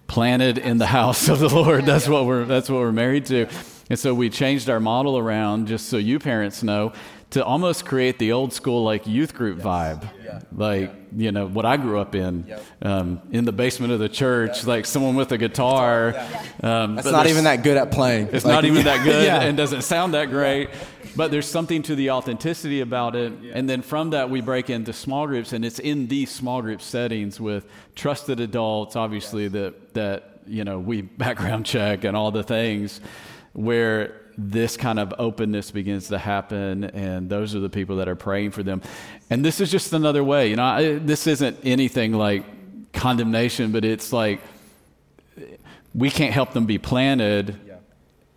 planted 0.07 0.59
in 0.59 0.79
the 0.79 0.87
house 0.87 1.29
of 1.29 1.41
the 1.41 1.49
Lord. 1.49 1.87
That's 1.87 2.07
what 2.07 2.27
we're 2.27 2.45
that's 2.45 2.69
what 2.69 2.79
we're 2.79 2.93
married 2.93 3.27
to. 3.27 3.49
And 3.91 3.99
so 3.99 4.15
we 4.15 4.31
changed 4.31 4.71
our 4.71 4.79
model 4.79 5.19
around 5.19 5.67
just 5.69 5.89
so 5.89 5.97
you 5.97 6.19
parents 6.19 6.63
know 6.63 6.93
to 7.33 7.43
almost 7.43 7.87
create 7.87 8.19
the 8.19 8.33
old 8.33 8.53
school 8.53 8.85
like 8.85 9.07
youth 9.07 9.35
group 9.35 9.59
yes. 9.59 9.67
vibe. 9.67 10.11
Yeah. 10.23 10.41
Like, 10.55 10.91
yeah. 10.91 11.25
you 11.25 11.33
know, 11.33 11.47
what 11.47 11.65
I 11.65 11.79
grew 11.79 11.99
up 11.99 12.15
in, 12.15 12.45
yep. 12.47 12.63
um, 12.83 13.23
in 13.31 13.47
the 13.47 13.53
basement 13.53 13.91
of 13.93 14.01
the 14.01 14.09
church, 14.09 14.67
like 14.67 14.85
someone 14.85 15.17
with 15.17 15.33
a 15.33 15.39
guitar. 15.39 16.15
Um, 16.63 16.97
That's 16.97 17.11
not 17.11 17.27
even 17.27 17.45
that 17.45 17.63
good 17.63 17.79
at 17.79 17.91
playing. 17.91 18.29
It's 18.33 18.45
like, 18.45 18.53
not 18.53 18.65
even 18.67 18.85
that 18.85 19.03
good 19.05 19.29
and 19.29 19.57
doesn't 19.57 19.83
sound 19.83 20.13
that 20.13 20.29
great. 20.29 20.69
But 21.17 21.31
there's 21.31 21.49
something 21.49 21.83
to 21.85 21.95
the 21.95 22.11
authenticity 22.11 22.81
about 22.81 23.17
it. 23.17 23.33
And 23.55 23.69
then 23.69 23.81
from 23.81 24.11
that, 24.11 24.29
we 24.29 24.43
break 24.43 24.69
into 24.69 24.93
small 24.93 25.27
groups, 25.27 25.53
and 25.53 25.65
it's 25.65 25.79
in 25.79 26.09
these 26.09 26.31
small 26.31 26.61
group 26.61 26.83
settings 26.83 27.41
with 27.41 27.67
trusted 27.95 28.41
adults, 28.41 28.95
obviously, 28.95 29.45
yes. 29.45 29.53
that, 29.53 29.95
that, 29.95 30.41
you 30.47 30.65
know, 30.65 30.79
we 30.79 31.01
background 31.03 31.65
check 31.67 32.05
and 32.05 32.15
all 32.15 32.31
the 32.31 32.43
things 32.43 33.01
where 33.55 34.22
this 34.37 34.77
kind 34.77 34.99
of 34.99 35.15
openness 35.19 35.71
begins 35.71 36.09
to 36.09 36.19
happen, 36.19 36.85
and 36.85 37.29
those 37.29 37.55
are 37.55 37.61
the 37.61 37.69
people 37.69 37.97
that 37.97 38.09
are 38.09 38.17
praying 38.17 38.53
for 38.53 38.63
them. 38.63 38.83
And 39.31 39.45
this 39.45 39.61
is 39.61 39.71
just 39.71 39.93
another 39.93 40.25
way. 40.25 40.49
You 40.49 40.57
know, 40.57 40.65
I, 40.65 40.99
this 40.99 41.27
isn't 41.27 41.59
anything 41.65 42.13
like 42.13 42.45
condemnation, 42.93 43.73
but 43.73 43.85
it's 43.85 44.13
like 44.13 44.41
we 45.95 46.11
can't 46.11 46.33
help 46.33 46.53
them 46.53 46.67
be 46.67 46.79
planted 46.79 47.59
yeah. 47.67 47.77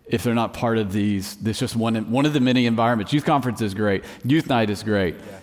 if 0.06 0.22
they're 0.22 0.34
not 0.34 0.52
part 0.52 0.78
of 0.78 0.92
these. 0.92 1.36
This 1.36 1.58
just 1.58 1.76
one 1.76 2.10
one 2.10 2.26
of 2.26 2.32
the 2.32 2.40
many 2.40 2.66
environments. 2.66 3.12
Youth 3.12 3.24
conference 3.24 3.60
is 3.60 3.74
great. 3.74 4.04
Youth 4.24 4.48
night 4.48 4.70
is 4.70 4.82
great. 4.82 5.16
Yeah. 5.16 5.40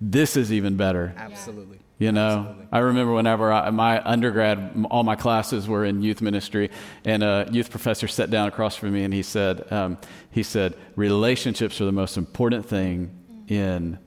This 0.00 0.36
is 0.36 0.52
even 0.52 0.76
better. 0.76 1.14
Absolutely. 1.16 1.75
You 1.98 2.12
know, 2.12 2.40
Absolutely. 2.40 2.66
I 2.72 2.78
remember 2.80 3.12
whenever 3.14 3.50
I, 3.50 3.70
my 3.70 4.04
undergrad, 4.04 4.84
all 4.90 5.02
my 5.02 5.16
classes 5.16 5.66
were 5.66 5.84
in 5.84 6.02
youth 6.02 6.20
ministry, 6.20 6.70
and 7.06 7.22
a 7.22 7.48
youth 7.50 7.70
professor 7.70 8.06
sat 8.06 8.28
down 8.28 8.48
across 8.48 8.76
from 8.76 8.92
me 8.92 9.04
and 9.04 9.14
he 9.14 9.22
said, 9.22 9.70
um, 9.72 9.96
he 10.30 10.42
said, 10.42 10.76
relationships 10.94 11.80
are 11.80 11.86
the 11.86 11.92
most 11.92 12.18
important 12.18 12.66
thing 12.66 13.16
in 13.48 13.98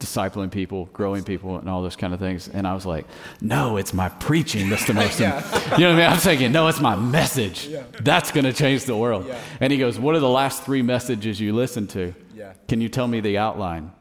discipling 0.00 0.50
people, 0.50 0.86
growing 0.92 1.22
people, 1.22 1.58
and 1.58 1.68
all 1.68 1.80
those 1.80 1.94
kind 1.94 2.12
of 2.12 2.18
things. 2.18 2.48
And 2.48 2.66
I 2.66 2.74
was 2.74 2.84
like, 2.84 3.06
no, 3.40 3.76
it's 3.76 3.94
my 3.94 4.08
preaching 4.08 4.68
that's 4.68 4.86
the 4.86 4.94
most. 5.02 5.20
yeah. 5.20 5.42
You 5.76 5.84
know 5.84 5.90
what 5.90 6.02
I 6.02 6.06
mean? 6.06 6.12
I'm 6.12 6.18
thinking, 6.18 6.50
no, 6.50 6.66
it's 6.66 6.80
my 6.80 6.96
message. 6.96 7.68
Yeah. 7.68 7.84
That's 8.00 8.32
going 8.32 8.44
to 8.44 8.52
change 8.52 8.84
the 8.84 8.96
world. 8.96 9.26
Yeah. 9.26 9.38
And 9.60 9.72
he 9.72 9.78
goes, 9.78 9.98
what 9.98 10.16
are 10.16 10.20
the 10.20 10.28
last 10.28 10.64
three 10.64 10.82
messages 10.82 11.40
you 11.40 11.52
listened 11.52 11.90
to? 11.90 12.14
Yeah. 12.34 12.54
Can 12.66 12.80
you 12.80 12.88
tell 12.88 13.06
me 13.06 13.20
the 13.20 13.38
outline? 13.38 13.92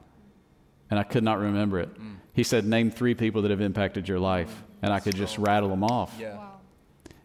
And 0.89 0.99
I 0.99 1.03
could 1.03 1.23
not 1.23 1.39
remember 1.39 1.79
it. 1.79 1.93
Mm. 1.99 2.15
He 2.34 2.43
said, 2.43 2.65
Name 2.65 2.91
three 2.91 3.15
people 3.15 3.43
that 3.43 3.52
have 3.52 3.62
impacted 3.62 4.08
your 4.08 4.19
life. 4.19 4.63
And 4.82 4.91
I 4.91 5.00
could 5.00 5.15
just 5.15 5.38
rattle 5.38 5.69
them 5.69 5.84
off. 5.84 6.13
Yeah. 6.19 6.38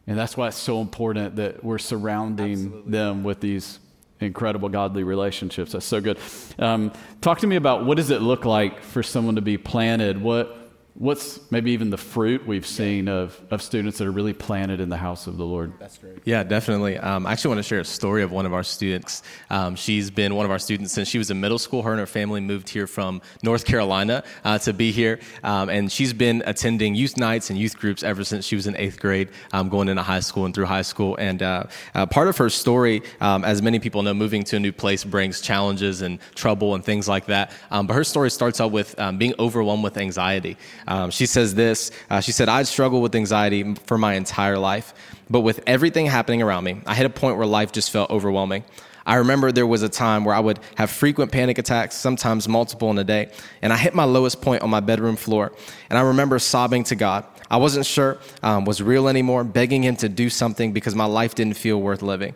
And 0.07 0.17
that's 0.17 0.37
why 0.37 0.49
it's 0.49 0.57
so 0.57 0.81
important 0.81 1.37
that 1.37 1.63
we're 1.65 1.79
surrounding 1.79 2.53
Absolutely. 2.53 2.93
them 2.93 3.25
with 3.25 3.41
these 3.41 3.79
incredible 4.21 4.69
godly 4.69 5.03
relationships. 5.03 5.73
That's 5.73 5.85
so 5.85 6.01
good. 6.01 6.19
Um, 6.59 6.93
talk 7.21 7.41
to 7.41 7.47
me 7.47 7.57
about 7.57 7.85
what 7.85 7.97
does 7.97 8.11
it 8.11 8.23
look 8.23 8.45
like 8.45 8.83
for 8.83 9.03
someone 9.03 9.35
to 9.37 9.43
be 9.43 9.59
planted? 9.59 10.21
What 10.21 10.58
what's 10.99 11.39
maybe 11.53 11.71
even 11.71 11.91
the 11.91 11.97
fruit 11.97 12.45
we've 12.45 12.67
seen 12.67 13.07
yeah. 13.07 13.15
of, 13.15 13.41
of 13.51 13.63
students 13.63 13.99
that 13.99 14.07
are 14.07 14.11
really 14.11 14.33
planted 14.33 14.81
in 14.81 14.89
the 14.89 14.97
house 14.97 15.29
of 15.29 15.37
the 15.37 15.45
Lord? 15.45 15.73
That's 15.79 15.97
great. 15.97 16.19
Yeah, 16.25 16.43
definitely. 16.43 16.99
Um, 16.99 17.25
I 17.25 17.33
actually 17.33 17.51
want 17.51 17.59
to 17.61 17.63
share 17.63 17.79
a 17.79 17.85
story 17.85 18.23
of 18.23 18.33
one 18.33 18.47
of 18.47 18.53
our 18.53 18.65
students. 18.65 19.23
Um, 19.49 19.77
she's 19.77 20.11
been 20.11 20.35
one 20.35 20.45
of 20.45 20.51
our 20.51 20.59
students 20.59 20.93
since 20.93 21.09
she 21.09 21.19
was 21.19 21.31
in 21.31 21.41
middle 21.41 21.59
school. 21.59 21.83
Her 21.83 21.93
and 21.93 22.01
her 22.01 22.07
family 22.07 22.41
moved 22.41 22.69
here 22.69 22.89
from 22.89 23.23
North 23.45 23.65
Carolina 23.65 24.25
uh, 24.45 24.59
to 24.59 24.73
be 24.73 24.91
here. 24.91 25.21
Um, 25.45 25.69
and 25.69 25.91
she's 25.91 26.13
been 26.13 26.43
attending 26.47 26.97
youth 26.97 27.17
nights 27.17 27.49
and 27.49 27.59
youth 27.59 27.79
groups 27.79 28.03
ever 28.03 28.25
since 28.25 28.45
she 28.45 28.57
was 28.57 28.67
in 28.67 28.77
eighth 28.77 28.99
grade, 28.99 29.29
um, 29.53 29.69
going 29.69 29.89
into 29.89 30.03
high 30.03 30.21
school 30.21 30.47
and 30.47 30.55
through 30.55 30.67
high 30.67 30.83
school. 30.83 31.17
And 31.17 31.43
uh, 31.43 31.65
uh, 31.95 32.07
part 32.07 32.27
of 32.27 32.37
her 32.39 32.51
story, 32.51 33.03
um, 33.21 33.45
as 33.45 33.63
many 33.63 33.79
people 33.79 34.03
know, 34.03 34.15
moving 34.15 34.43
to 34.45 34.57
a 34.57 34.61
new 34.61 34.73
place 34.73 35.05
brings 35.05 35.41
challenges 35.41 36.03
and 36.03 36.19
trouble 36.35 36.75
and 36.75 36.85
things 36.85 37.07
like 37.07 37.27
that. 37.27 37.53
Um, 37.71 37.87
but 37.87 37.95
her 37.95 38.05
story 38.05 38.33
starts 38.33 38.61
out 38.61 38.73
with 38.73 38.97
being 39.17 39.35
overwhelmed 39.39 39.85
with 39.85 39.97
anxiety. 39.97 40.57
Um, 40.89 41.11
she 41.11 41.27
says 41.27 41.55
this 41.55 41.93
uh, 42.11 42.21
She 42.21 42.33
said, 42.33 42.49
I'd 42.49 42.67
struggled 42.67 43.03
with 43.03 43.15
anxiety 43.15 43.75
for 43.85 43.99
my 43.99 44.15
entire 44.15 44.59
life, 44.59 44.95
but 45.31 45.41
with 45.41 45.61
everything 45.67 46.07
happening 46.07 46.43
around 46.43 46.65
me, 46.65 46.81
I 46.87 46.95
hit 46.95 47.07
a 47.07 47.11
point 47.11 47.37
where 47.37 47.47
life 47.47 47.71
just 47.71 47.91
felt 47.91 48.11
overwhelming. 48.11 48.65
I 49.05 49.17
remember 49.17 49.53
there 49.53 49.67
was 49.67 49.83
a 49.83 49.89
time 49.89 50.25
where 50.25 50.35
I 50.35 50.41
would 50.41 50.61
have 50.75 50.91
frequent 50.91 51.31
panic 51.31 51.59
attacks, 51.59 51.95
sometimes 51.95 52.49
multiple 52.49 52.91
in 52.91 52.99
a 52.99 53.05
day, 53.05 53.31
and 53.63 53.73
I 53.73 53.77
hit 53.77 53.95
my 53.95 54.05
lowest 54.05 54.43
point 54.43 54.63
on 54.63 54.71
my 54.71 54.81
bedroom 54.81 55.17
floor. 55.17 55.53
And 55.89 55.99
I 55.99 56.03
remember 56.03 56.39
sobbing 56.39 56.85
to 56.85 56.95
God. 56.95 57.25
I 57.51 57.57
wasn't 57.57 57.87
sure 57.87 58.19
um, 58.43 58.65
was 58.67 58.83
real 58.83 59.09
anymore, 59.09 59.45
begging 59.45 59.83
Him 59.83 59.97
to 59.97 60.09
do 60.09 60.29
something 60.29 60.73
because 60.73 60.95
my 60.95 61.07
life 61.07 61.35
didn't 61.35 61.57
feel 61.57 61.81
worth 61.81 62.03
living. 62.03 62.35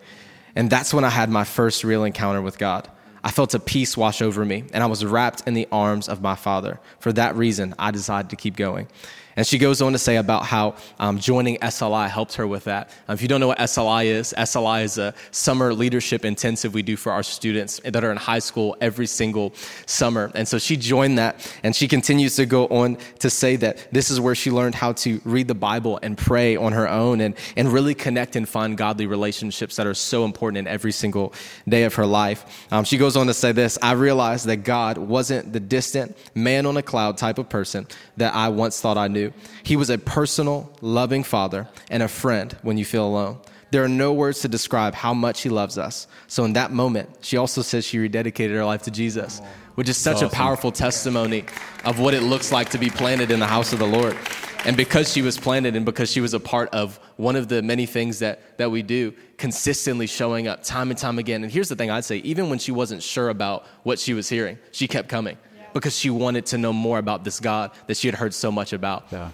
And 0.56 0.70
that's 0.70 0.94
when 0.94 1.04
I 1.04 1.10
had 1.10 1.28
my 1.30 1.44
first 1.44 1.84
real 1.84 2.04
encounter 2.04 2.40
with 2.40 2.58
God. 2.58 2.88
I 3.24 3.30
felt 3.30 3.54
a 3.54 3.60
peace 3.60 3.96
wash 3.96 4.20
over 4.20 4.44
me, 4.44 4.64
and 4.72 4.82
I 4.82 4.86
was 4.86 5.04
wrapped 5.04 5.46
in 5.46 5.54
the 5.54 5.68
arms 5.70 6.08
of 6.08 6.20
my 6.20 6.34
Father. 6.34 6.80
For 6.98 7.12
that 7.12 7.36
reason, 7.36 7.74
I 7.78 7.90
decided 7.90 8.30
to 8.30 8.36
keep 8.36 8.56
going. 8.56 8.88
And 9.36 9.46
she 9.46 9.58
goes 9.58 9.80
on 9.80 9.92
to 9.92 9.98
say 9.98 10.16
about 10.16 10.44
how 10.44 10.76
um, 10.98 11.18
joining 11.18 11.56
SLI 11.58 12.08
helped 12.08 12.34
her 12.34 12.46
with 12.46 12.64
that. 12.64 12.90
Um, 13.08 13.14
if 13.14 13.22
you 13.22 13.28
don't 13.28 13.40
know 13.40 13.48
what 13.48 13.58
SLI 13.58 14.06
is, 14.06 14.34
SLI 14.36 14.84
is 14.84 14.98
a 14.98 15.14
summer 15.30 15.72
leadership 15.72 16.24
intensive 16.24 16.74
we 16.74 16.82
do 16.82 16.96
for 16.96 17.12
our 17.12 17.22
students 17.22 17.80
that 17.84 18.04
are 18.04 18.10
in 18.10 18.16
high 18.16 18.38
school 18.38 18.76
every 18.80 19.06
single 19.06 19.54
summer. 19.86 20.30
And 20.34 20.46
so 20.46 20.58
she 20.58 20.76
joined 20.76 21.18
that, 21.18 21.52
and 21.62 21.74
she 21.74 21.88
continues 21.88 22.36
to 22.36 22.46
go 22.46 22.66
on 22.66 22.98
to 23.20 23.30
say 23.30 23.56
that 23.56 23.88
this 23.92 24.10
is 24.10 24.20
where 24.20 24.34
she 24.34 24.50
learned 24.50 24.74
how 24.74 24.92
to 24.92 25.20
read 25.24 25.48
the 25.48 25.54
Bible 25.54 25.98
and 26.02 26.16
pray 26.16 26.56
on 26.56 26.72
her 26.72 26.88
own 26.88 27.20
and, 27.20 27.34
and 27.56 27.72
really 27.72 27.94
connect 27.94 28.36
and 28.36 28.48
find 28.48 28.76
godly 28.76 29.06
relationships 29.06 29.76
that 29.76 29.86
are 29.86 29.94
so 29.94 30.24
important 30.24 30.58
in 30.58 30.66
every 30.66 30.92
single 30.92 31.32
day 31.68 31.84
of 31.84 31.94
her 31.94 32.06
life. 32.06 32.66
Um, 32.70 32.84
she 32.84 32.98
goes 32.98 33.16
on 33.16 33.26
to 33.26 33.34
say 33.34 33.52
this 33.52 33.78
I 33.82 33.92
realized 33.92 34.46
that 34.46 34.58
God 34.58 34.98
wasn't 34.98 35.52
the 35.52 35.60
distant 35.60 36.16
man 36.34 36.66
on 36.66 36.76
a 36.76 36.82
cloud 36.82 37.16
type 37.18 37.38
of 37.38 37.48
person 37.48 37.86
that 38.16 38.34
I 38.34 38.48
once 38.48 38.80
thought 38.80 38.98
I 38.98 39.08
knew. 39.08 39.21
He 39.62 39.76
was 39.76 39.90
a 39.90 39.98
personal, 39.98 40.72
loving 40.80 41.22
father 41.22 41.68
and 41.90 42.02
a 42.02 42.08
friend 42.08 42.56
when 42.62 42.78
you 42.78 42.84
feel 42.84 43.06
alone. 43.06 43.38
There 43.70 43.82
are 43.82 43.88
no 43.88 44.12
words 44.12 44.40
to 44.40 44.48
describe 44.48 44.94
how 44.94 45.14
much 45.14 45.42
he 45.42 45.48
loves 45.48 45.78
us. 45.78 46.06
So, 46.26 46.44
in 46.44 46.52
that 46.54 46.72
moment, 46.72 47.08
she 47.22 47.38
also 47.38 47.62
says 47.62 47.86
she 47.86 47.96
rededicated 47.96 48.50
her 48.50 48.64
life 48.66 48.82
to 48.82 48.90
Jesus, 48.90 49.40
which 49.76 49.88
is 49.88 49.96
such 49.96 50.16
awesome. 50.16 50.28
a 50.28 50.30
powerful 50.30 50.72
testimony 50.72 51.44
of 51.84 51.98
what 51.98 52.12
it 52.12 52.22
looks 52.22 52.52
like 52.52 52.70
to 52.70 52.78
be 52.78 52.90
planted 52.90 53.30
in 53.30 53.40
the 53.40 53.46
house 53.46 53.72
of 53.72 53.78
the 53.78 53.86
Lord. 53.86 54.16
And 54.64 54.76
because 54.76 55.10
she 55.10 55.22
was 55.22 55.38
planted 55.38 55.74
and 55.74 55.84
because 55.84 56.10
she 56.12 56.20
was 56.20 56.34
a 56.34 56.40
part 56.40 56.68
of 56.74 57.00
one 57.16 57.34
of 57.34 57.48
the 57.48 57.62
many 57.62 57.86
things 57.86 58.18
that, 58.18 58.58
that 58.58 58.70
we 58.70 58.82
do, 58.82 59.14
consistently 59.38 60.06
showing 60.06 60.46
up 60.46 60.62
time 60.62 60.90
and 60.90 60.98
time 60.98 61.18
again. 61.18 61.42
And 61.42 61.50
here's 61.50 61.68
the 61.68 61.74
thing 61.74 61.90
I'd 61.90 62.04
say 62.04 62.18
even 62.18 62.50
when 62.50 62.58
she 62.58 62.72
wasn't 62.72 63.02
sure 63.02 63.28
about 63.28 63.66
what 63.82 63.98
she 63.98 64.14
was 64.14 64.28
hearing, 64.28 64.58
she 64.70 64.86
kept 64.86 65.08
coming 65.08 65.36
because 65.72 65.96
she 65.96 66.10
wanted 66.10 66.46
to 66.46 66.58
know 66.58 66.72
more 66.72 66.98
about 66.98 67.24
this 67.24 67.40
God 67.40 67.70
that 67.86 67.96
she 67.96 68.08
had 68.08 68.14
heard 68.14 68.34
so 68.34 68.50
much 68.50 68.72
about. 68.72 69.06
Yeah. 69.10 69.30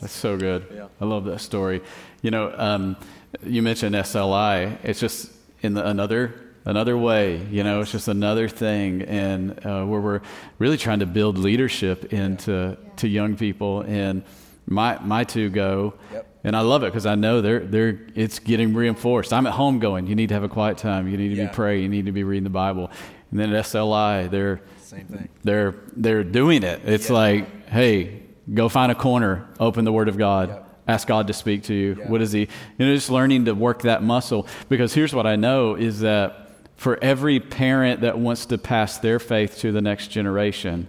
That's 0.00 0.12
so 0.12 0.36
good. 0.36 0.66
Yeah. 0.74 0.88
I 1.00 1.04
love 1.04 1.24
that 1.26 1.40
story. 1.40 1.82
You 2.22 2.30
know, 2.30 2.54
um, 2.56 2.96
you 3.44 3.62
mentioned 3.62 3.94
SLI. 3.94 4.78
It's 4.82 4.98
just 4.98 5.30
in 5.62 5.74
the, 5.74 5.86
another 5.86 6.34
another 6.64 6.96
way. 6.96 7.36
You 7.50 7.64
know, 7.64 7.80
it's 7.80 7.92
just 7.92 8.08
another 8.08 8.48
thing, 8.48 9.02
and 9.02 9.64
uh, 9.64 9.84
where 9.84 10.00
we're 10.00 10.20
really 10.58 10.78
trying 10.78 11.00
to 11.00 11.06
build 11.06 11.38
leadership 11.38 12.12
into 12.12 12.76
to 12.96 13.08
young 13.08 13.36
people. 13.36 13.82
And 13.82 14.22
my 14.66 14.98
my 15.02 15.24
two 15.24 15.50
go, 15.50 15.94
yep. 16.12 16.26
and 16.44 16.56
I 16.56 16.60
love 16.60 16.82
it 16.82 16.86
because 16.86 17.06
I 17.06 17.14
know 17.14 17.40
they're 17.42 17.60
they're 17.60 18.00
it's 18.14 18.38
getting 18.38 18.74
reinforced. 18.74 19.32
I'm 19.32 19.46
at 19.46 19.52
home 19.52 19.80
going. 19.80 20.06
You 20.06 20.14
need 20.14 20.28
to 20.28 20.34
have 20.34 20.44
a 20.44 20.48
quiet 20.48 20.78
time. 20.78 21.08
You 21.08 21.16
need 21.18 21.30
to 21.30 21.34
yeah. 21.34 21.46
be 21.48 21.54
praying. 21.54 21.82
You 21.82 21.88
need 21.88 22.06
to 22.06 22.12
be 22.12 22.24
reading 22.24 22.44
the 22.44 22.50
Bible. 22.50 22.90
And 23.30 23.38
then 23.38 23.52
at 23.52 23.66
SLI, 23.66 24.30
they're 24.30 24.60
same 24.90 25.06
thing. 25.06 25.28
They're 25.44 25.74
they're 25.94 26.24
doing 26.24 26.64
it. 26.64 26.82
It's 26.84 27.08
yeah. 27.08 27.16
like, 27.16 27.68
hey, 27.68 28.22
go 28.52 28.68
find 28.68 28.90
a 28.90 28.94
corner, 28.96 29.48
open 29.60 29.84
the 29.84 29.92
Word 29.92 30.08
of 30.08 30.18
God. 30.18 30.48
Yep. 30.48 30.66
Ask 30.88 31.06
God 31.06 31.26
to 31.28 31.32
speak 31.32 31.62
to 31.64 31.74
you. 31.74 31.94
What 31.94 32.20
is 32.20 32.32
He? 32.32 32.40
You 32.40 32.86
know, 32.86 32.94
just 32.94 33.08
learning 33.08 33.44
to 33.44 33.54
work 33.54 33.82
that 33.82 34.02
muscle. 34.02 34.48
Because 34.68 34.92
here's 34.92 35.14
what 35.14 35.26
I 35.26 35.36
know 35.36 35.76
is 35.76 36.00
that 36.00 36.50
for 36.74 36.98
every 37.00 37.38
parent 37.38 38.00
that 38.00 38.18
wants 38.18 38.46
to 38.46 38.58
pass 38.58 38.98
their 38.98 39.20
faith 39.20 39.58
to 39.58 39.70
the 39.70 39.80
next 39.80 40.08
generation, 40.08 40.88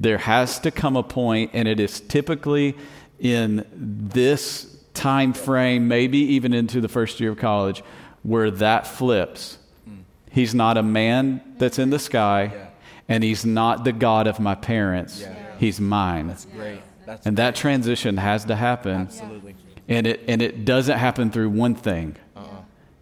there 0.00 0.18
has 0.18 0.58
to 0.60 0.72
come 0.72 0.96
a 0.96 1.04
point, 1.04 1.52
and 1.54 1.68
it 1.68 1.78
is 1.78 2.00
typically 2.00 2.76
in 3.20 3.64
this 3.72 4.76
time 4.94 5.32
frame, 5.32 5.86
maybe 5.86 6.18
even 6.18 6.52
into 6.52 6.80
the 6.80 6.88
first 6.88 7.20
year 7.20 7.30
of 7.30 7.38
college, 7.38 7.84
where 8.24 8.50
that 8.50 8.84
flips. 8.88 9.58
Mm. 9.88 10.02
He's 10.32 10.56
not 10.56 10.76
a 10.76 10.82
man 10.82 11.40
that's 11.58 11.78
in 11.78 11.90
the 11.90 12.00
sky. 12.00 12.50
Yeah 12.52 12.67
and 13.08 13.24
he's 13.24 13.44
not 13.44 13.84
the 13.84 13.92
God 13.92 14.26
of 14.26 14.38
my 14.38 14.54
parents. 14.54 15.22
Yeah. 15.22 15.34
He's 15.58 15.80
mine. 15.80 16.28
That's 16.28 16.44
great. 16.44 16.80
That's 17.06 17.26
and 17.26 17.36
great. 17.36 17.44
that 17.44 17.56
transition 17.56 18.16
has 18.18 18.44
to 18.44 18.54
happen. 18.54 19.02
Absolutely. 19.02 19.56
And 19.88 20.06
it 20.06 20.20
and 20.28 20.42
it 20.42 20.64
doesn't 20.64 20.98
happen 20.98 21.30
through 21.30 21.50
one 21.50 21.74
thing. 21.74 22.16
Uh-uh. 22.36 22.44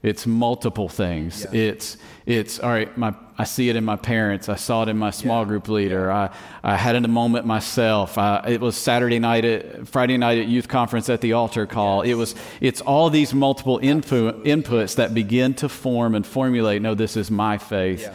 It's 0.03 0.27
multiple 0.27 0.89
things. 0.89 1.45
Yeah. 1.53 1.61
It's 1.61 1.97
it's 2.25 2.61
all 2.61 2.71
right. 2.71 2.97
My 2.97 3.15
I 3.37 3.45
see 3.45 3.69
it 3.69 3.75
in 3.75 3.85
my 3.85 3.97
parents. 3.97 4.49
I 4.49 4.55
saw 4.55 4.85
it 4.85 4.89
in 4.89 4.97
my 4.97 5.11
small 5.11 5.43
yeah. 5.43 5.49
group 5.49 5.69
leader. 5.69 6.13
I 6.13 6.31
I 6.63 6.77
had 6.77 6.95
in 6.95 7.05
a 7.05 7.09
moment 7.09 7.45
myself. 7.45 8.17
I, 8.17 8.45
it 8.47 8.61
was 8.61 8.77
Saturday 8.77 9.19
night 9.19 9.45
at 9.45 9.89
Friday 9.89 10.17
night 10.17 10.39
at 10.39 10.47
youth 10.47 10.69
conference 10.69 11.09
at 11.09 11.21
the 11.21 11.33
altar 11.33 11.67
call. 11.67 12.05
Yes. 12.05 12.13
It 12.13 12.15
was 12.15 12.35
it's 12.61 12.81
all 12.81 13.11
these 13.11 13.35
multiple 13.35 13.81
input, 13.83 14.45
inputs 14.45 14.95
that 14.95 15.13
begin 15.13 15.55
to 15.55 15.69
form 15.69 16.15
and 16.15 16.25
formulate. 16.25 16.81
No, 16.81 16.95
this 16.95 17.17
is 17.17 17.29
my 17.29 17.59
faith 17.59 18.09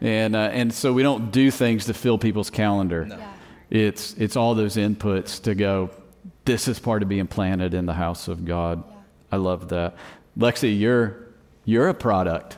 and 0.00 0.34
uh, 0.34 0.50
and 0.52 0.72
so 0.72 0.92
we 0.92 1.02
don't 1.02 1.30
do 1.30 1.50
things 1.50 1.86
to 1.86 1.94
fill 1.94 2.18
people's 2.18 2.50
calendar. 2.50 3.04
No. 3.04 3.16
Yeah. 3.16 3.32
It's 3.70 4.14
it's 4.14 4.36
all 4.36 4.54
those 4.54 4.76
inputs 4.76 5.42
to 5.42 5.54
go. 5.54 5.90
This 6.44 6.68
is 6.68 6.78
part 6.78 7.02
of 7.02 7.08
being 7.08 7.26
planted 7.26 7.74
in 7.74 7.86
the 7.86 7.94
house 7.94 8.28
of 8.28 8.44
God. 8.44 8.82
Yeah. 8.86 8.96
I 9.32 9.36
love 9.36 9.68
that, 9.68 9.96
Lexi. 10.38 10.78
You're 10.78 11.28
you're 11.64 11.88
a 11.88 11.94
product 11.94 12.56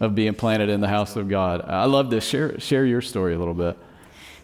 of 0.00 0.14
being 0.14 0.34
planted 0.34 0.68
in 0.68 0.80
the 0.80 0.88
house 0.88 1.16
of 1.16 1.28
God. 1.28 1.62
I 1.62 1.84
love 1.84 2.10
this. 2.10 2.24
Share 2.24 2.58
share 2.60 2.84
your 2.84 3.00
story 3.00 3.34
a 3.34 3.38
little 3.38 3.54
bit. 3.54 3.78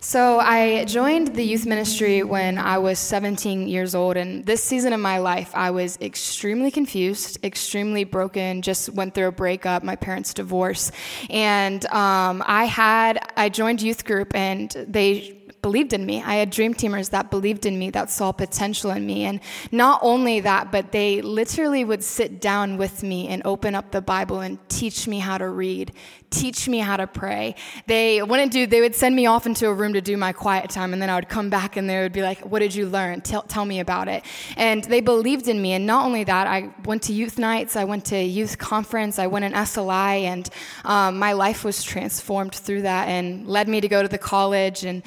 So 0.07 0.38
I 0.38 0.85
joined 0.85 1.35
the 1.35 1.42
youth 1.42 1.66
ministry 1.66 2.23
when 2.23 2.59
I 2.59 2.79
was 2.79 3.01
17 3.01 3.66
years 3.66 3.92
old, 3.92 4.16
and 4.16 4.47
this 4.47 4.62
season 4.62 4.92
of 4.92 5.01
my 5.01 5.19
life, 5.19 5.51
I 5.53 5.73
was 5.73 5.99
extremely 6.01 6.71
confused, 6.71 7.45
extremely 7.45 8.05
broken. 8.05 8.62
Just 8.62 8.90
went 8.90 9.14
through 9.14 9.27
a 9.27 9.33
breakup, 9.33 9.83
my 9.83 9.97
parents' 9.97 10.33
divorce, 10.33 10.92
and 11.29 11.85
um, 11.87 12.45
I 12.47 12.66
had 12.66 13.19
I 13.37 13.49
joined 13.49 13.83
youth 13.83 14.05
group, 14.05 14.33
and 14.33 14.71
they 14.87 15.37
believed 15.66 15.92
in 15.92 16.07
me. 16.07 16.22
I 16.22 16.37
had 16.37 16.50
dream 16.50 16.74
teamers 16.74 17.11
that 17.11 17.29
believed 17.29 17.66
in 17.66 17.76
me, 17.76 17.90
that 17.90 18.09
saw 18.09 18.31
potential 18.31 18.92
in 18.92 19.05
me. 19.05 19.24
And 19.24 19.40
not 19.72 19.98
only 20.00 20.38
that, 20.38 20.70
but 20.70 20.92
they 20.92 21.20
literally 21.22 21.85
would 21.85 22.05
sit 22.05 22.40
down 22.40 22.76
with 22.76 23.02
me 23.02 23.26
and 23.26 23.42
open 23.44 23.74
up 23.74 23.90
the 23.90 24.00
Bible 24.00 24.38
and 24.38 24.61
teach 24.68 25.09
me 25.09 25.18
how 25.18 25.38
to 25.38 25.48
read, 25.48 25.90
teach 26.31 26.68
me 26.68 26.79
how 26.79 26.96
to 26.96 27.09
pray. 27.09 27.57
They 27.88 28.22
wouldn't 28.22 28.52
do, 28.52 28.64
they 28.68 28.81
would 28.81 28.94
send 28.94 29.16
me 29.16 29.26
off 29.26 29.44
into 29.44 29.66
a 29.66 29.74
room 29.74 29.92
to 29.94 30.00
do 30.00 30.16
my 30.16 30.33
quiet 30.33 30.70
time, 30.70 30.92
and 30.92 31.02
then 31.02 31.11
I 31.11 31.16
would 31.16 31.29
come 31.29 31.50
back 31.50 31.76
and 31.76 31.90
they 31.90 32.00
would 32.00 32.12
be 32.12 32.22
like, 32.22 32.40
What 32.40 32.61
did 32.61 32.72
you 32.72 32.87
learn? 32.87 33.20
Tell, 33.22 33.42
tell 33.42 33.64
me 33.64 33.81
about 33.81 34.07
it. 34.07 34.22
And 34.57 34.85
they 34.85 35.00
believed 35.00 35.48
in 35.48 35.61
me. 35.61 35.72
And 35.72 35.85
not 35.85 36.05
only 36.05 36.22
that, 36.24 36.46
I 36.46 36.70
went 36.85 37.02
to 37.05 37.12
youth 37.12 37.38
nights, 37.40 37.74
I 37.74 37.85
went 37.85 38.05
to 38.07 38.22
youth 38.22 38.59
conference, 38.59 39.18
I 39.18 39.26
went 39.26 39.44
in 39.44 39.52
SLI, 39.52 40.22
and 40.33 40.48
um, 40.85 41.18
my 41.18 41.33
life 41.33 41.64
was 41.64 41.83
transformed 41.83 42.55
through 42.55 42.83
that 42.83 43.09
and 43.09 43.48
led 43.48 43.66
me 43.66 43.81
to 43.81 43.88
go 43.88 44.00
to 44.00 44.09
the 44.09 44.18
college 44.18 44.85
and 44.85 45.02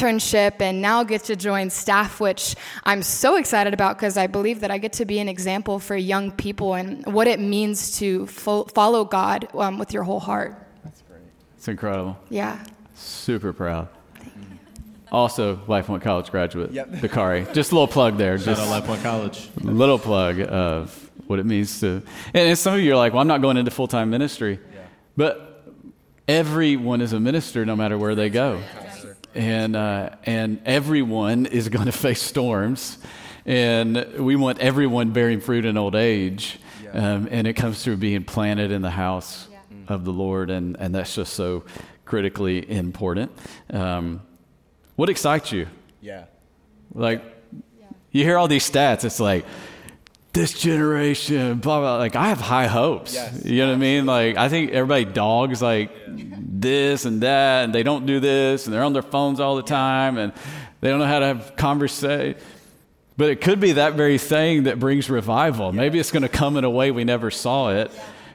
internship, 0.00 0.60
and 0.60 0.80
now 0.80 1.02
get 1.04 1.24
to 1.24 1.36
join 1.36 1.70
staff, 1.70 2.20
which 2.20 2.54
I'm 2.84 3.02
so 3.02 3.36
excited 3.36 3.74
about 3.74 3.96
because 3.96 4.16
I 4.16 4.26
believe 4.26 4.60
that 4.60 4.70
I 4.70 4.78
get 4.78 4.92
to 4.94 5.04
be 5.04 5.18
an 5.18 5.28
example 5.28 5.78
for 5.78 5.96
young 5.96 6.30
people 6.32 6.74
and 6.74 7.04
what 7.06 7.26
it 7.26 7.40
means 7.40 7.98
to 7.98 8.26
fo- 8.26 8.64
follow 8.64 9.04
God 9.04 9.48
um, 9.54 9.78
with 9.78 9.92
your 9.92 10.02
whole 10.02 10.20
heart. 10.20 10.66
That's 10.84 11.02
great. 11.02 11.20
It's 11.56 11.68
incredible. 11.68 12.18
Yeah. 12.28 12.64
Super 12.94 13.52
proud. 13.52 13.88
Also, 15.12 15.56
LifePoint 15.66 16.02
College 16.02 16.30
graduate, 16.30 16.70
yep. 16.70 16.88
Dakari. 16.90 17.52
Just 17.52 17.72
a 17.72 17.74
little 17.74 17.88
plug 17.88 18.16
there. 18.16 18.38
Shout 18.38 18.56
just 18.56 18.62
out 18.62 18.82
LifePoint 18.82 19.02
College. 19.02 19.50
Little 19.60 19.98
plug 19.98 20.40
of 20.40 21.10
what 21.26 21.40
it 21.40 21.46
means 21.46 21.80
to. 21.80 22.02
And 22.32 22.56
some 22.56 22.74
of 22.74 22.80
you 22.80 22.92
are 22.92 22.96
like, 22.96 23.12
well, 23.12 23.20
I'm 23.20 23.26
not 23.26 23.42
going 23.42 23.56
into 23.56 23.72
full 23.72 23.88
time 23.88 24.10
ministry. 24.10 24.60
Yeah. 24.72 24.80
But 25.16 25.64
everyone 26.28 27.00
is 27.00 27.12
a 27.12 27.18
minister 27.18 27.66
no 27.66 27.74
matter 27.74 27.98
where 27.98 28.14
they 28.14 28.30
go. 28.30 28.62
And, 29.34 29.76
uh, 29.76 30.10
and 30.24 30.60
everyone 30.64 31.46
is 31.46 31.68
going 31.70 31.86
to 31.86 31.92
face 31.92 32.22
storms. 32.22 32.98
And 33.46 34.06
we 34.18 34.36
want 34.36 34.58
everyone 34.58 35.12
bearing 35.12 35.40
fruit 35.40 35.64
in 35.64 35.76
old 35.76 35.94
age. 35.94 36.58
Yeah. 36.82 37.14
Um, 37.14 37.28
and 37.30 37.46
it 37.46 37.54
comes 37.54 37.82
through 37.82 37.96
being 37.96 38.24
planted 38.24 38.70
in 38.70 38.82
the 38.82 38.90
house 38.90 39.48
of 39.88 40.04
the 40.04 40.12
Lord, 40.12 40.50
and, 40.50 40.76
and 40.78 40.94
that's 40.94 41.14
just 41.14 41.34
so 41.34 41.64
critically 42.04 42.68
important. 42.70 43.32
Um, 43.70 44.22
what 44.96 45.08
excites 45.08 45.52
you? 45.52 45.66
Yeah. 46.00 46.24
Like, 46.94 47.22
yeah. 47.78 47.86
you 48.12 48.24
hear 48.24 48.38
all 48.38 48.48
these 48.48 48.68
stats, 48.68 49.04
it's 49.04 49.20
like, 49.20 49.44
this 50.32 50.52
generation, 50.52 51.58
blah, 51.58 51.80
blah. 51.80 51.96
Like, 51.96 52.16
I 52.16 52.28
have 52.28 52.40
high 52.40 52.66
hopes. 52.66 53.14
Yes. 53.14 53.44
You 53.44 53.62
know 53.62 53.68
what 53.68 53.74
I 53.74 53.78
mean? 53.78 54.06
Like, 54.06 54.36
I 54.36 54.48
think 54.48 54.70
everybody 54.70 55.04
dogs, 55.04 55.60
like, 55.60 55.90
yeah. 56.14 56.36
this 56.38 57.04
and 57.04 57.22
that, 57.22 57.64
and 57.64 57.74
they 57.74 57.82
don't 57.82 58.06
do 58.06 58.20
this, 58.20 58.66
and 58.66 58.74
they're 58.74 58.84
on 58.84 58.92
their 58.92 59.02
phones 59.02 59.40
all 59.40 59.56
the 59.56 59.62
time. 59.62 60.18
And 60.18 60.32
They 60.80 60.88
don't 60.88 60.98
know 60.98 61.06
how 61.06 61.18
to 61.18 61.26
have 61.26 61.56
conversation. 61.56 62.40
But 63.16 63.28
it 63.28 63.42
could 63.42 63.60
be 63.60 63.72
that 63.72 63.94
very 63.94 64.16
thing 64.16 64.62
that 64.62 64.78
brings 64.78 65.10
revival. 65.10 65.72
Maybe 65.72 65.98
it's 65.98 66.10
going 66.10 66.22
to 66.22 66.28
come 66.28 66.56
in 66.56 66.64
a 66.64 66.70
way 66.70 66.90
we 66.90 67.04
never 67.04 67.30
saw 67.30 67.68
it, 67.68 67.90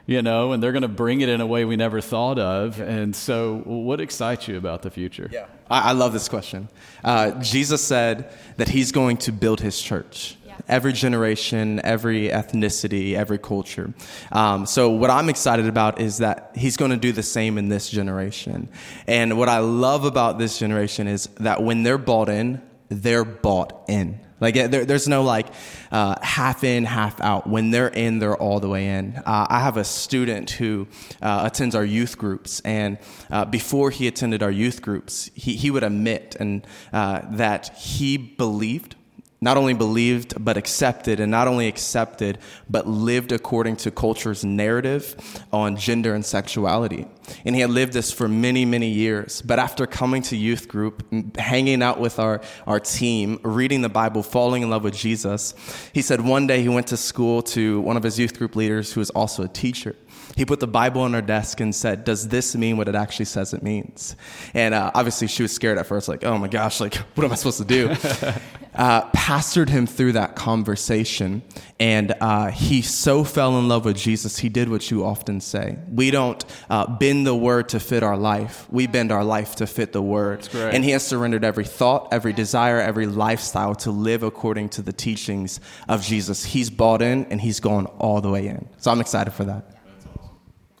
you 0.06 0.22
know, 0.22 0.52
and 0.52 0.62
they're 0.62 0.70
going 0.70 0.82
to 0.82 0.88
bring 0.88 1.22
it 1.22 1.28
in 1.28 1.40
a 1.40 1.46
way 1.46 1.64
we 1.64 1.74
never 1.74 2.00
thought 2.00 2.38
of. 2.38 2.78
And 2.78 3.16
so, 3.16 3.62
what 3.64 4.00
excites 4.00 4.46
you 4.46 4.56
about 4.56 4.82
the 4.82 4.90
future? 4.90 5.28
Yeah. 5.32 5.46
I, 5.68 5.88
I 5.88 5.92
love 5.92 6.12
this 6.12 6.28
question. 6.28 6.68
Uh, 7.02 7.32
Jesus 7.42 7.82
said 7.82 8.32
that 8.58 8.68
he's 8.68 8.92
going 8.92 9.16
to 9.18 9.32
build 9.32 9.60
his 9.60 9.82
church. 9.82 10.35
Every 10.68 10.92
generation, 10.92 11.80
every 11.84 12.28
ethnicity, 12.28 13.14
every 13.14 13.38
culture. 13.38 13.94
Um, 14.32 14.66
so, 14.66 14.90
what 14.90 15.10
I'm 15.10 15.28
excited 15.28 15.66
about 15.66 16.00
is 16.00 16.18
that 16.18 16.52
he's 16.56 16.76
going 16.76 16.90
to 16.90 16.96
do 16.96 17.12
the 17.12 17.22
same 17.22 17.58
in 17.58 17.68
this 17.68 17.88
generation. 17.88 18.68
And 19.06 19.38
what 19.38 19.48
I 19.48 19.58
love 19.58 20.04
about 20.04 20.38
this 20.38 20.58
generation 20.58 21.06
is 21.06 21.28
that 21.40 21.62
when 21.62 21.82
they're 21.82 21.98
bought 21.98 22.28
in, 22.28 22.62
they're 22.88 23.24
bought 23.24 23.84
in. 23.88 24.20
Like 24.40 24.54
there, 24.54 24.84
there's 24.84 25.08
no 25.08 25.22
like 25.22 25.46
uh, 25.90 26.16
half 26.22 26.62
in, 26.62 26.84
half 26.84 27.20
out. 27.20 27.46
When 27.46 27.70
they're 27.70 27.88
in, 27.88 28.18
they're 28.18 28.36
all 28.36 28.60
the 28.60 28.68
way 28.68 28.88
in. 28.88 29.16
Uh, 29.24 29.46
I 29.48 29.60
have 29.60 29.76
a 29.76 29.84
student 29.84 30.50
who 30.50 30.88
uh, 31.22 31.42
attends 31.44 31.74
our 31.74 31.84
youth 31.84 32.18
groups, 32.18 32.60
and 32.60 32.98
uh, 33.30 33.46
before 33.46 33.90
he 33.90 34.06
attended 34.06 34.42
our 34.42 34.50
youth 34.50 34.82
groups, 34.82 35.30
he, 35.34 35.56
he 35.56 35.70
would 35.70 35.84
admit 35.84 36.36
and 36.38 36.66
uh, 36.92 37.22
that 37.32 37.74
he 37.76 38.18
believed 38.18 38.96
not 39.40 39.56
only 39.56 39.74
believed 39.74 40.42
but 40.42 40.56
accepted 40.56 41.20
and 41.20 41.30
not 41.30 41.48
only 41.48 41.68
accepted 41.68 42.38
but 42.68 42.86
lived 42.86 43.32
according 43.32 43.76
to 43.76 43.90
culture's 43.90 44.44
narrative 44.44 45.16
on 45.52 45.76
gender 45.76 46.14
and 46.14 46.24
sexuality 46.24 47.06
and 47.44 47.54
he 47.54 47.60
had 47.60 47.70
lived 47.70 47.92
this 47.92 48.12
for 48.12 48.28
many 48.28 48.64
many 48.64 48.88
years 48.88 49.42
but 49.42 49.58
after 49.58 49.86
coming 49.86 50.22
to 50.22 50.36
youth 50.36 50.68
group 50.68 51.04
hanging 51.36 51.82
out 51.82 52.00
with 52.00 52.18
our, 52.18 52.40
our 52.66 52.80
team 52.80 53.38
reading 53.42 53.82
the 53.82 53.88
bible 53.88 54.22
falling 54.22 54.62
in 54.62 54.70
love 54.70 54.84
with 54.84 54.94
jesus 54.94 55.54
he 55.92 56.02
said 56.02 56.20
one 56.20 56.46
day 56.46 56.62
he 56.62 56.68
went 56.68 56.86
to 56.86 56.96
school 56.96 57.42
to 57.42 57.80
one 57.80 57.96
of 57.96 58.02
his 58.02 58.18
youth 58.18 58.38
group 58.38 58.56
leaders 58.56 58.92
who 58.92 59.00
was 59.00 59.10
also 59.10 59.42
a 59.42 59.48
teacher 59.48 59.94
he 60.36 60.44
put 60.44 60.60
the 60.60 60.66
Bible 60.66 61.00
on 61.00 61.14
her 61.14 61.22
desk 61.22 61.60
and 61.60 61.74
said, 61.74 62.04
Does 62.04 62.28
this 62.28 62.54
mean 62.54 62.76
what 62.76 62.88
it 62.88 62.94
actually 62.94 63.24
says 63.24 63.54
it 63.54 63.62
means? 63.62 64.16
And 64.52 64.74
uh, 64.74 64.90
obviously, 64.94 65.28
she 65.28 65.42
was 65.42 65.50
scared 65.50 65.78
at 65.78 65.86
first, 65.86 66.08
like, 66.08 66.24
Oh 66.24 66.36
my 66.36 66.46
gosh, 66.46 66.78
like, 66.78 66.94
what 67.14 67.24
am 67.24 67.32
I 67.32 67.36
supposed 67.36 67.58
to 67.58 67.64
do? 67.64 67.88
uh, 68.74 69.10
pastored 69.12 69.70
him 69.70 69.86
through 69.86 70.12
that 70.12 70.36
conversation. 70.36 71.42
And 71.80 72.14
uh, 72.20 72.50
he 72.50 72.82
so 72.82 73.24
fell 73.24 73.58
in 73.58 73.68
love 73.68 73.86
with 73.86 73.96
Jesus, 73.96 74.38
he 74.38 74.50
did 74.50 74.68
what 74.68 74.90
you 74.90 75.06
often 75.06 75.40
say. 75.40 75.78
We 75.90 76.10
don't 76.10 76.44
uh, 76.68 76.86
bend 77.16 77.26
the 77.26 77.34
word 77.34 77.70
to 77.70 77.80
fit 77.80 78.02
our 78.02 78.16
life, 78.16 78.66
we 78.70 78.86
bend 78.86 79.10
our 79.10 79.24
life 79.24 79.56
to 79.56 79.66
fit 79.66 79.92
the 79.92 80.02
word. 80.02 80.46
And 80.54 80.84
he 80.84 80.90
has 80.90 81.06
surrendered 81.06 81.44
every 81.44 81.64
thought, 81.64 82.08
every 82.12 82.32
desire, 82.32 82.78
every 82.78 83.06
lifestyle 83.06 83.74
to 83.76 83.90
live 83.90 84.22
according 84.22 84.68
to 84.70 84.82
the 84.82 84.92
teachings 84.92 85.60
of 85.88 86.02
Jesus. 86.02 86.44
He's 86.44 86.68
bought 86.68 87.00
in 87.00 87.24
and 87.26 87.40
he's 87.40 87.60
gone 87.60 87.86
all 87.98 88.20
the 88.20 88.30
way 88.30 88.48
in. 88.48 88.68
So 88.78 88.90
I'm 88.90 89.00
excited 89.00 89.32
for 89.32 89.44
that. 89.44 89.72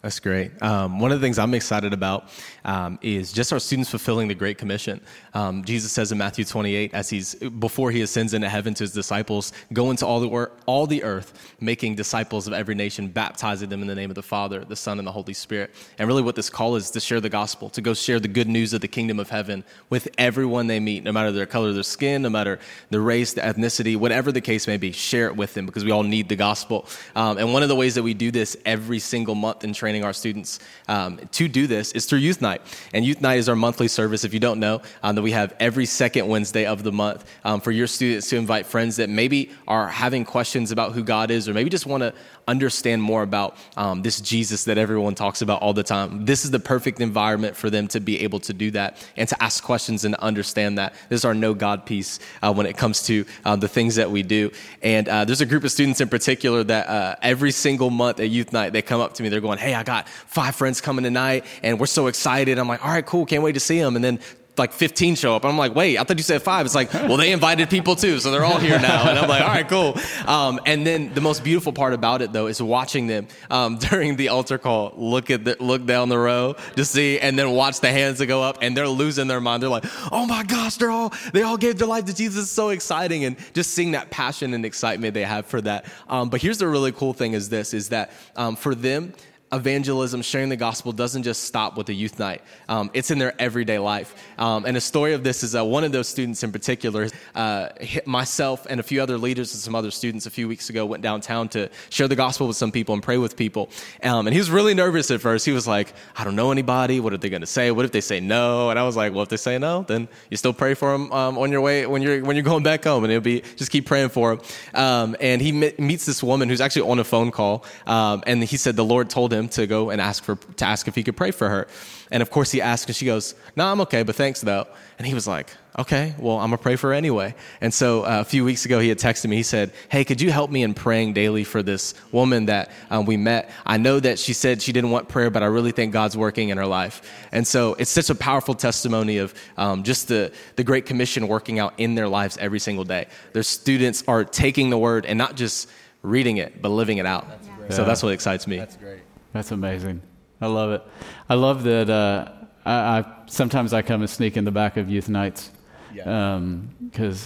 That's 0.02 0.20
great. 0.20 0.62
Um, 0.62 1.00
one 1.00 1.10
of 1.10 1.20
the 1.20 1.26
things 1.26 1.38
I'm 1.38 1.54
excited 1.54 1.92
about 1.92 2.28
um, 2.66 2.98
is 3.00 3.32
just 3.32 3.52
our 3.52 3.60
students 3.60 3.88
fulfilling 3.88 4.28
the 4.28 4.34
Great 4.34 4.58
Commission. 4.58 5.00
Um, 5.32 5.64
Jesus 5.64 5.92
says 5.92 6.12
in 6.12 6.18
Matthew 6.18 6.44
28, 6.44 6.92
as 6.92 7.08
he's 7.08 7.34
before 7.34 7.90
he 7.90 8.02
ascends 8.02 8.34
into 8.34 8.48
heaven 8.48 8.74
to 8.74 8.84
his 8.84 8.92
disciples, 8.92 9.52
go 9.72 9.90
into 9.90 10.04
all 10.04 10.20
the 10.20 10.50
all 10.66 10.86
the 10.86 11.02
earth, 11.02 11.54
making 11.60 11.94
disciples 11.94 12.46
of 12.46 12.52
every 12.52 12.74
nation, 12.74 13.08
baptizing 13.08 13.68
them 13.68 13.80
in 13.82 13.88
the 13.88 13.94
name 13.94 14.10
of 14.10 14.16
the 14.16 14.22
Father, 14.22 14.64
the 14.64 14.76
Son, 14.76 14.98
and 14.98 15.06
the 15.06 15.12
Holy 15.12 15.32
Spirit. 15.32 15.70
And 15.98 16.08
really, 16.08 16.22
what 16.22 16.34
this 16.34 16.50
call 16.50 16.76
is 16.76 16.90
to 16.90 17.00
share 17.00 17.20
the 17.20 17.28
gospel, 17.28 17.70
to 17.70 17.80
go 17.80 17.94
share 17.94 18.18
the 18.18 18.28
good 18.28 18.48
news 18.48 18.72
of 18.72 18.80
the 18.80 18.88
kingdom 18.88 19.20
of 19.20 19.30
heaven 19.30 19.64
with 19.88 20.08
everyone 20.18 20.66
they 20.66 20.80
meet, 20.80 21.04
no 21.04 21.12
matter 21.12 21.30
their 21.30 21.46
color, 21.46 21.72
their 21.72 21.84
skin, 21.84 22.22
no 22.22 22.30
matter 22.30 22.58
the 22.90 23.00
race, 23.00 23.32
the 23.32 23.42
ethnicity, 23.42 23.96
whatever 23.96 24.32
the 24.32 24.40
case 24.40 24.66
may 24.66 24.76
be. 24.76 24.90
Share 24.90 25.28
it 25.28 25.36
with 25.36 25.54
them 25.54 25.66
because 25.66 25.84
we 25.84 25.92
all 25.92 26.02
need 26.02 26.28
the 26.28 26.36
gospel. 26.36 26.86
Um, 27.14 27.38
and 27.38 27.52
one 27.52 27.62
of 27.62 27.68
the 27.68 27.76
ways 27.76 27.94
that 27.94 28.02
we 28.02 28.14
do 28.14 28.32
this 28.32 28.56
every 28.66 28.98
single 28.98 29.36
month 29.36 29.62
in 29.62 29.72
training 29.72 30.04
our 30.04 30.12
students 30.12 30.58
um, 30.88 31.18
to 31.32 31.46
do 31.46 31.68
this 31.68 31.92
is 31.92 32.06
through 32.06 32.18
Youth 32.18 32.42
Night. 32.42 32.55
And 32.92 33.04
Youth 33.04 33.20
Night 33.20 33.38
is 33.38 33.48
our 33.48 33.56
monthly 33.56 33.88
service, 33.88 34.24
if 34.24 34.34
you 34.34 34.40
don't 34.40 34.60
know, 34.60 34.82
um, 35.02 35.14
that 35.16 35.22
we 35.22 35.32
have 35.32 35.54
every 35.60 35.86
second 35.86 36.28
Wednesday 36.28 36.66
of 36.66 36.82
the 36.82 36.92
month 36.92 37.24
um, 37.44 37.60
for 37.60 37.70
your 37.70 37.86
students 37.86 38.28
to 38.30 38.36
invite 38.36 38.66
friends 38.66 38.96
that 38.96 39.08
maybe 39.08 39.50
are 39.66 39.88
having 39.88 40.24
questions 40.24 40.72
about 40.72 40.92
who 40.92 41.02
God 41.02 41.30
is 41.30 41.48
or 41.48 41.54
maybe 41.54 41.70
just 41.70 41.86
want 41.86 42.02
to 42.02 42.12
understand 42.48 43.02
more 43.02 43.22
about 43.22 43.56
um, 43.76 44.02
this 44.02 44.20
Jesus 44.20 44.64
that 44.64 44.78
everyone 44.78 45.14
talks 45.14 45.42
about 45.42 45.62
all 45.62 45.72
the 45.72 45.82
time. 45.82 46.24
This 46.24 46.44
is 46.44 46.50
the 46.50 46.60
perfect 46.60 47.00
environment 47.00 47.56
for 47.56 47.70
them 47.70 47.88
to 47.88 48.00
be 48.00 48.20
able 48.22 48.40
to 48.40 48.52
do 48.52 48.70
that 48.72 49.04
and 49.16 49.28
to 49.28 49.42
ask 49.42 49.62
questions 49.62 50.04
and 50.04 50.14
understand 50.16 50.78
that. 50.78 50.94
This 51.08 51.20
is 51.20 51.24
our 51.24 51.34
know 51.34 51.54
God 51.54 51.86
piece 51.86 52.18
uh, 52.42 52.52
when 52.52 52.66
it 52.66 52.76
comes 52.76 53.02
to 53.04 53.24
uh, 53.44 53.56
the 53.56 53.68
things 53.68 53.96
that 53.96 54.10
we 54.10 54.22
do. 54.22 54.50
And 54.82 55.08
uh, 55.08 55.24
there's 55.24 55.40
a 55.40 55.46
group 55.46 55.64
of 55.64 55.72
students 55.72 56.00
in 56.00 56.08
particular 56.08 56.62
that 56.64 56.88
uh, 56.88 57.16
every 57.22 57.50
single 57.50 57.90
month 57.90 58.20
at 58.20 58.30
Youth 58.30 58.52
Night, 58.52 58.72
they 58.72 58.82
come 58.82 59.00
up 59.00 59.14
to 59.14 59.22
me. 59.22 59.28
They're 59.28 59.40
going, 59.40 59.58
Hey, 59.58 59.74
I 59.74 59.82
got 59.82 60.08
five 60.08 60.54
friends 60.54 60.80
coming 60.80 61.02
tonight 61.02 61.44
and 61.62 61.80
we're 61.80 61.86
so 61.86 62.06
excited. 62.06 62.58
I'm 62.58 62.68
like, 62.68 62.84
All 62.84 62.92
right, 62.92 63.04
cool. 63.04 63.26
Can't 63.26 63.42
wait 63.42 63.52
to 63.52 63.60
see 63.60 63.80
them. 63.80 63.96
And 63.96 64.04
then 64.04 64.20
like 64.58 64.72
15 64.72 65.14
show 65.16 65.36
up. 65.36 65.44
I'm 65.44 65.58
like, 65.58 65.74
wait, 65.74 65.98
I 65.98 66.04
thought 66.04 66.16
you 66.16 66.22
said 66.22 66.42
five. 66.42 66.66
It's 66.66 66.74
like, 66.74 66.92
well, 66.92 67.16
they 67.16 67.32
invited 67.32 67.70
people 67.70 67.96
too, 67.96 68.18
so 68.18 68.30
they're 68.30 68.44
all 68.44 68.58
here 68.58 68.78
now. 68.78 69.08
And 69.08 69.18
I'm 69.18 69.28
like, 69.28 69.42
all 69.42 69.48
right, 69.48 69.68
cool. 69.68 69.96
Um, 70.26 70.60
and 70.66 70.86
then 70.86 71.12
the 71.14 71.20
most 71.20 71.44
beautiful 71.44 71.72
part 71.72 71.92
about 71.92 72.22
it 72.22 72.32
though 72.32 72.46
is 72.46 72.60
watching 72.62 73.06
them 73.06 73.28
um, 73.50 73.76
during 73.90 74.16
the 74.16 74.28
altar 74.28 74.58
call 74.58 74.92
look 74.96 75.30
at 75.30 75.44
the, 75.44 75.56
look 75.60 75.86
down 75.86 76.08
the 76.08 76.18
row 76.18 76.54
to 76.76 76.84
see, 76.84 77.18
and 77.18 77.38
then 77.38 77.50
watch 77.50 77.80
the 77.80 77.90
hands 77.90 78.18
that 78.18 78.26
go 78.26 78.42
up, 78.42 78.58
and 78.62 78.76
they're 78.76 78.88
losing 78.88 79.26
their 79.26 79.40
mind. 79.40 79.62
They're 79.62 79.70
like, 79.70 79.84
oh 80.12 80.26
my 80.26 80.42
gosh, 80.42 80.76
they're 80.76 80.90
all 80.90 81.12
they 81.32 81.42
all 81.42 81.56
gave 81.56 81.78
their 81.78 81.88
life 81.88 82.04
to 82.06 82.14
Jesus. 82.14 82.44
It's 82.44 82.50
so 82.50 82.70
exciting, 82.70 83.24
and 83.24 83.36
just 83.54 83.72
seeing 83.72 83.92
that 83.92 84.10
passion 84.10 84.54
and 84.54 84.64
excitement 84.64 85.14
they 85.14 85.24
have 85.24 85.46
for 85.46 85.60
that. 85.62 85.86
Um, 86.08 86.30
but 86.30 86.40
here's 86.42 86.58
the 86.58 86.68
really 86.68 86.92
cool 86.92 87.12
thing: 87.12 87.32
is 87.32 87.48
this 87.48 87.74
is 87.74 87.90
that 87.90 88.10
um, 88.36 88.56
for 88.56 88.74
them 88.74 89.12
evangelism, 89.52 90.22
sharing 90.22 90.48
the 90.48 90.56
gospel 90.56 90.90
doesn't 90.90 91.22
just 91.22 91.44
stop 91.44 91.76
with 91.76 91.86
the 91.86 91.94
youth 91.94 92.18
night. 92.18 92.42
Um, 92.68 92.90
it's 92.94 93.12
in 93.12 93.18
their 93.18 93.40
everyday 93.40 93.78
life. 93.78 94.14
Um, 94.38 94.64
and 94.64 94.76
a 94.76 94.80
story 94.80 95.12
of 95.12 95.22
this 95.22 95.44
is 95.44 95.54
uh, 95.54 95.64
one 95.64 95.84
of 95.84 95.92
those 95.92 96.08
students 96.08 96.42
in 96.42 96.50
particular, 96.50 97.08
uh, 97.34 97.68
myself 98.06 98.66
and 98.68 98.80
a 98.80 98.82
few 98.82 99.00
other 99.00 99.18
leaders 99.18 99.54
and 99.54 99.60
some 99.60 99.76
other 99.76 99.92
students 99.92 100.26
a 100.26 100.30
few 100.30 100.48
weeks 100.48 100.68
ago 100.68 100.84
went 100.84 101.02
downtown 101.02 101.48
to 101.50 101.70
share 101.90 102.08
the 102.08 102.16
gospel 102.16 102.48
with 102.48 102.56
some 102.56 102.72
people 102.72 102.94
and 102.94 103.04
pray 103.04 103.18
with 103.18 103.36
people. 103.36 103.70
Um, 104.02 104.26
and 104.26 104.34
he 104.34 104.40
was 104.40 104.50
really 104.50 104.74
nervous 104.74 105.10
at 105.12 105.20
first. 105.20 105.46
He 105.46 105.52
was 105.52 105.68
like, 105.68 105.92
I 106.16 106.24
don't 106.24 106.34
know 106.34 106.50
anybody. 106.50 106.98
What 106.98 107.12
are 107.12 107.18
they 107.18 107.30
going 107.30 107.40
to 107.40 107.46
say? 107.46 107.70
What 107.70 107.84
if 107.84 107.92
they 107.92 108.00
say 108.00 108.18
no? 108.18 108.70
And 108.70 108.78
I 108.78 108.82
was 108.82 108.96
like, 108.96 109.12
well, 109.12 109.22
if 109.22 109.28
they 109.28 109.36
say 109.36 109.58
no, 109.58 109.84
then 109.86 110.08
you 110.28 110.36
still 110.36 110.54
pray 110.54 110.74
for 110.74 110.90
them 110.90 111.12
um, 111.12 111.38
on 111.38 111.52
your 111.52 111.60
way 111.60 111.86
when 111.86 112.02
you're, 112.02 112.24
when 112.24 112.34
you're 112.34 112.42
going 112.42 112.64
back 112.64 112.82
home. 112.82 113.04
And 113.04 113.12
it'll 113.12 113.22
be, 113.22 113.42
just 113.54 113.70
keep 113.70 113.86
praying 113.86 114.08
for 114.08 114.34
them. 114.34 114.44
Um, 114.74 115.16
and 115.20 115.40
he 115.40 115.52
meets 115.52 116.04
this 116.04 116.20
woman 116.20 116.48
who's 116.48 116.60
actually 116.60 116.90
on 116.90 116.98
a 116.98 117.04
phone 117.04 117.30
call. 117.30 117.64
Um, 117.86 118.24
and 118.26 118.42
he 118.42 118.56
said 118.56 118.74
the 118.74 118.84
Lord 118.84 119.08
told 119.08 119.32
him 119.32 119.35
him 119.36 119.48
to 119.50 119.66
go 119.66 119.90
and 119.90 120.00
ask 120.00 120.24
for 120.24 120.36
to 120.56 120.64
ask 120.64 120.88
if 120.88 120.94
he 120.94 121.02
could 121.02 121.16
pray 121.16 121.30
for 121.30 121.48
her. 121.48 121.68
And 122.10 122.22
of 122.22 122.30
course 122.30 122.50
he 122.50 122.60
asked 122.60 122.88
and 122.88 122.96
she 122.96 123.04
goes, 123.04 123.34
"No, 123.56 123.64
nah, 123.64 123.72
I'm 123.72 123.80
okay, 123.82 124.02
but 124.02 124.16
thanks 124.16 124.40
though." 124.40 124.66
And 124.98 125.06
he 125.06 125.14
was 125.14 125.26
like, 125.26 125.50
"Okay, 125.78 126.14
well, 126.18 126.38
I'm 126.38 126.50
going 126.50 126.58
to 126.58 126.62
pray 126.62 126.76
for 126.76 126.88
her 126.88 126.94
anyway." 126.94 127.34
And 127.60 127.74
so 127.74 128.02
uh, 128.02 128.20
a 128.20 128.24
few 128.24 128.44
weeks 128.44 128.64
ago 128.64 128.78
he 128.78 128.88
had 128.88 128.98
texted 128.98 129.28
me. 129.28 129.36
He 129.36 129.42
said, 129.42 129.72
"Hey, 129.88 130.04
could 130.04 130.20
you 130.20 130.30
help 130.30 130.50
me 130.50 130.62
in 130.62 130.74
praying 130.74 131.12
daily 131.12 131.44
for 131.44 131.62
this 131.62 131.94
woman 132.12 132.46
that 132.46 132.70
um, 132.90 133.06
we 133.06 133.16
met? 133.16 133.50
I 133.64 133.76
know 133.76 134.00
that 134.00 134.18
she 134.18 134.32
said 134.32 134.62
she 134.62 134.72
didn't 134.72 134.90
want 134.90 135.08
prayer, 135.08 135.30
but 135.30 135.42
I 135.42 135.46
really 135.46 135.72
think 135.72 135.92
God's 135.92 136.16
working 136.16 136.48
in 136.48 136.58
her 136.58 136.66
life." 136.66 137.02
And 137.32 137.46
so 137.46 137.74
it's 137.74 137.90
such 137.90 138.10
a 138.10 138.14
powerful 138.14 138.54
testimony 138.54 139.18
of 139.18 139.34
um, 139.56 139.82
just 139.82 140.08
the 140.08 140.32
the 140.56 140.64
great 140.64 140.86
commission 140.86 141.28
working 141.28 141.58
out 141.58 141.74
in 141.78 141.94
their 141.94 142.08
lives 142.08 142.36
every 142.38 142.60
single 142.60 142.84
day. 142.84 143.06
Their 143.32 143.42
students 143.42 144.04
are 144.06 144.24
taking 144.24 144.70
the 144.70 144.78
word 144.78 145.06
and 145.06 145.18
not 145.18 145.36
just 145.36 145.68
reading 146.02 146.36
it, 146.36 146.62
but 146.62 146.68
living 146.68 146.98
it 146.98 147.06
out. 147.06 147.28
That's 147.28 147.76
so 147.76 147.84
that's 147.84 148.02
what 148.02 148.12
excites 148.12 148.46
me. 148.46 148.58
That's 148.58 148.76
great. 148.76 149.00
That's 149.36 149.50
amazing. 149.50 150.00
I 150.40 150.46
love 150.46 150.70
it. 150.72 150.82
I 151.28 151.34
love 151.34 151.62
that. 151.64 151.90
Uh, 151.90 152.32
I, 152.64 152.72
I, 152.72 153.04
sometimes 153.26 153.74
I 153.74 153.82
come 153.82 154.00
and 154.00 154.08
sneak 154.08 154.38
in 154.38 154.44
the 154.46 154.50
back 154.50 154.78
of 154.78 154.88
youth 154.88 155.10
nights 155.10 155.50
because 155.92 156.06
yeah. 156.06 156.34
um, 156.36 156.74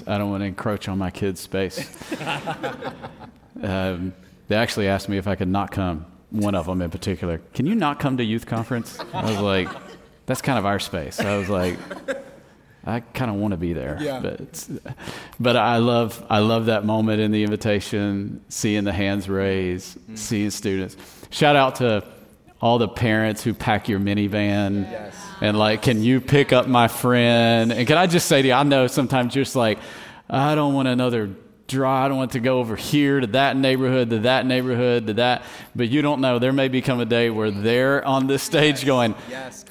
I 0.09 0.19
don't 0.19 0.29
want 0.29 0.41
to 0.41 0.47
encroach 0.47 0.89
on 0.89 0.99
my 0.99 1.13
kids' 1.13 1.39
space. 1.39 1.89
um, 3.63 4.13
they 4.49 4.57
actually 4.57 4.89
asked 4.89 5.09
me 5.09 5.19
if 5.19 5.29
I 5.29 5.37
could 5.37 5.47
not 5.47 5.71
come. 5.71 6.05
One 6.31 6.57
of 6.57 6.67
them 6.67 6.83
in 6.83 6.91
particular. 6.91 7.41
Can 7.55 7.67
you 7.67 7.77
not 7.77 8.01
come 8.01 8.17
to 8.17 8.25
youth 8.25 8.47
conference? 8.47 8.99
I 9.15 9.31
was 9.31 9.39
like, 9.39 9.69
that's 10.27 10.43
kind 10.43 10.59
of 10.59 10.67
our 10.67 10.81
space. 10.81 11.21
I 11.21 11.37
was 11.37 11.49
like, 11.49 11.79
I 12.85 13.01
kind 13.01 13.31
of 13.31 13.37
want 13.37 13.53
to 13.53 13.57
be 13.57 13.73
there. 13.73 13.99
Yeah. 14.01 14.19
But, 14.19 14.69
but 15.39 15.57
I 15.57 15.77
love 15.77 16.25
I 16.29 16.41
love 16.41 16.67
that 16.67 16.85
moment 16.85 17.21
in 17.21 17.31
the 17.31 17.45
invitation, 17.45 18.45
seeing 18.49 18.83
the 18.83 18.93
hands 18.93 19.29
raised, 19.29 19.99
mm. 19.99 20.19
seeing 20.19 20.51
students 20.51 20.97
shout 21.31 21.57
out 21.57 21.77
to 21.77 22.05
all 22.61 22.79
the 22.79 22.89
parents 22.89 23.43
who 23.43 23.55
pack 23.55 23.89
your 23.89 23.99
minivan 23.99 24.91
yes. 24.91 25.17
and 25.41 25.59
like, 25.59 25.83
can 25.83 26.03
you 26.03 26.21
pick 26.21 26.53
up 26.53 26.67
my 26.67 26.89
friend? 26.89 27.73
And 27.73 27.89
can 27.89 27.97
I 27.97 28.07
just 28.07 28.27
say 28.27 28.43
to 28.43 28.49
you, 28.49 28.55
I 28.55 28.63
know 28.63 28.87
sometimes 28.87 29.35
you're 29.35 29.45
just 29.45 29.57
like, 29.57 29.79
I 30.29 30.55
don't 30.55 30.75
want 30.75 30.89
another 30.89 31.31
drive. 31.71 32.05
I 32.05 32.09
don't 32.09 32.19
want 32.19 32.33
to 32.33 32.41
go 32.41 32.59
over 32.59 32.77
here 32.77 33.21
to 33.21 33.27
that 33.29 33.57
neighborhood, 33.57 34.11
to 34.11 34.19
that 34.21 34.45
neighborhood, 34.45 35.07
to 35.07 35.15
that. 35.15 35.45
But 35.75 35.89
you 35.89 36.03
don't 36.03 36.21
know. 36.21 36.39
There 36.39 36.53
may 36.53 36.69
become 36.69 37.01
a 37.01 37.05
day 37.05 37.31
where 37.31 37.51
they're 37.51 38.05
on 38.05 38.27
this 38.27 38.43
stage 38.43 38.85
going, 38.85 39.15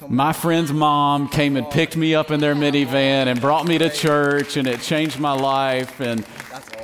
My 0.08 0.32
friend's 0.32 0.72
mom 0.72 1.28
came 1.28 1.56
and 1.56 1.70
picked 1.70 1.96
me 1.96 2.14
up 2.14 2.30
in 2.30 2.40
their 2.40 2.54
minivan 2.54 3.26
and 3.26 3.40
brought 3.40 3.66
me 3.66 3.78
to 3.78 3.90
church, 3.90 4.56
and 4.56 4.66
it 4.66 4.80
changed 4.80 5.20
my 5.20 5.32
life. 5.32 6.00
And 6.00 6.24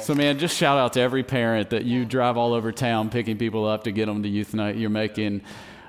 so, 0.07 0.15
man, 0.15 0.39
just 0.39 0.57
shout 0.57 0.79
out 0.79 0.93
to 0.93 1.01
every 1.01 1.25
parent 1.25 1.71
that 1.71 1.85
you 1.85 2.05
drive 2.05 2.37
all 2.37 2.53
over 2.53 2.71
town 2.71 3.11
picking 3.11 3.39
people 3.39 3.67
up 3.67 3.83
to 3.85 3.91
get 3.91 4.07
them 4.07 4.23
to 4.23 4.29
youth 4.29 4.55
night. 4.55 4.77
You're 4.77 4.89
making 4.89 5.43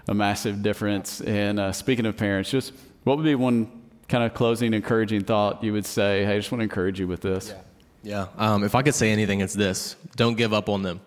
a 0.07 0.15
massive 0.15 0.63
difference. 0.63 1.21
And 1.21 1.59
uh, 1.59 1.71
speaking 1.71 2.07
of 2.07 2.17
parents, 2.17 2.49
just 2.49 2.73
what 3.03 3.17
would 3.17 3.23
be 3.23 3.35
one 3.35 3.69
kind 4.07 4.23
of 4.23 4.33
closing, 4.33 4.73
encouraging 4.73 5.23
thought 5.23 5.63
you 5.63 5.71
would 5.71 5.85
say? 5.85 6.25
Hey, 6.25 6.33
I 6.33 6.37
just 6.39 6.51
want 6.51 6.61
to 6.61 6.63
encourage 6.63 6.99
you 6.99 7.07
with 7.07 7.21
this. 7.21 7.49
Yeah. 7.49 7.61
Yeah. 8.01 8.27
Um, 8.39 8.63
if 8.63 8.73
I 8.73 8.81
could 8.81 8.95
say 8.95 9.11
anything, 9.11 9.41
it's 9.41 9.53
this 9.53 9.95
don't 10.15 10.35
give 10.35 10.51
up 10.51 10.67
on 10.67 10.81
them. 10.81 10.99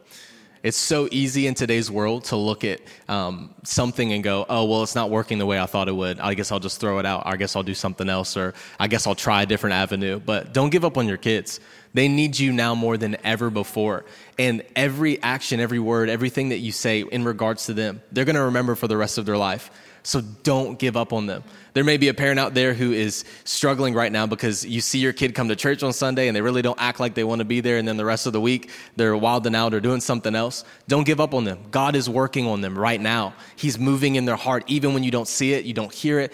It's 0.62 0.77
so 0.77 1.09
easy 1.11 1.46
in 1.46 1.55
today's 1.55 1.90
world 1.90 2.25
to 2.25 2.37
look 2.37 2.64
at 2.64 2.81
um, 3.09 3.55
something 3.62 4.12
and 4.12 4.23
go, 4.23 4.44
oh, 4.46 4.66
well, 4.66 4.83
it's 4.83 4.94
not 4.94 5.09
working 5.09 5.38
the 5.38 5.46
way 5.46 5.59
I 5.59 5.64
thought 5.64 5.88
it 5.88 5.96
would. 5.96 6.20
I 6.20 6.35
guess 6.35 6.53
I'll 6.53 6.61
just 6.61 6.81
throw 6.81 6.99
it 6.99 7.07
out. 7.07 7.23
I 7.25 7.37
guess 7.37 7.57
I'll 7.57 7.62
do 7.62 7.73
something 7.73 8.11
else, 8.11 8.37
or 8.37 8.53
I 8.79 8.87
guess 8.87 9.07
I'll 9.07 9.14
try 9.14 9.42
a 9.42 9.46
different 9.46 9.75
avenue. 9.75 10.20
But 10.20 10.53
don't 10.53 10.68
give 10.68 10.85
up 10.85 10.99
on 10.99 11.09
your 11.09 11.16
kids. 11.16 11.61
They 11.94 12.09
need 12.09 12.38
you 12.38 12.53
now 12.53 12.75
more 12.75 12.99
than 12.99 13.16
ever 13.25 13.49
before. 13.49 14.05
And 14.38 14.62
every 14.77 15.23
action, 15.23 15.61
every 15.61 15.79
word, 15.79 16.11
everything 16.11 16.51
that 16.51 16.59
you 16.59 16.73
say 16.73 17.01
in 17.01 17.25
regards 17.25 17.66
to 17.66 17.75
them, 17.75 18.03
they're 18.12 18.27
going 18.27 18.37
to 18.37 18.42
remember 18.42 18.75
for 18.75 18.87
the 18.87 18.99
rest 18.99 19.16
of 19.16 19.25
their 19.25 19.38
life. 19.38 19.70
So 20.02 20.20
don't 20.20 20.78
give 20.78 20.96
up 20.96 21.12
on 21.12 21.26
them. 21.26 21.44
There 21.72 21.84
may 21.84 21.98
be 21.98 22.08
a 22.08 22.14
parent 22.14 22.40
out 22.40 22.54
there 22.54 22.74
who 22.74 22.90
is 22.90 23.24
struggling 23.44 23.94
right 23.94 24.10
now 24.10 24.26
because 24.26 24.64
you 24.64 24.80
see 24.80 24.98
your 24.98 25.12
kid 25.12 25.34
come 25.34 25.48
to 25.48 25.56
church 25.56 25.82
on 25.82 25.92
Sunday 25.92 26.26
and 26.26 26.34
they 26.34 26.40
really 26.40 26.62
don't 26.62 26.80
act 26.80 26.98
like 26.98 27.14
they 27.14 27.22
want 27.22 27.40
to 27.40 27.44
be 27.44 27.60
there, 27.60 27.76
and 27.76 27.86
then 27.86 27.96
the 27.96 28.04
rest 28.04 28.26
of 28.26 28.32
the 28.32 28.40
week 28.40 28.70
they're 28.96 29.16
wilding 29.16 29.54
out 29.54 29.72
or 29.72 29.80
doing 29.80 30.00
something 30.00 30.34
else. 30.34 30.64
Don't 30.88 31.04
give 31.04 31.20
up 31.20 31.32
on 31.32 31.44
them. 31.44 31.60
God 31.70 31.94
is 31.94 32.08
working 32.08 32.46
on 32.46 32.60
them 32.60 32.76
right 32.76 33.00
now. 33.00 33.34
He's 33.56 33.78
moving 33.78 34.16
in 34.16 34.24
their 34.24 34.36
heart, 34.36 34.64
even 34.66 34.94
when 34.94 35.04
you 35.04 35.10
don't 35.10 35.28
see 35.28 35.52
it, 35.52 35.64
you 35.64 35.74
don't 35.74 35.92
hear 35.92 36.18
it, 36.18 36.32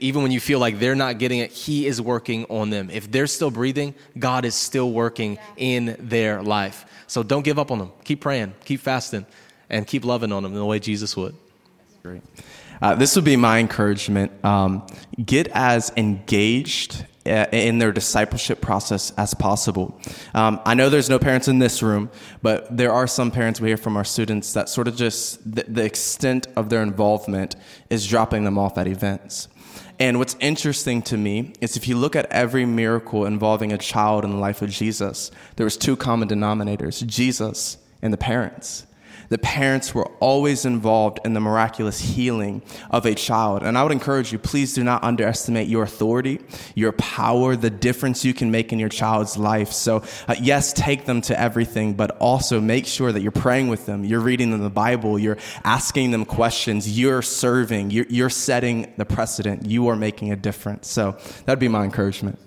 even 0.00 0.22
when 0.22 0.32
you 0.32 0.40
feel 0.40 0.58
like 0.58 0.78
they're 0.78 0.94
not 0.94 1.18
getting 1.18 1.40
it. 1.40 1.50
He 1.50 1.86
is 1.86 2.00
working 2.00 2.46
on 2.46 2.70
them. 2.70 2.88
If 2.90 3.10
they're 3.10 3.26
still 3.26 3.50
breathing, 3.50 3.94
God 4.18 4.44
is 4.44 4.54
still 4.54 4.92
working 4.92 5.38
in 5.56 5.96
their 5.98 6.42
life. 6.42 6.86
So 7.08 7.22
don't 7.22 7.42
give 7.42 7.58
up 7.58 7.70
on 7.70 7.78
them. 7.78 7.92
Keep 8.04 8.20
praying, 8.20 8.54
keep 8.64 8.80
fasting, 8.80 9.26
and 9.68 9.86
keep 9.86 10.04
loving 10.04 10.32
on 10.32 10.44
them 10.44 10.54
the 10.54 10.64
way 10.64 10.78
Jesus 10.78 11.16
would. 11.16 11.34
Great. 12.02 12.22
Uh, 12.80 12.94
this 12.94 13.16
would 13.16 13.24
be 13.24 13.36
my 13.36 13.58
encouragement. 13.58 14.32
Um, 14.44 14.86
get 15.24 15.48
as 15.48 15.92
engaged 15.96 17.04
uh, 17.26 17.46
in 17.52 17.78
their 17.78 17.92
discipleship 17.92 18.60
process 18.60 19.12
as 19.16 19.34
possible. 19.34 20.00
Um, 20.34 20.60
I 20.64 20.74
know 20.74 20.88
there's 20.88 21.10
no 21.10 21.18
parents 21.18 21.48
in 21.48 21.58
this 21.58 21.82
room, 21.82 22.10
but 22.42 22.74
there 22.74 22.92
are 22.92 23.06
some 23.06 23.30
parents 23.30 23.60
we 23.60 23.68
hear 23.68 23.76
from 23.76 23.96
our 23.96 24.04
students 24.04 24.52
that 24.54 24.68
sort 24.68 24.88
of 24.88 24.96
just 24.96 25.38
the, 25.44 25.64
the 25.68 25.84
extent 25.84 26.46
of 26.56 26.70
their 26.70 26.82
involvement 26.82 27.56
is 27.90 28.06
dropping 28.06 28.44
them 28.44 28.58
off 28.58 28.78
at 28.78 28.86
events. 28.86 29.48
And 30.00 30.18
what's 30.18 30.36
interesting 30.38 31.02
to 31.02 31.16
me 31.16 31.52
is 31.60 31.76
if 31.76 31.88
you 31.88 31.96
look 31.96 32.14
at 32.14 32.26
every 32.26 32.64
miracle 32.64 33.26
involving 33.26 33.72
a 33.72 33.78
child 33.78 34.24
in 34.24 34.30
the 34.30 34.36
life 34.36 34.62
of 34.62 34.70
Jesus, 34.70 35.30
there 35.56 35.64
was 35.64 35.76
two 35.76 35.96
common 35.96 36.28
denominators: 36.28 37.04
Jesus 37.04 37.78
and 38.00 38.12
the 38.12 38.18
parents 38.18 38.86
the 39.28 39.38
parents 39.38 39.94
were 39.94 40.06
always 40.20 40.64
involved 40.64 41.20
in 41.24 41.34
the 41.34 41.40
miraculous 41.40 42.00
healing 42.00 42.62
of 42.90 43.06
a 43.06 43.14
child. 43.14 43.62
And 43.62 43.76
I 43.76 43.82
would 43.82 43.92
encourage 43.92 44.32
you, 44.32 44.38
please 44.38 44.74
do 44.74 44.82
not 44.82 45.02
underestimate 45.04 45.68
your 45.68 45.82
authority, 45.82 46.40
your 46.74 46.92
power, 46.92 47.56
the 47.56 47.70
difference 47.70 48.24
you 48.24 48.34
can 48.34 48.50
make 48.50 48.72
in 48.72 48.78
your 48.78 48.88
child's 48.88 49.36
life. 49.36 49.72
So, 49.72 50.02
uh, 50.26 50.36
yes, 50.40 50.72
take 50.72 51.04
them 51.04 51.20
to 51.22 51.38
everything, 51.38 51.94
but 51.94 52.12
also 52.18 52.60
make 52.60 52.86
sure 52.86 53.12
that 53.12 53.20
you're 53.20 53.32
praying 53.32 53.68
with 53.68 53.86
them, 53.86 54.04
you're 54.04 54.20
reading 54.20 54.50
them 54.50 54.60
the 54.60 54.70
Bible, 54.70 55.18
you're 55.18 55.38
asking 55.64 56.10
them 56.10 56.24
questions, 56.24 56.98
you're 56.98 57.22
serving, 57.22 57.90
you're, 57.90 58.06
you're 58.08 58.30
setting 58.30 58.92
the 58.96 59.04
precedent, 59.04 59.66
you 59.66 59.88
are 59.88 59.96
making 59.96 60.32
a 60.32 60.36
difference. 60.36 60.88
So, 60.88 61.18
that'd 61.44 61.58
be 61.58 61.68
my 61.68 61.84
encouragement. 61.84 62.38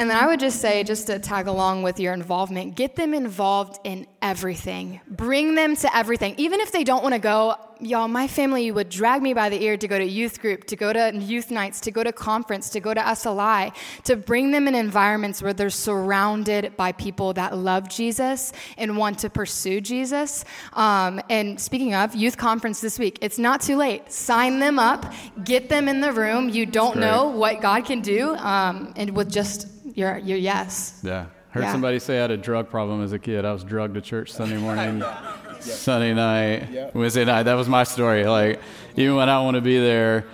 And 0.00 0.08
then 0.08 0.16
I 0.16 0.26
would 0.28 0.40
just 0.40 0.62
say, 0.62 0.82
just 0.82 1.08
to 1.08 1.18
tag 1.18 1.46
along 1.46 1.82
with 1.82 2.00
your 2.00 2.14
involvement, 2.14 2.74
get 2.74 2.96
them 2.96 3.12
involved 3.12 3.78
in 3.84 4.06
everything. 4.22 5.02
Bring 5.06 5.54
them 5.56 5.76
to 5.76 5.94
everything. 5.94 6.36
Even 6.38 6.60
if 6.60 6.72
they 6.72 6.84
don't 6.84 7.02
want 7.02 7.14
to 7.14 7.18
go, 7.18 7.56
y'all, 7.80 8.08
my 8.08 8.26
family 8.26 8.70
would 8.70 8.88
drag 8.88 9.20
me 9.20 9.34
by 9.34 9.50
the 9.50 9.62
ear 9.62 9.76
to 9.76 9.86
go 9.86 9.98
to 9.98 10.04
youth 10.04 10.40
group, 10.40 10.64
to 10.64 10.76
go 10.76 10.90
to 10.90 11.14
youth 11.14 11.50
nights, 11.50 11.80
to 11.80 11.90
go 11.90 12.02
to 12.02 12.12
conference, 12.12 12.70
to 12.70 12.80
go 12.80 12.94
to 12.94 13.00
SLI, 13.00 13.74
to 14.04 14.16
bring 14.16 14.52
them 14.52 14.66
in 14.68 14.74
environments 14.74 15.42
where 15.42 15.52
they're 15.52 15.68
surrounded 15.68 16.74
by 16.78 16.92
people 16.92 17.34
that 17.34 17.58
love 17.58 17.86
Jesus 17.90 18.54
and 18.78 18.96
want 18.96 19.18
to 19.18 19.28
pursue 19.28 19.82
Jesus. 19.82 20.46
Um, 20.72 21.20
and 21.28 21.60
speaking 21.60 21.94
of 21.94 22.14
youth 22.14 22.38
conference 22.38 22.80
this 22.80 22.98
week, 22.98 23.18
it's 23.20 23.38
not 23.38 23.60
too 23.60 23.76
late. 23.76 24.10
Sign 24.10 24.60
them 24.60 24.78
up, 24.78 25.12
get 25.44 25.68
them 25.68 25.88
in 25.88 26.00
the 26.00 26.12
room. 26.12 26.48
You 26.48 26.64
don't 26.64 26.96
know 26.96 27.28
what 27.28 27.60
God 27.60 27.84
can 27.84 28.00
do, 28.00 28.34
um, 28.36 28.94
and 28.96 29.14
with 29.14 29.30
just 29.30 29.66
your 29.94 30.18
your 30.18 30.38
yes. 30.38 31.00
Yeah. 31.02 31.26
Heard 31.50 31.64
yeah. 31.64 31.72
somebody 31.72 31.98
say 31.98 32.18
I 32.18 32.22
had 32.22 32.30
a 32.30 32.36
drug 32.36 32.70
problem 32.70 33.02
as 33.02 33.12
a 33.12 33.18
kid. 33.18 33.44
I 33.44 33.52
was 33.52 33.64
drugged 33.64 33.94
to 33.94 34.00
church 34.00 34.32
Sunday 34.32 34.56
morning, 34.56 35.02
Sunday 35.60 36.14
night, 36.14 36.94
Wednesday 36.94 37.24
night. 37.24 37.42
That 37.44 37.54
was 37.54 37.68
my 37.68 37.82
story. 37.82 38.24
Like, 38.24 38.60
even 38.96 39.16
when 39.16 39.28
I 39.28 39.42
want 39.42 39.56
to 39.56 39.60
be 39.60 39.78
there, 39.80 40.26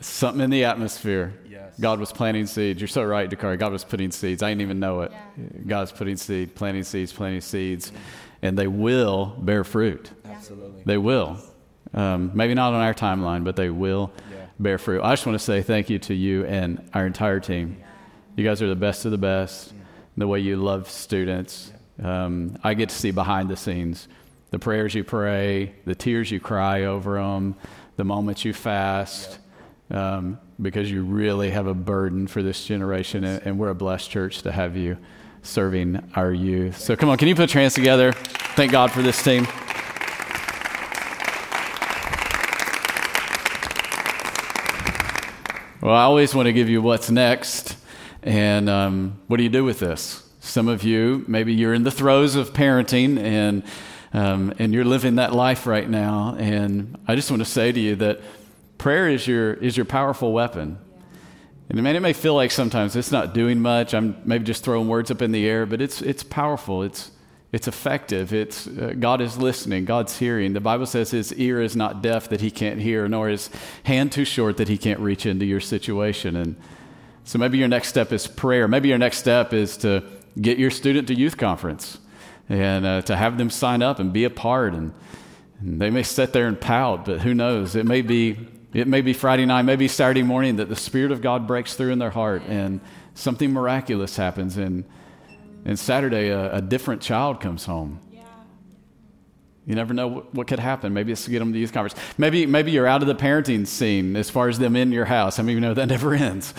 something 0.00 0.40
in 0.40 0.50
the 0.50 0.64
atmosphere. 0.64 1.34
Yes. 1.48 1.74
God 1.80 1.98
was 1.98 2.12
planting 2.12 2.46
seeds. 2.46 2.80
You're 2.80 2.86
so 2.86 3.02
right, 3.02 3.28
Dakari. 3.28 3.58
God 3.58 3.72
was 3.72 3.82
putting 3.84 4.12
seeds. 4.12 4.44
I 4.44 4.50
didn't 4.50 4.62
even 4.62 4.78
know 4.78 5.00
it. 5.00 5.12
Yeah. 5.12 5.44
God's 5.66 5.90
putting 5.90 6.16
seeds, 6.16 6.52
planting 6.54 6.84
seeds, 6.84 7.12
planting 7.12 7.40
seeds, 7.40 7.90
and 8.42 8.56
they 8.56 8.68
will 8.68 9.34
bear 9.38 9.64
fruit. 9.64 10.10
Absolutely. 10.24 10.82
They 10.84 10.98
will. 10.98 11.38
Um, 11.94 12.30
maybe 12.34 12.54
not 12.54 12.74
on 12.74 12.80
our 12.80 12.94
timeline, 12.94 13.42
but 13.42 13.56
they 13.56 13.70
will 13.70 14.12
yeah. 14.30 14.46
bear 14.60 14.78
fruit. 14.78 15.02
I 15.02 15.12
just 15.12 15.26
want 15.26 15.38
to 15.38 15.44
say 15.44 15.62
thank 15.62 15.90
you 15.90 15.98
to 16.00 16.14
you 16.14 16.44
and 16.44 16.88
our 16.94 17.06
entire 17.06 17.40
team. 17.40 17.82
You 18.36 18.42
guys 18.44 18.60
are 18.62 18.68
the 18.68 18.74
best 18.74 19.04
of 19.04 19.12
the 19.12 19.18
best 19.18 19.72
the 20.16 20.26
way 20.26 20.40
you 20.40 20.56
love 20.56 20.88
students. 20.90 21.72
Um, 22.02 22.56
I 22.62 22.74
get 22.74 22.88
to 22.88 22.94
see 22.94 23.10
behind 23.10 23.48
the 23.48 23.56
scenes 23.56 24.08
the 24.50 24.58
prayers 24.60 24.94
you 24.94 25.02
pray, 25.02 25.74
the 25.84 25.96
tears 25.96 26.30
you 26.30 26.38
cry 26.38 26.84
over 26.84 27.14
them, 27.14 27.56
the 27.96 28.04
moments 28.04 28.44
you 28.44 28.52
fast, 28.52 29.40
um, 29.90 30.38
because 30.62 30.88
you 30.88 31.02
really 31.02 31.50
have 31.50 31.66
a 31.66 31.74
burden 31.74 32.28
for 32.28 32.40
this 32.40 32.64
generation, 32.64 33.24
and, 33.24 33.42
and, 33.44 33.58
we're 33.58 33.70
a 33.70 33.74
blessed 33.74 34.08
church 34.08 34.42
to 34.42 34.52
have 34.52 34.76
you 34.76 34.96
serving 35.42 36.00
our 36.14 36.32
youth. 36.32 36.78
So 36.78 36.94
come 36.94 37.08
on, 37.08 37.18
can 37.18 37.26
you 37.26 37.34
put 37.34 37.52
your 37.52 37.62
hands 37.62 37.74
together? 37.74 38.12
Thank 38.12 38.70
God 38.70 38.92
for 38.92 39.02
this 39.02 39.20
team. 39.20 39.44
Well, 45.82 45.94
I 45.94 46.02
always 46.02 46.32
want 46.32 46.46
to 46.46 46.52
give 46.52 46.68
you 46.68 46.80
what's 46.80 47.10
next. 47.10 47.76
And 48.24 48.70
um, 48.70 49.20
what 49.26 49.36
do 49.36 49.42
you 49.42 49.50
do 49.50 49.64
with 49.64 49.78
this? 49.78 50.26
Some 50.40 50.66
of 50.66 50.82
you, 50.82 51.24
maybe 51.28 51.52
you're 51.52 51.74
in 51.74 51.84
the 51.84 51.90
throes 51.90 52.36
of 52.36 52.54
parenting 52.54 53.18
and, 53.18 53.62
um, 54.14 54.52
and 54.58 54.72
you're 54.72 54.84
living 54.84 55.16
that 55.16 55.34
life 55.34 55.66
right 55.66 55.88
now. 55.88 56.34
And 56.38 56.98
I 57.06 57.16
just 57.16 57.30
want 57.30 57.42
to 57.42 57.48
say 57.48 57.70
to 57.70 57.78
you 57.78 57.96
that 57.96 58.20
prayer 58.78 59.08
is 59.08 59.26
your, 59.26 59.52
is 59.54 59.76
your 59.76 59.84
powerful 59.84 60.32
weapon. 60.32 60.78
And 61.68 61.82
man, 61.82 61.96
it 61.96 62.00
may 62.00 62.14
feel 62.14 62.34
like 62.34 62.50
sometimes 62.50 62.96
it's 62.96 63.12
not 63.12 63.34
doing 63.34 63.60
much. 63.60 63.94
I'm 63.94 64.16
maybe 64.24 64.44
just 64.44 64.64
throwing 64.64 64.88
words 64.88 65.10
up 65.10 65.20
in 65.20 65.32
the 65.32 65.46
air, 65.46 65.66
but 65.66 65.82
it's, 65.82 66.00
it's 66.00 66.22
powerful. 66.22 66.82
It's, 66.82 67.10
it's 67.52 67.68
effective. 67.68 68.32
It's, 68.32 68.66
uh, 68.66 68.94
God 68.98 69.20
is 69.20 69.36
listening. 69.36 69.84
God's 69.84 70.18
hearing. 70.18 70.54
The 70.54 70.60
Bible 70.60 70.86
says 70.86 71.10
his 71.10 71.32
ear 71.34 71.60
is 71.60 71.76
not 71.76 72.02
deaf 72.02 72.28
that 72.30 72.40
he 72.40 72.50
can't 72.50 72.80
hear, 72.80 73.06
nor 73.06 73.28
his 73.28 73.50
hand 73.84 74.12
too 74.12 74.24
short 74.24 74.56
that 74.56 74.68
he 74.68 74.78
can't 74.78 75.00
reach 75.00 75.26
into 75.26 75.44
your 75.44 75.60
situation. 75.60 76.36
And 76.36 76.56
so 77.24 77.38
maybe 77.38 77.58
your 77.58 77.68
next 77.68 77.88
step 77.88 78.12
is 78.12 78.26
prayer. 78.26 78.68
Maybe 78.68 78.90
your 78.90 78.98
next 78.98 79.18
step 79.18 79.52
is 79.52 79.78
to 79.78 80.04
get 80.40 80.58
your 80.58 80.70
student 80.70 81.08
to 81.08 81.14
youth 81.14 81.36
conference 81.36 81.98
and 82.48 82.84
uh, 82.84 83.02
to 83.02 83.16
have 83.16 83.38
them 83.38 83.48
sign 83.50 83.82
up 83.82 83.98
and 83.98 84.12
be 84.12 84.24
a 84.24 84.30
part. 84.30 84.74
And, 84.74 84.92
and, 85.60 85.80
they 85.80 85.88
may 85.88 86.02
sit 86.02 86.34
there 86.34 86.46
and 86.46 86.60
pout, 86.60 87.06
but 87.06 87.20
who 87.20 87.32
knows? 87.34 87.74
It 87.76 87.86
may 87.86 88.02
be 88.02 88.38
it 88.74 88.88
may 88.88 89.02
be 89.02 89.12
Friday 89.12 89.46
night, 89.46 89.62
maybe 89.62 89.86
Saturday 89.86 90.24
morning 90.24 90.56
that 90.56 90.68
the 90.68 90.76
Spirit 90.76 91.12
of 91.12 91.22
God 91.22 91.46
breaks 91.46 91.74
through 91.76 91.92
in 91.92 92.00
their 92.00 92.10
heart 92.10 92.42
and 92.48 92.80
something 93.14 93.52
miraculous 93.52 94.16
happens. 94.16 94.56
And 94.56 94.84
and 95.64 95.78
Saturday, 95.78 96.28
a, 96.28 96.56
a 96.56 96.60
different 96.60 97.00
child 97.00 97.40
comes 97.40 97.64
home. 97.64 98.00
You 99.66 99.74
never 99.74 99.94
know 99.94 100.08
what, 100.08 100.34
what, 100.34 100.46
could 100.46 100.58
happen. 100.58 100.92
Maybe 100.92 101.12
it's 101.12 101.24
to 101.24 101.30
get 101.30 101.38
them 101.38 101.54
to 101.54 101.58
youth 101.58 101.72
conference. 101.72 101.98
Maybe, 102.18 102.44
maybe 102.44 102.70
you're 102.70 102.86
out 102.86 103.00
of 103.00 103.08
the 103.08 103.14
parenting 103.14 103.66
scene 103.66 104.14
as 104.14 104.28
far 104.28 104.50
as 104.50 104.58
them 104.58 104.76
in 104.76 104.92
your 104.92 105.06
house. 105.06 105.38
I 105.38 105.42
mean, 105.42 105.54
you 105.54 105.60
know 105.60 105.72
that 105.72 105.86
never 105.86 106.12
ends. 106.14 106.52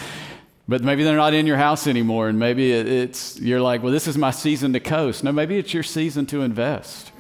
But 0.68 0.84
maybe 0.84 1.04
they're 1.04 1.16
not 1.16 1.36
in 1.36 1.46
your 1.46 1.58
house 1.58 1.86
anymore, 1.86 2.28
and 2.28 2.40
maybe 2.40 2.72
it's 2.72 3.40
you're 3.40 3.62
like, 3.62 3.84
well, 3.84 3.92
this 3.92 4.08
is 4.08 4.18
my 4.18 4.32
season 4.32 4.74
to 4.74 4.80
coast. 4.80 5.24
No, 5.24 5.32
maybe 5.32 5.58
it's 5.58 5.74
your 5.74 5.84
season 5.84 6.26
to 6.28 6.42
invest. 6.42 7.12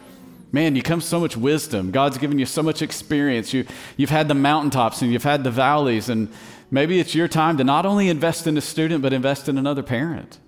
Man, 0.51 0.75
you 0.75 0.81
come 0.81 1.01
so 1.01 1.19
much 1.19 1.37
wisdom. 1.37 1.91
God's 1.91 2.17
given 2.17 2.39
you 2.39 2.45
so 2.45 2.63
much 2.63 2.81
experience. 2.81 3.53
You, 3.53 3.65
you've 3.97 4.09
had 4.09 4.27
the 4.27 4.33
mountaintops 4.33 5.01
and 5.01 5.11
you've 5.11 5.23
had 5.23 5.43
the 5.43 5.51
valleys, 5.51 6.09
and 6.09 6.31
maybe 6.71 6.99
it's 6.99 7.13
your 7.13 7.27
time 7.27 7.57
to 7.57 7.63
not 7.63 7.85
only 7.85 8.09
invest 8.09 8.47
in 8.47 8.57
a 8.57 8.61
student, 8.61 9.01
but 9.03 9.13
invest 9.13 9.47
in 9.47 9.57
another 9.57 9.83
parent. 9.83 10.39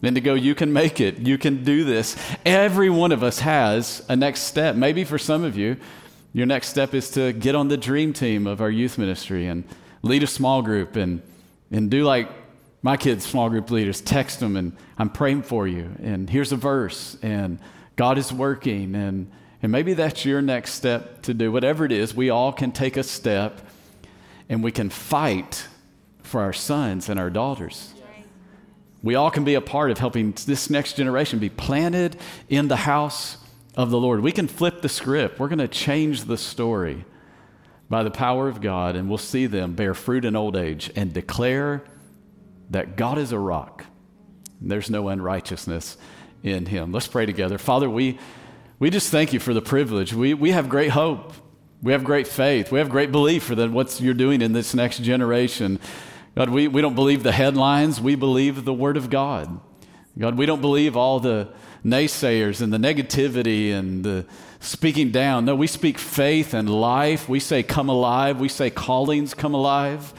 Then 0.00 0.14
to 0.14 0.20
go, 0.20 0.34
you 0.34 0.54
can 0.54 0.72
make 0.72 1.00
it. 1.00 1.18
You 1.18 1.38
can 1.38 1.64
do 1.64 1.84
this. 1.84 2.16
Every 2.46 2.88
one 2.88 3.10
of 3.10 3.22
us 3.22 3.40
has 3.40 4.04
a 4.08 4.14
next 4.14 4.42
step. 4.42 4.76
Maybe 4.76 5.04
for 5.04 5.18
some 5.18 5.44
of 5.44 5.56
you, 5.56 5.76
your 6.32 6.46
next 6.46 6.68
step 6.68 6.94
is 6.94 7.10
to 7.10 7.32
get 7.32 7.54
on 7.54 7.68
the 7.68 7.76
dream 7.76 8.12
team 8.12 8.46
of 8.46 8.60
our 8.60 8.70
youth 8.70 8.96
ministry 8.96 9.48
and 9.48 9.64
lead 10.02 10.22
a 10.22 10.26
small 10.28 10.62
group 10.62 10.94
and, 10.94 11.20
and 11.72 11.90
do 11.90 12.04
like 12.04 12.30
my 12.82 12.96
kids' 12.96 13.26
small 13.26 13.48
group 13.50 13.70
leaders 13.70 14.00
text 14.00 14.40
them 14.40 14.56
and 14.56 14.76
I'm 14.96 15.10
praying 15.10 15.42
for 15.42 15.66
you. 15.66 15.90
And 16.02 16.28
here's 16.30 16.52
a 16.52 16.56
verse 16.56 17.16
and 17.22 17.58
God 17.96 18.18
is 18.18 18.32
working. 18.32 18.94
And, 18.94 19.30
and 19.62 19.72
maybe 19.72 19.94
that's 19.94 20.24
your 20.24 20.40
next 20.40 20.74
step 20.74 21.22
to 21.22 21.34
do. 21.34 21.50
Whatever 21.50 21.84
it 21.84 21.92
is, 21.92 22.14
we 22.14 22.30
all 22.30 22.52
can 22.52 22.72
take 22.72 22.96
a 22.96 23.02
step 23.02 23.60
and 24.48 24.62
we 24.62 24.72
can 24.72 24.90
fight 24.90 25.66
for 26.22 26.40
our 26.40 26.52
sons 26.52 27.08
and 27.08 27.18
our 27.18 27.30
daughters. 27.30 27.92
We 29.02 29.14
all 29.14 29.30
can 29.30 29.44
be 29.44 29.54
a 29.54 29.60
part 29.60 29.90
of 29.90 29.98
helping 29.98 30.32
this 30.46 30.70
next 30.70 30.94
generation 30.94 31.38
be 31.38 31.48
planted 31.48 32.16
in 32.48 32.68
the 32.68 32.76
house 32.76 33.38
of 33.76 33.90
the 33.90 33.98
Lord. 33.98 34.20
We 34.20 34.32
can 34.32 34.48
flip 34.48 34.82
the 34.82 34.88
script. 34.88 35.38
We're 35.38 35.48
going 35.48 35.60
to 35.60 35.68
change 35.68 36.24
the 36.24 36.36
story 36.36 37.04
by 37.88 38.02
the 38.02 38.10
power 38.10 38.48
of 38.48 38.60
God, 38.60 38.96
and 38.96 39.08
we'll 39.08 39.18
see 39.18 39.46
them 39.46 39.74
bear 39.74 39.94
fruit 39.94 40.24
in 40.24 40.34
old 40.34 40.56
age 40.56 40.90
and 40.96 41.12
declare 41.12 41.82
that 42.70 42.96
God 42.96 43.18
is 43.18 43.32
a 43.32 43.38
rock. 43.38 43.84
There's 44.60 44.90
no 44.90 45.08
unrighteousness 45.08 45.96
in 46.42 46.66
him. 46.66 46.92
Let's 46.92 47.08
pray 47.08 47.26
together. 47.26 47.58
Father, 47.58 47.88
we, 47.88 48.18
we 48.78 48.90
just 48.90 49.10
thank 49.10 49.32
you 49.32 49.40
for 49.40 49.54
the 49.54 49.62
privilege. 49.62 50.12
We, 50.12 50.34
we 50.34 50.50
have 50.50 50.68
great 50.68 50.90
hope. 50.90 51.32
We 51.82 51.92
have 51.92 52.04
great 52.04 52.26
faith. 52.26 52.72
We 52.72 52.78
have 52.80 52.88
great 52.88 53.12
belief 53.12 53.44
for 53.44 53.54
the, 53.54 53.68
what 53.68 54.00
you're 54.00 54.14
doing 54.14 54.42
in 54.42 54.52
this 54.52 54.74
next 54.74 54.98
generation. 55.02 55.78
God, 56.34 56.50
we, 56.50 56.68
we 56.68 56.82
don't 56.82 56.94
believe 56.94 57.22
the 57.22 57.32
headlines, 57.32 58.00
we 58.00 58.14
believe 58.14 58.64
the 58.64 58.74
Word 58.74 58.96
of 58.96 59.10
God. 59.10 59.60
God, 60.18 60.36
we 60.36 60.46
don't 60.46 60.60
believe 60.60 60.96
all 60.96 61.20
the 61.20 61.48
naysayers 61.84 62.60
and 62.60 62.72
the 62.72 62.78
negativity 62.78 63.72
and 63.72 64.04
the 64.04 64.26
speaking 64.58 65.12
down. 65.12 65.44
No, 65.44 65.54
we 65.54 65.68
speak 65.68 65.98
faith 65.98 66.54
and 66.54 66.68
life. 66.68 67.28
We 67.28 67.38
say, 67.38 67.62
come 67.62 67.88
alive. 67.88 68.40
We 68.40 68.48
say, 68.48 68.70
callings 68.70 69.34
come 69.34 69.54
alive. 69.54 70.12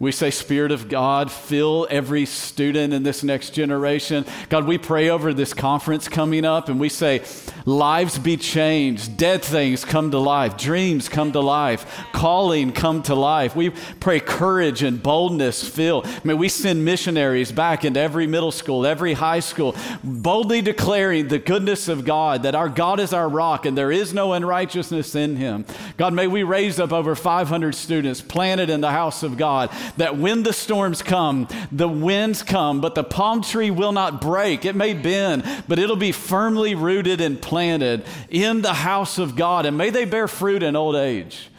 We 0.00 0.10
say, 0.10 0.30
Spirit 0.30 0.72
of 0.72 0.88
God, 0.88 1.30
fill 1.30 1.86
every 1.88 2.26
student 2.26 2.92
in 2.92 3.04
this 3.04 3.22
next 3.22 3.50
generation. 3.50 4.24
God, 4.48 4.66
we 4.66 4.76
pray 4.76 5.08
over 5.08 5.32
this 5.32 5.54
conference 5.54 6.08
coming 6.08 6.44
up 6.44 6.68
and 6.68 6.80
we 6.80 6.88
say, 6.88 7.22
lives 7.64 8.18
be 8.18 8.36
changed, 8.36 9.16
dead 9.16 9.42
things 9.42 9.84
come 9.84 10.10
to 10.10 10.18
life, 10.18 10.56
dreams 10.56 11.08
come 11.08 11.32
to 11.32 11.40
life, 11.40 12.04
calling 12.12 12.72
come 12.72 13.02
to 13.04 13.14
life. 13.14 13.54
We 13.54 13.70
pray 13.70 14.18
courage 14.18 14.82
and 14.82 15.00
boldness 15.00 15.66
fill. 15.66 16.04
May 16.24 16.34
we 16.34 16.48
send 16.48 16.84
missionaries 16.84 17.52
back 17.52 17.84
into 17.84 18.00
every 18.00 18.26
middle 18.26 18.52
school, 18.52 18.84
every 18.84 19.14
high 19.14 19.40
school, 19.40 19.76
boldly 20.02 20.60
declaring 20.60 21.28
the 21.28 21.38
goodness 21.38 21.88
of 21.88 22.04
God, 22.04 22.42
that 22.42 22.56
our 22.56 22.68
God 22.68 22.98
is 22.98 23.12
our 23.12 23.28
rock 23.28 23.64
and 23.64 23.78
there 23.78 23.92
is 23.92 24.12
no 24.12 24.32
unrighteousness 24.32 25.14
in 25.14 25.36
him. 25.36 25.64
God, 25.96 26.12
may 26.12 26.26
we 26.26 26.42
raise 26.42 26.80
up 26.80 26.92
over 26.92 27.14
500 27.14 27.74
students 27.74 28.20
planted 28.20 28.70
in 28.70 28.80
the 28.80 28.90
house 28.90 29.22
of 29.22 29.36
God 29.36 29.70
that 29.96 30.16
when 30.16 30.42
the 30.42 30.52
storms 30.52 31.02
come, 31.02 31.48
the 31.70 31.88
winds 31.88 32.42
come, 32.42 32.80
but 32.80 32.94
the 32.94 33.04
palm 33.04 33.42
tree 33.42 33.70
will 33.70 33.92
not 33.92 34.20
break. 34.20 34.64
It 34.64 34.74
may 34.74 34.94
bend, 34.94 35.44
but 35.68 35.78
it'll 35.78 35.96
be 35.96 36.12
firmly 36.12 36.74
rooted 36.74 37.20
and 37.20 37.40
planted 37.40 38.04
in 38.28 38.62
the 38.62 38.74
house 38.74 39.18
of 39.18 39.36
God. 39.36 39.66
And 39.66 39.78
may 39.78 39.90
they 39.90 40.04
bear 40.04 40.28
fruit 40.28 40.62
in 40.62 40.76
old 40.76 40.96
age. 40.96 41.50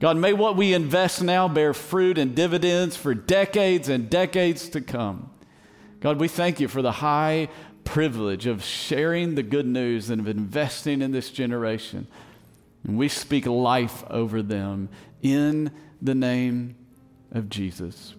God, 0.00 0.16
may 0.16 0.32
what 0.32 0.56
we 0.56 0.74
invest 0.74 1.22
now 1.22 1.48
bear 1.48 1.72
fruit 1.72 2.18
and 2.18 2.34
dividends 2.34 2.96
for 2.96 3.14
decades 3.14 3.88
and 3.88 4.10
decades 4.10 4.68
to 4.70 4.80
come. 4.80 5.30
God, 6.00 6.20
we 6.20 6.28
thank 6.28 6.60
you 6.60 6.68
for 6.68 6.82
the 6.82 6.92
high 6.92 7.48
privilege 7.84 8.46
of 8.46 8.62
sharing 8.62 9.34
the 9.34 9.42
good 9.42 9.66
news 9.66 10.10
and 10.10 10.20
of 10.20 10.28
investing 10.28 11.00
in 11.00 11.12
this 11.12 11.30
generation. 11.30 12.06
And 12.82 12.98
we 12.98 13.08
speak 13.08 13.46
life 13.46 14.04
over 14.10 14.42
them 14.42 14.90
in 15.22 15.70
the 16.02 16.14
name 16.14 16.76
of 17.34 17.48
Jesus. 17.48 18.14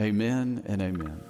Amen 0.00 0.62
and 0.66 0.80
amen. 0.80 1.22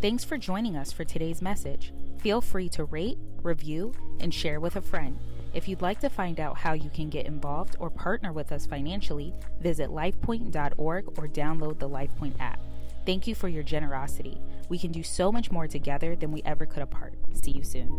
Thanks 0.00 0.24
for 0.24 0.36
joining 0.36 0.76
us 0.76 0.92
for 0.92 1.04
today's 1.04 1.40
message. 1.40 1.92
Feel 2.18 2.40
free 2.40 2.68
to 2.70 2.84
rate, 2.84 3.18
review, 3.42 3.94
and 4.20 4.34
share 4.34 4.60
with 4.60 4.76
a 4.76 4.82
friend. 4.82 5.18
If 5.54 5.68
you'd 5.68 5.82
like 5.82 6.00
to 6.00 6.08
find 6.08 6.40
out 6.40 6.56
how 6.56 6.72
you 6.72 6.90
can 6.90 7.08
get 7.10 7.26
involved 7.26 7.76
or 7.78 7.90
partner 7.90 8.32
with 8.32 8.52
us 8.52 8.66
financially, 8.66 9.34
visit 9.60 9.90
lifepoint.org 9.90 11.18
or 11.18 11.28
download 11.28 11.78
the 11.78 11.88
LifePoint 11.88 12.40
app. 12.40 12.60
Thank 13.04 13.26
you 13.26 13.34
for 13.34 13.48
your 13.48 13.62
generosity. 13.62 14.40
We 14.68 14.78
can 14.78 14.92
do 14.92 15.02
so 15.02 15.32
much 15.32 15.50
more 15.50 15.66
together 15.66 16.16
than 16.16 16.32
we 16.32 16.42
ever 16.44 16.66
could 16.66 16.82
apart. 16.82 17.14
See 17.42 17.50
you 17.50 17.64
soon. 17.64 17.90